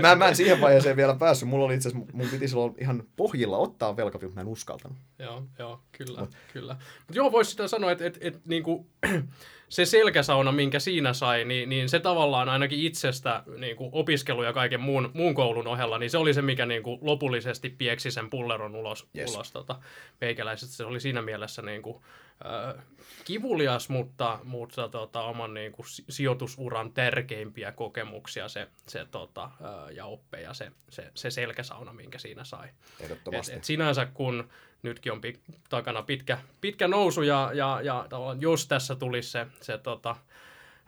Mä, 0.03 0.15
mä 0.15 0.29
en 0.29 0.37
siihen 0.37 0.61
vaiheeseen 0.61 0.97
vielä 0.97 1.15
päässyt. 1.15 1.49
Mulla 1.49 1.65
oli 1.65 1.75
itse 1.75 1.89
asiassa, 1.89 2.13
mun 2.13 2.29
piti 2.29 2.49
silloin 2.49 2.75
ihan 2.81 3.05
pohjilla 3.17 3.57
ottaa 3.59 3.97
velkavivut, 3.97 4.35
mä 4.35 4.41
en 4.41 4.49
uskaltanut. 4.49 4.99
Joo, 5.19 5.43
joo, 5.59 5.81
kyllä, 5.93 6.21
Mut. 6.21 6.35
kyllä. 6.53 6.77
Mutta 6.99 7.13
joo, 7.19 7.33
voisi 7.33 7.51
sitä 7.51 7.69
sanoa, 7.69 7.93
että, 7.93 8.07
että, 8.07 8.19
että 8.23 8.41
niin 8.45 8.63
kuin, 8.63 8.87
se 9.71 9.85
selkäsauna, 9.85 10.53
minkä 10.53 10.79
siinä 10.81 11.13
sai, 11.13 11.45
niin, 11.45 11.69
niin 11.69 11.89
se 11.89 12.01
tavallaan 12.01 12.49
ainakin 12.49 12.81
itsestä 12.81 13.43
niin 13.57 13.77
kuin 13.77 13.91
opiskelu 13.93 14.43
ja 14.43 14.53
kaiken 14.53 14.81
muun, 14.81 15.11
muun 15.15 15.35
koulun 15.35 15.67
ohella, 15.67 15.99
niin 15.99 16.11
se 16.11 16.19
oli 16.19 16.35
se, 16.35 16.43
mikä 16.43 16.67
niin 16.67 16.83
kuin 16.83 16.99
lopullisesti 17.03 17.71
pieksi 17.71 18.11
sen 18.11 18.31
pulleron 18.31 18.77
ulos, 18.77 19.09
yes. 19.17 19.35
ulos 19.35 19.53
tota, 19.53 19.79
meikäläisestä. 20.21 20.77
Se 20.77 20.85
oli 20.85 21.01
siinä 21.01 21.23
mielessä 21.23 21.63
niin 21.63 21.83
kuin, 21.83 22.03
äh, 22.47 22.85
kivulias, 23.25 23.89
mutta, 23.89 24.39
mutta 24.45 24.89
tota, 24.89 25.23
oman 25.23 25.55
niin 25.55 25.73
kuin, 25.73 25.87
sijoitusuran 26.09 26.93
tärkeimpiä 26.93 27.73
kokemuksia 27.73 28.49
se, 28.49 28.69
se, 28.89 29.07
tota, 29.11 29.45
äh, 29.45 29.95
ja 29.95 30.07
oppeja, 30.07 30.55
se, 30.55 30.73
se, 30.89 31.11
se 31.15 31.31
selkäsauna, 31.31 31.93
minkä 31.93 32.19
siinä 32.19 32.45
sai. 32.45 32.69
Et, 33.01 33.11
et 33.53 33.65
sinänsä 33.65 34.07
kun 34.07 34.49
nytkin 34.83 35.13
on 35.13 35.21
pik, 35.21 35.41
takana 35.69 36.03
pitkä, 36.03 36.39
pitkä 36.61 36.89
nousu 36.89 37.23
ja, 37.23 37.51
ja, 37.55 37.81
ja 37.83 38.07
jos 38.41 38.67
tässä 38.69 38.95
tulisi 38.97 39.31
se, 39.31 39.47
se 39.61 39.79
tota, 39.79 40.17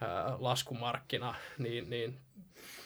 ää, 0.01 0.37
laskumarkkina, 0.39 1.35
niin, 1.59 1.91
niin 1.91 2.19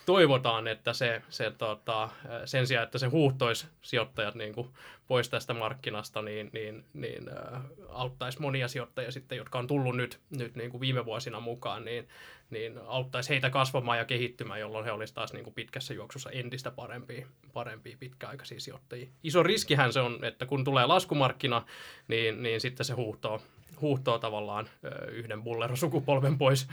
toivotaan, 0.07 0.68
että 0.68 0.92
se, 0.92 1.22
se 1.28 1.52
tota, 1.59 2.09
sen 2.44 2.66
sijaan, 2.66 2.84
että 2.84 2.98
se 2.98 3.07
huuhtoisi 3.07 3.66
sijoittajat 3.82 4.34
niin 4.34 4.54
kuin 4.54 4.68
pois 5.09 5.28
tästä 5.28 5.54
markkinasta, 5.54 6.22
niin, 6.22 6.50
niin, 6.52 6.84
niin 6.92 7.28
äh, 7.28 7.62
auttaisi 7.88 8.40
monia 8.40 8.68
sijoittajia 8.68 9.12
sitten, 9.12 9.38
jotka 9.38 9.59
on 9.59 9.66
tullut 9.66 9.96
nyt, 9.96 10.18
nyt 10.30 10.54
niin 10.54 10.70
kuin 10.70 10.80
viime 10.80 11.04
vuosina 11.04 11.40
mukaan, 11.40 11.84
niin, 11.84 12.09
niin 12.51 12.78
auttaisi 12.86 13.28
heitä 13.28 13.51
kasvamaan 13.51 13.99
ja 13.99 14.05
kehittymään, 14.05 14.61
jolloin 14.61 14.84
he 14.84 14.92
olisivat 14.92 15.14
taas 15.14 15.32
niin 15.32 15.44
kuin 15.44 15.55
pitkässä 15.55 15.94
juoksussa 15.94 16.30
entistä 16.30 16.70
parempia, 16.70 17.26
parempia 17.53 17.97
pitkäaikaisia 18.01 18.61
sijoittajia. 18.61 19.09
Iso 19.22 19.42
riskihän 19.42 19.92
se 19.92 20.01
on, 20.01 20.24
että 20.24 20.47
kun 20.47 20.64
tulee 20.64 20.86
laskumarkkina, 20.86 21.66
niin, 22.09 22.42
niin 22.42 22.61
sitten 22.61 22.86
se 22.86 22.92
huuhtoo, 22.92 23.40
huuhtoo 23.80 24.18
tavallaan 24.18 24.68
yhden 25.12 25.42
bullerosukupolven 25.42 26.38
pois, 26.38 26.68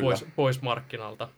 pois, 0.00 0.24
pois 0.36 0.62
markkinalta. 0.62 1.28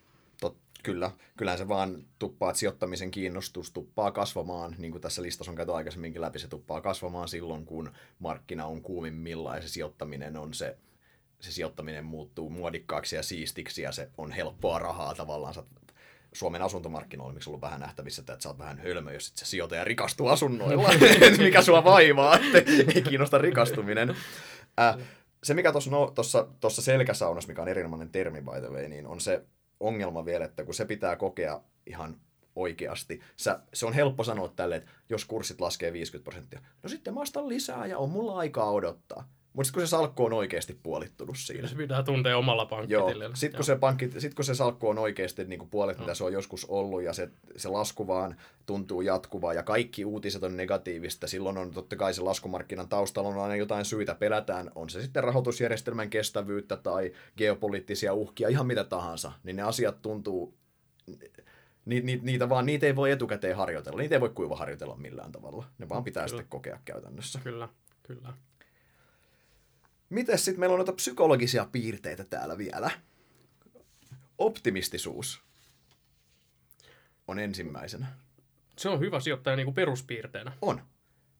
Kyllä, 0.83 1.11
kyllähän 1.37 1.59
se 1.59 1.69
vaan 1.69 2.05
tuppaa, 2.19 2.51
että 2.51 2.59
sijoittamisen 2.59 3.11
kiinnostus 3.11 3.71
tuppaa 3.71 4.11
kasvamaan, 4.11 4.75
niin 4.79 4.93
kuin 4.93 5.03
tässä 5.03 5.23
listassa 5.23 5.51
on 5.51 5.57
käyty 5.57 5.73
aikaisemminkin 5.73 6.21
läpi, 6.21 6.39
se 6.39 6.49
tuppaa 6.49 6.81
kasvamaan 6.81 7.29
silloin, 7.29 7.67
kun 7.67 7.91
markkina 8.19 8.67
on 8.67 8.83
kuumimmillaan 8.83 9.57
ja 9.57 9.63
se 9.63 9.69
sijoittaminen 9.69 10.37
on 10.37 10.55
se, 10.55 10.77
se 11.47 11.53
sijoittaminen 11.53 12.05
muuttuu 12.05 12.51
muodikkaaksi 12.51 13.17
ja 13.17 13.23
siistiksi 13.23 13.83
ja 13.83 13.93
se 13.93 14.11
on 14.19 14.33
helppoa 14.33 14.79
rahaa 14.79 15.15
tavallaan. 15.15 15.55
Suomen 16.33 16.63
asuntomarkkinoilla, 16.63 17.35
miksi 17.35 17.51
ollut 17.51 17.63
vähän 17.63 17.81
nähtävissä, 17.81 18.23
että 18.23 18.37
sä 18.39 18.49
oot 18.49 18.59
vähän 18.59 18.79
hölmö, 18.79 19.13
jos 19.13 19.27
sit 19.27 19.37
se 19.37 19.47
sijoitaja 19.47 19.85
rikastuu 19.85 20.29
asunnoilla, 20.29 20.89
mikä 21.39 21.63
sua 21.63 21.85
vaivaa, 21.85 22.39
että 22.39 22.73
ei 22.95 23.03
kiinnosta 23.03 23.39
rikastuminen. 23.39 24.17
Äh, 24.81 24.97
se, 25.43 25.55
mikä 25.55 25.73
tuossa 25.73 25.91
no, 26.63 26.71
selkäsaunassa, 26.71 27.49
mikä 27.49 27.63
on 27.63 27.69
erinomainen 27.69 28.11
termi 28.11 28.41
by 28.41 28.61
the 28.61 28.71
way, 28.71 28.89
niin 28.89 29.07
on 29.07 29.21
se 29.21 29.45
ongelma 29.81 30.25
vielä, 30.25 30.45
että 30.45 30.65
kun 30.65 30.75
se 30.75 30.85
pitää 30.85 31.17
kokea 31.17 31.61
ihan 31.87 32.17
oikeasti. 32.57 33.21
Sä, 33.37 33.61
se 33.75 33.87
on 33.87 33.93
helppo 33.93 34.25
sanoa 34.25 34.53
tälle, 34.57 34.77
että 34.77 34.91
jos 35.09 35.25
kurssit 35.25 35.61
laskee 35.61 35.93
50 35.93 36.25
prosenttia, 36.25 36.61
no 36.83 36.89
sitten 36.89 37.15
mä 37.15 37.21
ostan 37.21 37.49
lisää 37.49 37.87
ja 37.87 37.99
on 37.99 38.11
mulla 38.11 38.39
aikaa 38.39 38.71
odottaa. 38.71 39.29
Mutta 39.57 39.67
sitten 39.67 39.81
kun 39.81 39.87
se 39.87 39.91
salkku 39.91 40.25
on 40.25 40.33
oikeasti 40.33 40.79
puolittunut 40.83 41.37
siinä. 41.39 41.69
Se 41.69 41.75
pitää 41.75 42.03
tuntea 42.03 42.39
omalla 42.39 42.67
pankkitilillä. 42.67 43.31
Sitten 43.35 43.59
kun, 43.59 43.65
se 43.65 43.77
pankki, 43.77 44.11
sit 44.19 44.35
kun 44.35 44.45
se 44.45 44.55
salkku 44.55 44.89
on 44.89 44.99
oikeasti 44.99 45.45
niin 45.45 45.59
kuin 45.59 45.71
puolet, 45.71 45.97
no. 45.97 46.03
mitä 46.03 46.15
se 46.15 46.25
on 46.25 46.33
joskus 46.33 46.65
ollut, 46.65 47.03
ja 47.03 47.13
se, 47.13 47.31
se 47.57 47.69
lasku 47.69 48.07
vaan 48.07 48.37
tuntuu 48.67 49.01
jatkuvaa, 49.01 49.55
ja 49.55 49.63
kaikki 49.63 50.05
uutiset 50.05 50.43
on 50.43 50.57
negatiivista, 50.57 51.27
silloin 51.27 51.59
on 51.59 51.71
totta 51.71 51.97
kai 51.97 52.15
se 52.15 52.23
laskumarkkinan 52.23 52.89
taustalla 52.89 53.29
on 53.29 53.39
aina 53.39 53.57
jotain 53.57 53.85
syitä, 53.85 54.15
pelätään, 54.15 54.71
on 54.75 54.91
se 54.91 55.03
sitten 55.03 55.25
rahoitusjärjestelmän 55.25 56.11
kestävyyttä 56.11 56.77
tai 56.77 57.13
geopoliittisia 57.37 58.15
uhkia, 58.15 58.49
ihan 58.49 58.67
mitä 58.67 58.85
tahansa, 58.85 59.33
niin 59.45 59.57
ne 59.57 59.63
asiat 59.63 60.03
tuntuu 60.03 60.55
ni, 61.85 62.01
ni, 62.01 62.21
niitä 62.23 62.49
vaan, 62.49 62.67
niitä 62.67 62.87
ei 62.87 62.97
voi 62.97 63.11
etukäteen 63.11 63.57
harjoitella, 63.57 63.99
niitä 63.99 64.15
ei 64.15 64.21
voi 64.21 64.31
kuiva 64.31 64.57
harjoitella 64.57 64.97
millään 64.97 65.33
tavalla. 65.33 65.65
Ne 65.79 65.89
vaan 65.89 66.05
pitää 66.05 66.25
kyllä. 66.25 66.29
sitten 66.29 66.51
kokea 66.51 66.79
käytännössä. 66.85 67.41
Kyllä, 67.45 67.69
kyllä. 68.03 68.33
Miten 70.11 70.39
sitten 70.39 70.61
meillä 70.61 70.75
on 70.75 70.79
noita 70.79 70.93
psykologisia 70.93 71.69
piirteitä 71.73 72.25
täällä 72.25 72.59
vielä? 72.59 72.91
Optimistisuus 74.39 75.43
on 77.29 77.39
ensimmäisenä. 77.39 78.07
Se 78.79 78.89
on 78.89 79.01
hyvä 79.01 79.21
sijoittaja 79.21 79.57
niin 79.57 79.67
kuin 79.67 79.75
peruspiirteenä. 79.75 80.53
On. 80.63 80.83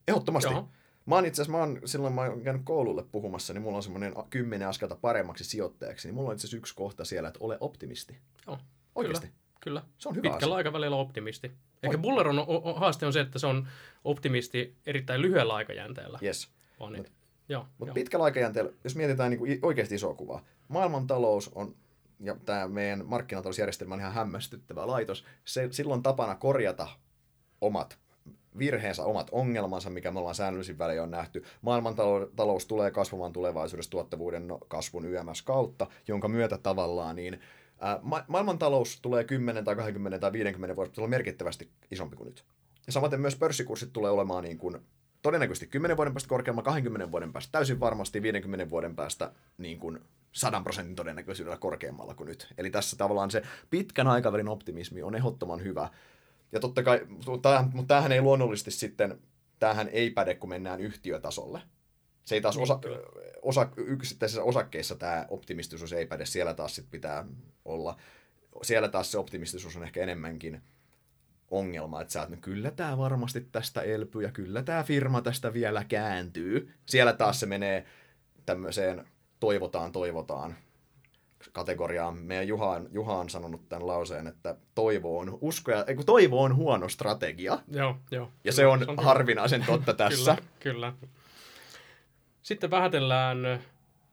Ehdottomasti. 0.09 0.51
Jaha. 0.51 0.69
Mä 1.07 1.15
oon 1.15 1.27
itse 1.27 1.43
asiassa, 1.43 1.53
mä 1.53 1.59
oon, 1.59 1.81
silloin 1.85 2.15
mä 2.15 2.21
oon 2.21 2.43
käynyt 2.43 2.63
koululle 2.65 3.05
puhumassa, 3.13 3.53
niin 3.53 3.63
mulla 3.63 3.77
on 3.77 3.83
semmoinen 3.83 4.15
kymmenen 4.31 4.69
askelta 4.69 4.97
paremmaksi 4.97 5.45
sijoittajaksi, 5.45 6.09
niin 6.09 6.15
mulla 6.15 6.29
on 6.29 6.35
itse 6.35 6.47
asiassa 6.47 6.57
yksi 6.57 6.75
kohta 6.75 7.05
siellä, 7.05 7.29
että 7.29 7.39
ole 7.43 7.59
optimisti. 7.61 8.19
Joo, 8.47 8.59
Oikeasti. 8.95 9.27
Kyllä. 9.27 9.41
Kyllä. 9.61 9.83
Se 9.99 10.09
on 10.09 10.17
hyvä 10.17 10.23
Pitkällä 10.23 10.55
asia. 10.55 10.57
aikavälillä 10.57 10.97
optimisti. 10.97 11.53
Eikä 11.83 11.99
Bulleron 11.99 12.47
haaste 12.77 13.07
on 13.07 13.13
se, 13.13 13.21
että 13.21 13.39
se 13.39 13.47
on 13.47 13.69
optimisti 14.05 14.77
erittäin 14.87 15.23
lyhyellä 15.23 15.55
aikajänteellä. 15.55 16.19
Yes. 16.23 16.49
On 16.81 17.05
niin. 17.49 17.69
Mutta 17.79 17.95
pitkällä 17.95 18.25
aikajänteellä, 18.25 18.73
jos 18.85 18.97
mietitään 18.97 19.31
niin 19.31 19.39
kuin 19.39 19.59
oikeasti 19.63 19.95
isoa 19.95 20.15
kuvaa, 20.15 20.45
maailmantalous 20.69 21.51
on, 21.55 21.75
ja 22.21 22.37
tämä 22.45 22.69
meidän 22.69 23.07
markkinatalousjärjestelmä 23.07 23.95
on 23.95 24.01
ihan 24.01 24.15
hämmästyttävä 24.15 24.87
laitos, 24.87 25.25
se, 25.45 25.69
silloin 25.71 26.03
tapana 26.03 26.35
korjata 26.35 26.89
omat 27.61 27.99
virheensä, 28.59 29.05
omat 29.05 29.29
ongelmansa, 29.33 29.91
mikä 29.91 30.11
me 30.11 30.19
ollaan 30.19 30.35
säännöllisin 30.35 30.79
välein 30.79 31.03
on 31.03 31.11
nähty. 31.11 31.45
Maailmantalous 31.63 32.67
tulee 32.67 32.91
kasvamaan 32.91 33.33
tulevaisuudessa 33.33 33.91
tuottavuuden 33.91 34.49
no, 34.49 34.59
kasvun 34.69 35.05
YMS 35.05 35.43
kautta, 35.43 35.87
jonka 36.09 36.29
myötä 36.29 36.59
tavallaan 36.59 37.17
niin 37.17 37.41
ää, 37.81 37.99
ma- 38.03 38.25
maailmantalous 38.29 39.01
tulee 39.03 39.25
10 39.25 39.65
tai 39.65 39.77
20 39.77 40.19
tai 40.19 40.33
50 40.33 40.77
vuotta 40.77 41.07
merkittävästi 41.07 41.71
isompi 41.91 42.17
kuin 42.17 42.27
nyt. 42.27 42.45
Ja 42.87 42.93
samaten 42.93 43.21
myös 43.21 43.37
pörssikurssit 43.37 43.93
tulee 43.93 44.11
olemaan 44.11 44.45
niin 44.45 44.59
kuin 44.59 44.77
todennäköisesti 45.27 45.67
10 45.67 45.97
vuoden 45.97 46.13
päästä 46.13 46.29
korkeamman, 46.29 46.65
20 46.65 47.13
vuoden 47.13 47.33
päästä 47.33 47.53
täysin 47.53 47.81
varmasti, 47.81 48.23
50 48.23 48.71
vuoden 48.71 48.97
päästä 48.97 49.33
niin 49.59 49.79
kuin 49.79 49.99
100 50.33 50.61
prosentin 50.61 50.97
todennäköisyydellä 50.97 51.57
korkeammalla 51.57 52.15
kuin 52.15 52.27
nyt. 52.27 52.55
Eli 52.59 52.71
tässä 52.71 52.97
tavallaan 52.97 53.31
se 53.31 53.43
pitkän 53.71 54.07
aikavälin 54.07 54.49
optimismi 54.49 55.03
on 55.03 55.15
ehdottoman 55.15 55.63
hyvä. 55.63 55.89
Ja 56.53 56.61
totta 56.61 56.83
kai, 56.83 57.07
mutta 57.27 57.59
tämähän 57.87 58.13
ei 58.13 58.21
luonnollisesti 58.21 58.71
sitten, 58.71 59.19
tämähän 59.59 59.89
ei 59.89 60.11
päde, 60.11 60.35
kun 60.35 60.49
mennään 60.49 60.81
yhtiötasolle. 60.81 61.61
Se 62.25 62.35
ei 62.35 62.41
taas 62.41 62.57
osa, 62.57 62.79
osa, 63.43 63.69
yksittäisissä 63.77 64.43
osakkeissa 64.43 64.95
tämä 64.95 65.27
optimistisuus 65.29 65.93
ei 65.93 66.07
päde, 66.07 66.27
siellä 66.27 66.55
taas 66.55 66.75
sit 66.75 66.91
pitää 66.91 67.25
olla. 67.65 67.97
Siellä 68.63 68.89
taas 68.89 69.11
se 69.11 69.19
optimistisuus 69.19 69.77
on 69.77 69.83
ehkä 69.83 70.03
enemmänkin 70.03 70.63
ongelma, 71.51 72.01
että 72.01 72.13
sä 72.13 72.21
oot, 72.21 72.29
no 72.29 72.37
kyllä 72.41 72.71
tämä 72.71 72.99
varmasti 72.99 73.41
tästä 73.41 73.83
elpyy 73.83 74.23
ja 74.23 74.33
kyllä 74.33 74.63
tämä 74.63 74.83
firma 74.83 75.23
tästä 75.23 75.53
vielä 75.53 75.85
kääntyy. 75.85 76.75
Siellä 76.87 77.13
taas 77.13 77.41
se 77.41 77.47
menee 77.47 77.87
tämmöiseen 78.47 79.09
toivotaan, 79.41 79.93
toivotaan 79.93 80.57
kategoriaan. 81.53 82.17
Meidän 82.17 82.49
Juha, 82.49 82.81
Juha 82.91 83.19
on 83.19 83.31
sanonut 83.31 83.69
tämän 83.69 83.87
lauseen, 83.87 84.27
että 84.27 84.57
toivo 84.75 85.19
on, 85.19 85.39
usko 85.41 85.71
ja, 85.71 85.85
ei, 85.87 85.97
toivo 86.07 86.43
on 86.43 86.57
huono 86.57 86.89
strategia. 86.89 87.59
Joo, 87.69 87.99
joo. 88.11 88.33
Ja 88.45 88.53
se 88.53 88.67
on, 88.67 88.79
se 88.79 88.91
on 88.91 89.05
harvinaisen 89.05 89.65
totta 89.67 89.95
tässä. 89.95 90.37
kyllä, 90.61 90.93
kyllä. 90.93 90.93
Sitten 92.43 92.71
vähätellään 92.71 93.61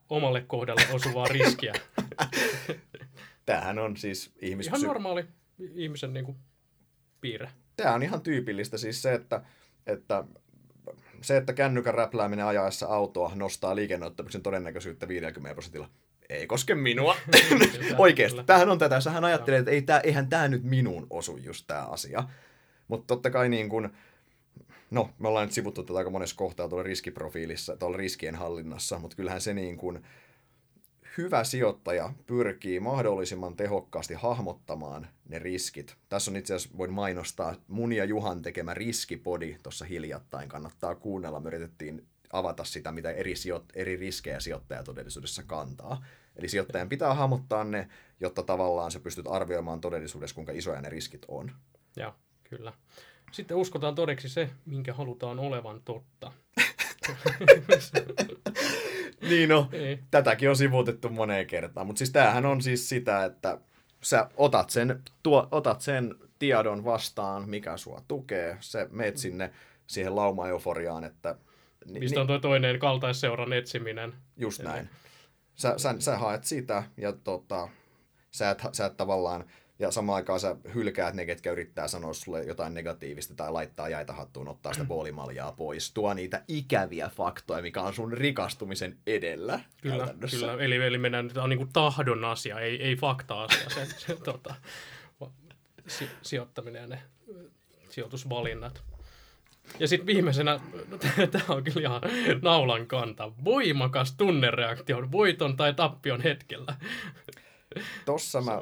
omalle 0.09 0.41
kohdalle 0.41 0.81
osuvaa 0.93 1.27
riskiä. 1.27 1.73
Tämähän 3.45 3.79
on 3.79 3.97
siis 3.97 4.31
ihmis... 4.41 4.67
Ihan 4.67 4.81
normaali 4.81 5.25
ihmisen 5.75 6.13
niin 6.13 6.25
kuin, 6.25 6.37
piirre. 7.23 7.49
Tämä 7.77 7.93
on 7.93 8.03
ihan 8.03 8.21
tyypillistä 8.21 8.77
siis 8.77 9.01
se, 9.01 9.13
että, 9.13 9.41
että 9.87 10.23
se, 11.21 11.37
että 11.37 11.53
kännykän 11.53 11.93
räplääminen 11.93 12.45
ajaessa 12.45 12.87
autoa 12.87 13.31
nostaa 13.35 13.75
liikenneottamuksen 13.75 14.41
todennäköisyyttä 14.41 15.07
50 15.07 15.55
prosentilla. 15.55 15.89
Ei 16.29 16.47
koske 16.47 16.75
minua. 16.75 17.15
Oikeasti. 17.97 18.43
Tämähän 18.43 18.69
on 18.69 18.79
tätä. 18.79 18.99
Sähän 18.99 19.23
ajattelee, 19.23 19.59
että 19.59 19.71
ei 19.71 19.81
tää, 19.81 19.99
eihän 19.99 20.29
tämä 20.29 20.47
nyt 20.47 20.63
minuun 20.63 21.07
osu 21.09 21.37
just 21.37 21.67
tämä 21.67 21.81
asia. 21.81 22.23
Mutta 22.87 23.07
totta 23.07 23.29
kai 23.29 23.49
niin 23.49 23.69
kun, 23.69 23.93
no, 24.91 25.09
me 25.19 25.27
ollaan 25.27 25.47
nyt 25.47 25.53
sivuttu 25.53 25.83
tätä 25.83 25.97
aika 25.97 26.09
monessa 26.09 26.35
kohtaa 26.35 26.69
tuolla 26.69 26.83
riskiprofiilissa, 26.83 27.77
tuolla 27.77 27.97
riskien 27.97 28.35
hallinnassa, 28.35 28.99
mutta 28.99 29.15
kyllähän 29.15 29.41
se 29.41 29.53
niin 29.53 29.77
kun, 29.77 30.01
hyvä 31.17 31.43
sijoittaja 31.43 32.13
pyrkii 32.27 32.79
mahdollisimman 32.79 33.55
tehokkaasti 33.55 34.13
hahmottamaan 34.13 35.07
ne 35.29 35.39
riskit. 35.39 35.95
Tässä 36.09 36.31
on 36.31 36.37
itse 36.37 36.53
asiassa, 36.53 36.77
voin 36.77 36.93
mainostaa, 36.93 37.55
mun 37.67 37.93
ja 37.93 38.05
Juhan 38.05 38.41
tekemä 38.41 38.73
riskipodi 38.73 39.57
tuossa 39.63 39.85
hiljattain. 39.85 40.49
Kannattaa 40.49 40.95
kuunnella. 40.95 41.39
Me 41.39 41.47
yritettiin 41.47 42.07
avata 42.33 42.63
sitä, 42.63 42.91
mitä 42.91 43.11
eri, 43.11 43.33
sijoit- 43.33 43.71
eri 43.73 43.95
riskejä 43.95 44.39
sijoittaja 44.39 44.83
todellisuudessa 44.83 45.43
kantaa. 45.43 46.05
Eli 46.35 46.49
sijoittajan 46.49 46.89
pitää 46.89 47.13
hahmottaa 47.13 47.63
ne, 47.63 47.87
jotta 48.19 48.43
tavallaan 48.43 48.91
sä 48.91 48.99
pystyt 48.99 49.25
arvioimaan 49.29 49.81
todellisuudessa, 49.81 50.35
kuinka 50.35 50.51
isoja 50.51 50.81
ne 50.81 50.89
riskit 50.89 51.25
on. 51.27 51.51
Joo, 51.95 52.13
kyllä. 52.43 52.73
Sitten 53.31 53.57
uskotaan 53.57 53.95
todeksi 53.95 54.29
se, 54.29 54.49
minkä 54.65 54.93
halutaan 54.93 55.39
olevan 55.39 55.81
totta. 55.85 56.31
niin 59.29 59.49
no, 59.49 59.69
Ei. 59.71 59.99
tätäkin 60.11 60.49
on 60.49 60.55
sivuutettu 60.55 61.09
moneen 61.09 61.47
kertaan. 61.47 61.87
Mutta 61.87 61.97
siis 61.97 62.11
tämähän 62.11 62.45
on 62.45 62.61
siis 62.61 62.89
sitä, 62.89 63.25
että 63.25 63.57
sä 64.01 64.29
otat 64.37 64.69
sen, 64.69 65.01
tuo, 65.23 65.47
otat 65.51 65.81
sen 65.81 66.15
tiedon 66.39 66.85
vastaan, 66.85 67.49
mikä 67.49 67.77
sua 67.77 68.01
tukee. 68.07 68.57
Se 68.59 68.87
meet 68.91 69.17
sinne 69.17 69.51
siihen 69.87 70.15
lauma-euforiaan, 70.15 71.03
että... 71.03 71.35
Mistä 71.85 72.21
on 72.21 72.27
tuo 72.27 72.39
toinen 72.39 72.79
kaltaisseuran 72.79 73.53
etsiminen. 73.53 74.13
Just 74.37 74.63
näin. 74.63 74.89
Sä, 75.55 75.73
sä, 75.77 75.95
sä 75.99 76.17
haet 76.17 76.43
sitä 76.43 76.83
ja 76.97 77.11
tota, 77.11 77.69
sä, 78.31 78.49
et, 78.49 78.61
sä 78.71 78.85
et 78.85 78.97
tavallaan 78.97 79.45
ja 79.83 79.91
samaan 79.91 80.15
aikaan 80.15 80.39
sä 80.39 80.55
hylkäät 80.73 81.13
ne, 81.13 81.25
ketkä 81.25 81.51
yrittää 81.51 81.87
sanoa 81.87 82.13
sulle 82.13 82.43
jotain 82.43 82.73
negatiivista 82.73 83.35
tai 83.35 83.51
laittaa 83.51 83.89
jäitä 83.89 84.13
hattuun, 84.13 84.47
ottaa 84.47 84.73
sitä 84.73 84.85
puolimaljaa 84.85 85.51
pois, 85.51 85.91
tuo 85.91 86.13
niitä 86.13 86.43
ikäviä 86.47 87.09
faktoja, 87.15 87.61
mikä 87.61 87.81
on 87.81 87.93
sun 87.93 88.13
rikastumisen 88.13 88.97
edellä. 89.07 89.59
Kyllä, 89.81 90.13
kyllä. 90.31 90.53
Eli, 90.53 90.75
eli 90.75 90.97
mennään, 90.97 91.27
tämä 91.27 91.43
on 91.43 91.49
niin 91.49 91.57
kuin 91.57 91.73
tahdon 91.73 92.25
asia, 92.25 92.59
ei, 92.59 92.83
ei 92.83 92.95
fakta-asia, 92.95 93.69
se, 93.69 93.85
se 93.97 94.15
tota, 94.15 94.55
si, 95.87 96.09
sijoittaminen 96.21 96.81
ja 96.81 96.87
ne 96.87 96.99
sijoitusvalinnat. 97.89 98.83
Ja 99.79 99.87
sitten 99.87 100.07
viimeisenä, 100.07 100.59
no, 100.89 100.97
tämä 101.31 101.45
on 101.49 101.63
kyllä 101.63 101.81
ihan 101.81 102.01
naulan 102.41 102.87
kanta, 102.87 103.31
voimakas 103.43 104.11
tunnereaktio 104.11 105.11
voiton 105.11 105.57
tai 105.57 105.73
tappion 105.73 106.21
hetkellä. 106.21 106.75
Tossa 108.05 108.41
mä, 108.41 108.59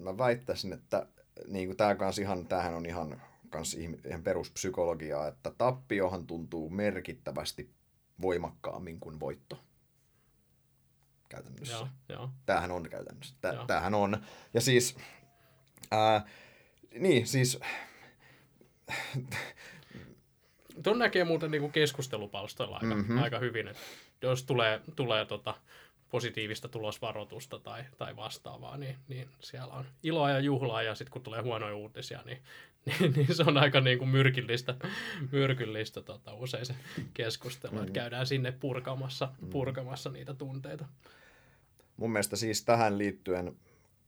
mä 0.00 0.18
väittäisin, 0.18 0.72
että 0.72 1.06
niin 1.46 1.68
kuin 1.68 1.76
tämä 1.76 1.94
kans 1.94 2.18
ihan, 2.18 2.46
tämähän 2.46 2.74
on 2.74 2.86
ihan, 2.86 3.22
kans 3.50 3.74
ihan 3.74 4.22
peruspsykologiaa, 4.22 5.28
että 5.28 5.50
tappiohan 5.58 6.26
tuntuu 6.26 6.70
merkittävästi 6.70 7.70
voimakkaammin 8.20 9.00
kuin 9.00 9.20
voitto 9.20 9.58
käytännössä. 11.28 11.74
Joo, 11.74 11.88
joo. 12.08 12.30
Tämähän 12.46 12.70
on 12.70 12.82
käytännössä. 12.90 13.34
Tää, 13.40 13.64
tämähän 13.66 13.94
on. 13.94 14.18
Ja 14.54 14.60
siis, 14.60 14.96
ää, 15.90 16.26
niin 16.98 17.26
siis... 17.26 17.60
Tuon 20.82 20.98
näkee 20.98 21.24
muuten 21.24 21.50
niin 21.50 21.72
keskustelupalstoilla 21.72 22.76
aika, 22.76 22.94
mm-hmm. 22.94 23.18
aika 23.18 23.38
hyvin, 23.38 23.68
että 23.68 23.82
jos 24.22 24.44
tulee, 24.44 24.80
tulee 24.96 25.24
tota, 25.24 25.54
positiivista 26.10 26.68
tulosvaroitusta 26.68 27.58
tai, 27.58 27.84
tai 27.98 28.16
vastaavaa, 28.16 28.76
niin, 28.76 28.96
niin 29.08 29.28
siellä 29.40 29.74
on 29.74 29.84
iloa 30.02 30.30
ja 30.30 30.40
juhlaa 30.40 30.82
ja 30.82 30.94
sitten 30.94 31.12
kun 31.12 31.22
tulee 31.22 31.42
huonoja 31.42 31.76
uutisia, 31.76 32.22
niin, 32.24 32.38
niin, 33.00 33.12
niin 33.12 33.34
se 33.34 33.42
on 33.42 33.58
aika 33.58 33.80
niin 33.80 33.98
kuin 33.98 34.08
myrkyllistä, 34.08 34.74
myrkyllistä 35.32 36.02
tota, 36.02 36.34
usein 36.34 36.66
se 36.66 36.74
keskustelu, 37.14 37.72
mm. 37.72 37.80
että 37.80 37.92
käydään 37.92 38.26
sinne 38.26 38.52
purkamassa, 38.52 39.28
mm. 39.40 39.50
purkamassa 39.50 40.10
niitä 40.10 40.34
tunteita. 40.34 40.84
Mun 41.96 42.12
mielestä 42.12 42.36
siis 42.36 42.64
tähän 42.64 42.98
liittyen 42.98 43.56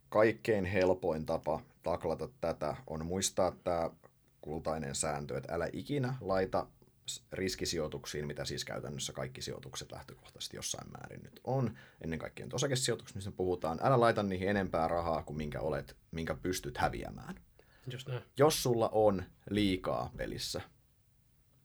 kaikkein 0.09 0.65
helpoin 0.65 1.27
tapa 1.27 1.61
taklata 1.83 2.29
tätä 2.41 2.77
on 2.87 3.07
muistaa 3.07 3.53
tämä 3.65 3.91
kultainen 4.41 4.95
sääntö, 4.95 5.37
että 5.37 5.55
älä 5.55 5.69
ikinä 5.73 6.15
laita 6.21 6.67
riskisijoituksiin, 7.33 8.27
mitä 8.27 8.45
siis 8.45 8.65
käytännössä 8.65 9.13
kaikki 9.13 9.43
sijoitukset 9.43 9.93
lähtökohtaisesti 9.93 10.57
jossain 10.57 10.91
määrin 10.91 11.23
nyt 11.23 11.41
on. 11.45 11.79
Ennen 12.01 12.19
kaikkea 12.19 12.47
nyt 12.47 12.55
osakesijoitukset, 12.55 13.15
mistä 13.15 13.31
puhutaan. 13.31 13.79
Älä 13.83 14.01
laita 14.01 14.23
niihin 14.23 14.49
enempää 14.49 14.89
rahaa 14.89 15.23
kuin 15.23 15.37
minkä, 15.37 15.61
olet, 15.61 15.97
minkä 16.11 16.35
pystyt 16.35 16.79
häviämään. 16.79 17.35
Just 17.93 18.09
näin. 18.09 18.23
Jos 18.37 18.63
sulla 18.63 18.89
on 18.89 19.23
liikaa 19.51 20.11
pelissä, 20.17 20.61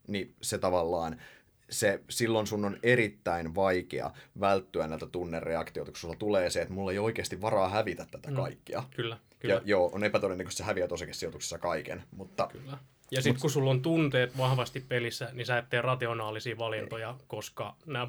niin 0.08 0.36
se 0.42 0.58
tavallaan, 0.58 1.22
se, 1.70 2.04
silloin 2.10 2.48
sun 2.48 2.66
on 2.66 2.80
erittäin 2.84 3.56
vaikea 3.56 4.12
välttyä 4.40 4.88
näiltä 4.88 5.06
tunnereaktioita, 5.06 5.92
kun 5.92 6.00
sulla 6.00 6.16
tulee 6.16 6.50
se, 6.50 6.62
että 6.62 6.74
mulla 6.74 6.92
ei 6.92 7.00
oikeasti 7.00 7.42
varaa 7.42 7.70
hävitä 7.70 8.08
tätä 8.12 8.30
mm. 8.30 8.36
kaikkia. 8.36 8.84
Kyllä, 8.96 9.18
kyllä. 9.40 9.56
Ja 9.56 9.62
joo, 9.66 9.90
on 9.94 10.04
epätodennäköistä, 10.04 10.56
että 10.56 10.68
sä 10.68 10.68
häviät 10.68 10.92
osakesijoituksessa 10.92 11.58
kaiken, 11.58 12.04
mutta 12.12 12.48
kyllä. 12.52 12.78
Ja 13.12 13.22
sitten 13.22 13.42
kun 13.42 13.50
sulla 13.50 13.72
on 13.72 13.82
tunteet 13.82 14.38
vahvasti 14.38 14.86
pelissä, 14.90 15.30
niin 15.34 15.46
sä 15.46 15.58
et 15.58 15.70
tee 15.70 15.82
rationaalisia 15.82 16.58
valintoja, 16.58 17.10
Ei. 17.10 17.26
koska 17.28 17.76
nämä 17.86 18.08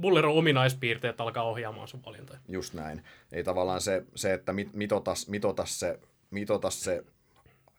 bullero-ominaispiirteet 0.00 1.20
alkaa 1.20 1.44
ohjaamaan 1.44 1.88
sun 1.88 2.02
valintoja. 2.06 2.40
Just 2.48 2.74
näin. 2.74 3.04
Ei 3.32 3.44
tavallaan 3.44 3.80
se, 3.80 4.04
se 4.14 4.32
että 4.32 4.52
mitotas, 4.72 5.28
mitotas, 5.28 5.80
se, 5.80 6.00
mitotas 6.30 6.84
se 6.84 7.04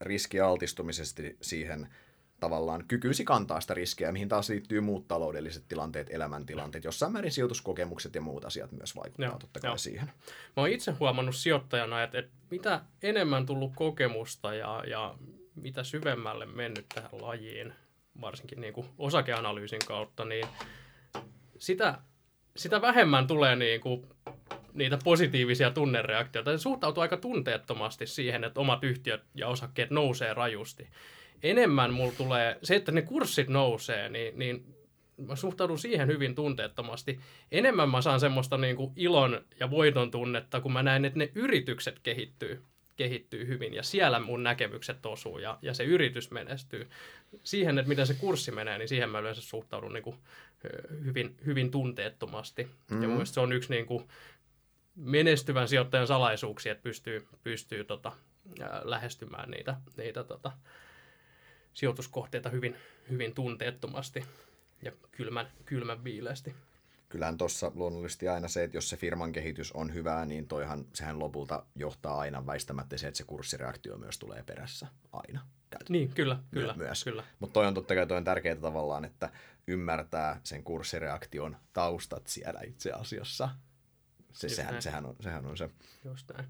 riski 0.02 0.40
altistumisesti 0.40 1.38
siihen 1.42 1.88
tavallaan 2.40 2.86
kykyisi 2.88 3.26
kantaa 3.26 3.62
sitä 3.62 3.74
riskiä, 3.74 4.12
mihin 4.12 4.30
taas 4.30 4.50
liittyy 4.50 4.82
muut 4.82 5.08
taloudelliset 5.08 5.64
tilanteet, 5.68 6.08
elämäntilanteet, 6.10 6.84
jossain 6.84 7.12
määrin 7.12 7.32
sijoituskokemukset 7.32 8.16
ja 8.16 8.22
muut 8.22 8.46
asiat 8.46 8.72
myös 8.72 8.96
vaikuttaa 8.96 9.26
joo, 9.26 9.40
totta 9.40 9.60
kai 9.60 9.70
joo. 9.70 9.78
siihen. 9.78 10.08
Mä 10.56 10.64
oon 10.64 10.70
itse 10.70 10.92
huomannut 10.92 11.36
sijoittajana, 11.36 12.04
että, 12.04 12.20
että 12.20 12.32
mitä 12.50 12.82
enemmän 13.04 13.46
tullut 13.46 13.72
kokemusta 13.76 14.54
ja, 14.54 14.84
ja 14.88 15.16
mitä 15.62 15.84
syvemmälle 15.84 16.46
mennyt 16.46 16.86
tähän 16.96 17.12
lajiin, 17.22 17.74
varsinkin 18.22 18.62
niin 18.62 18.74
kuin 18.74 18.88
osakeanalyysin 18.98 19.82
kautta, 19.88 20.26
niin 20.26 20.46
sitä, 21.58 22.00
sitä 22.56 22.82
vähemmän 22.82 23.28
tulee 23.28 23.56
niin 23.56 23.82
kuin 23.82 24.08
niitä 24.74 25.00
positiivisia 25.04 25.72
tunnereaktioita. 25.72 26.52
Se 26.52 26.62
suhtautuu 26.62 27.02
aika 27.02 27.18
tunteettomasti 27.18 28.08
siihen, 28.08 28.44
että 28.44 28.60
omat 28.60 28.84
yhtiöt 28.84 29.22
ja 29.36 29.48
osakkeet 29.48 29.92
nousee 29.92 30.34
rajusti. 30.34 30.90
Enemmän 31.44 31.94
mulla 31.94 32.14
tulee, 32.18 32.60
se 32.64 32.76
että 32.76 32.92
ne 32.92 33.02
kurssit 33.02 33.48
nousee, 33.48 34.10
niin, 34.10 34.40
niin 34.40 34.76
mä 35.18 35.36
suhtaudun 35.36 35.80
siihen 35.80 36.08
hyvin 36.08 36.36
tunteettomasti. 36.36 37.20
Enemmän 37.52 37.90
mä 37.90 38.02
saan 38.02 38.20
semmoista 38.20 38.58
niin 38.58 38.76
kuin 38.76 38.94
ilon 38.96 39.46
ja 39.60 39.70
voiton 39.70 40.12
tunnetta, 40.12 40.62
kun 40.62 40.74
mä 40.74 40.84
näen, 40.84 41.06
että 41.06 41.20
ne 41.20 41.32
yritykset 41.36 42.00
kehittyy 42.00 42.64
kehittyy 43.00 43.48
hyvin 43.48 43.74
ja 43.74 43.84
siellä 43.84 44.20
mun 44.20 44.44
näkemykset 44.44 45.06
osuu 45.06 45.38
ja, 45.38 45.60
ja 45.62 45.74
se 45.74 45.84
yritys 45.84 46.32
menestyy. 46.32 46.90
Siihen, 47.44 47.80
että 47.80 47.90
miten 47.90 48.08
se 48.08 48.14
kurssi 48.14 48.52
menee, 48.52 48.78
niin 48.78 48.90
siihen 48.90 49.10
mä 49.10 49.20
yleensä 49.20 49.42
suhtaudun 49.42 49.94
niin 49.94 50.04
kuin, 50.04 50.18
hyvin, 51.06 51.38
hyvin 51.46 51.72
tunteettomasti. 51.72 52.64
Mm-hmm. 52.64 53.04
Ja 53.04 53.10
mun 53.10 53.26
se 53.26 53.40
on 53.40 53.54
yksi 53.54 53.70
niin 53.70 53.86
kuin, 53.86 54.08
menestyvän 54.96 55.68
sijoittajan 55.68 56.08
salaisuuksia, 56.08 56.72
että 56.72 56.84
pystyy, 56.84 57.28
pystyy 57.44 57.84
tota, 57.84 58.12
lähestymään 58.84 59.52
niitä, 59.52 59.76
niitä 59.98 60.24
tota, 60.24 60.52
sijoituskohteita 61.74 62.50
hyvin, 62.50 62.76
hyvin 63.10 63.36
tunteettomasti 63.36 64.26
ja 64.82 64.92
kylmän, 65.12 65.48
kylmän 65.66 66.04
viileästi. 66.04 66.56
Kyllähän 67.10 67.38
tuossa 67.38 67.72
luonnollisesti 67.76 68.28
aina 68.28 68.48
se, 68.48 68.64
että 68.64 68.78
jos 68.78 68.90
se 68.90 68.98
firman 68.98 69.32
kehitys 69.32 69.72
on 69.72 69.94
hyvää, 69.94 70.26
niin 70.26 70.48
toihan, 70.48 70.86
sehän 70.94 71.20
lopulta 71.20 71.66
johtaa 71.76 72.20
aina 72.20 72.46
väistämättä 72.46 72.98
se, 72.98 73.08
että 73.08 73.18
se 73.18 73.24
kurssireaktio 73.24 73.98
myös 73.98 74.20
tulee 74.20 74.44
perässä 74.44 74.88
aina. 75.12 75.48
Käytä. 75.70 75.86
Niin, 75.90 76.10
kyllä, 76.10 76.40
kyllä. 76.52 76.74
Myös. 76.74 77.04
kyllä. 77.04 77.24
Mutta 77.40 77.54
toi 77.54 77.68
on 77.68 77.74
totta 77.74 77.96
kai 77.96 78.08
toi 78.08 78.18
on 78.18 78.24
tärkeää 78.24 78.56
tavallaan, 78.56 79.06
että 79.06 79.30
ymmärtää 79.68 80.42
sen 80.44 80.64
kurssireaktion 80.64 81.58
taustat 81.74 82.28
siellä 82.28 82.62
itse 82.62 82.92
asiassa. 82.92 83.50
Se, 84.34 84.50
sehän, 84.50 84.82
sehän, 84.82 85.06
on, 85.06 85.16
sehän 85.20 85.46
on 85.46 85.58
se. 85.58 85.70
Just 86.06 86.32
näin. 86.34 86.50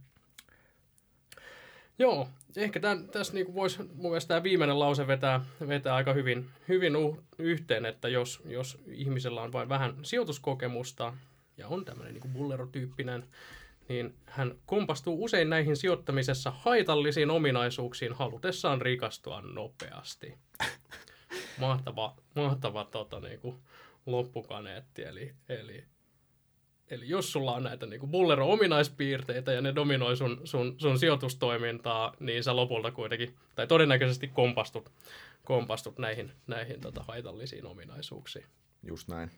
Joo, 2.00 2.28
ehkä 2.58 2.80
tämän, 2.80 3.08
tässä 3.08 3.34
niin 3.34 3.54
voisi 3.54 3.84
mun 3.84 4.12
mielestä 4.12 4.28
tämä 4.28 4.43
viimeinen 4.43 4.80
lause 4.80 5.08
vetää, 5.08 5.45
vetää 5.68 5.95
aika 5.95 6.14
hyvin, 6.14 6.50
hyvin 6.68 6.93
yhteen, 7.38 7.86
että 7.86 8.10
jos, 8.10 8.41
jos 8.45 8.78
ihmisellä 8.88 9.41
on 9.41 9.52
vain 9.52 9.70
vähän 9.70 9.95
sijoituskokemusta 10.04 11.14
ja 11.58 11.68
on 11.68 11.86
tämmöinen 11.86 12.14
niin 12.14 12.34
bullerotyyppinen, 12.34 13.26
niin 13.89 14.14
hän 14.26 14.56
kompastuu 14.66 15.24
usein 15.24 15.50
näihin 15.50 15.78
sijoittamisessa 15.78 16.52
haitallisiin 16.52 17.30
ominaisuuksiin 17.30 18.14
halutessaan 18.14 18.82
rikastua 18.82 19.41
nopeasti. 19.41 20.38
Mahtava, 21.58 22.16
mahtava 22.36 22.86
tota, 22.86 23.20
niin 23.20 23.39
kuin 23.39 23.56
loppukaneetti, 24.06 25.04
eli, 25.04 25.34
eli 25.50 25.84
Eli 26.89 27.09
jos 27.09 27.31
sulla 27.31 27.55
on 27.55 27.63
näitä 27.63 27.85
niin 27.85 28.11
bullero-ominaispiirteitä 28.11 29.51
ja 29.51 29.61
ne 29.61 29.75
dominoi 29.75 30.17
sun, 30.17 30.41
sun, 30.43 30.75
sun 30.77 30.99
sijoitustoimintaa, 30.99 32.13
niin 32.19 32.43
sä 32.43 32.55
lopulta 32.55 32.91
kuitenkin, 32.91 33.35
tai 33.55 33.67
todennäköisesti 33.67 34.27
kompastut, 34.27 34.91
kompastut 35.43 35.97
näihin, 35.97 36.31
näihin 36.47 36.81
tota, 36.81 37.03
haitallisiin 37.07 37.65
ominaisuuksiin. 37.65 38.45
Just 38.83 39.07
näin. 39.07 39.31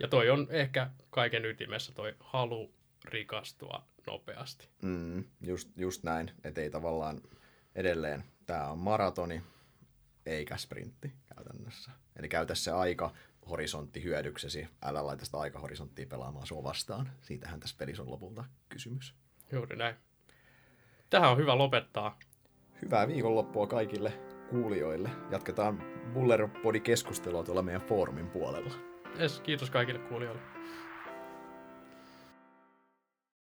Ja 0.00 0.08
toi 0.08 0.30
on 0.30 0.46
ehkä 0.50 0.90
kaiken 1.10 1.44
ytimessä 1.44 1.92
toi 1.92 2.14
halu 2.20 2.70
rikastua 3.04 3.82
nopeasti. 4.06 4.68
Mm, 4.82 5.24
just, 5.40 5.68
just 5.76 6.02
näin, 6.02 6.30
että 6.44 6.60
ei 6.60 6.70
tavallaan 6.70 7.20
edelleen, 7.74 8.24
tämä 8.46 8.70
on 8.70 8.78
maratoni 8.78 9.42
eikä 10.26 10.56
sprintti 10.56 11.12
käytännössä. 11.36 11.90
Eli 12.16 12.28
käytä 12.28 12.54
se 12.54 12.70
aika 12.70 13.12
horisontti 13.50 14.02
hyödyksesi, 14.04 14.68
älä 14.82 15.06
laita 15.06 15.24
sitä 15.24 15.38
aikahorisonttia 15.38 16.06
pelaamaan 16.06 16.46
sua 16.46 16.62
vastaan. 16.62 17.10
Siitähän 17.20 17.60
tässä 17.60 17.76
pelissä 17.78 18.02
on 18.02 18.10
lopulta 18.10 18.44
kysymys. 18.68 19.14
Juuri 19.52 19.76
näin. 19.76 19.96
Tähän 21.10 21.30
on 21.30 21.38
hyvä 21.38 21.58
lopettaa. 21.58 22.18
Hyvää 22.82 23.08
viikonloppua 23.08 23.66
kaikille 23.66 24.12
kuulijoille. 24.50 25.10
Jatketaan 25.30 25.82
Buller 26.14 26.48
keskustelua 26.82 27.44
tuolla 27.44 27.62
meidän 27.62 27.82
foorumin 27.82 28.30
puolella. 28.30 28.74
Yes, 29.20 29.40
kiitos 29.40 29.70
kaikille 29.70 29.98
kuulijoille. 29.98 30.42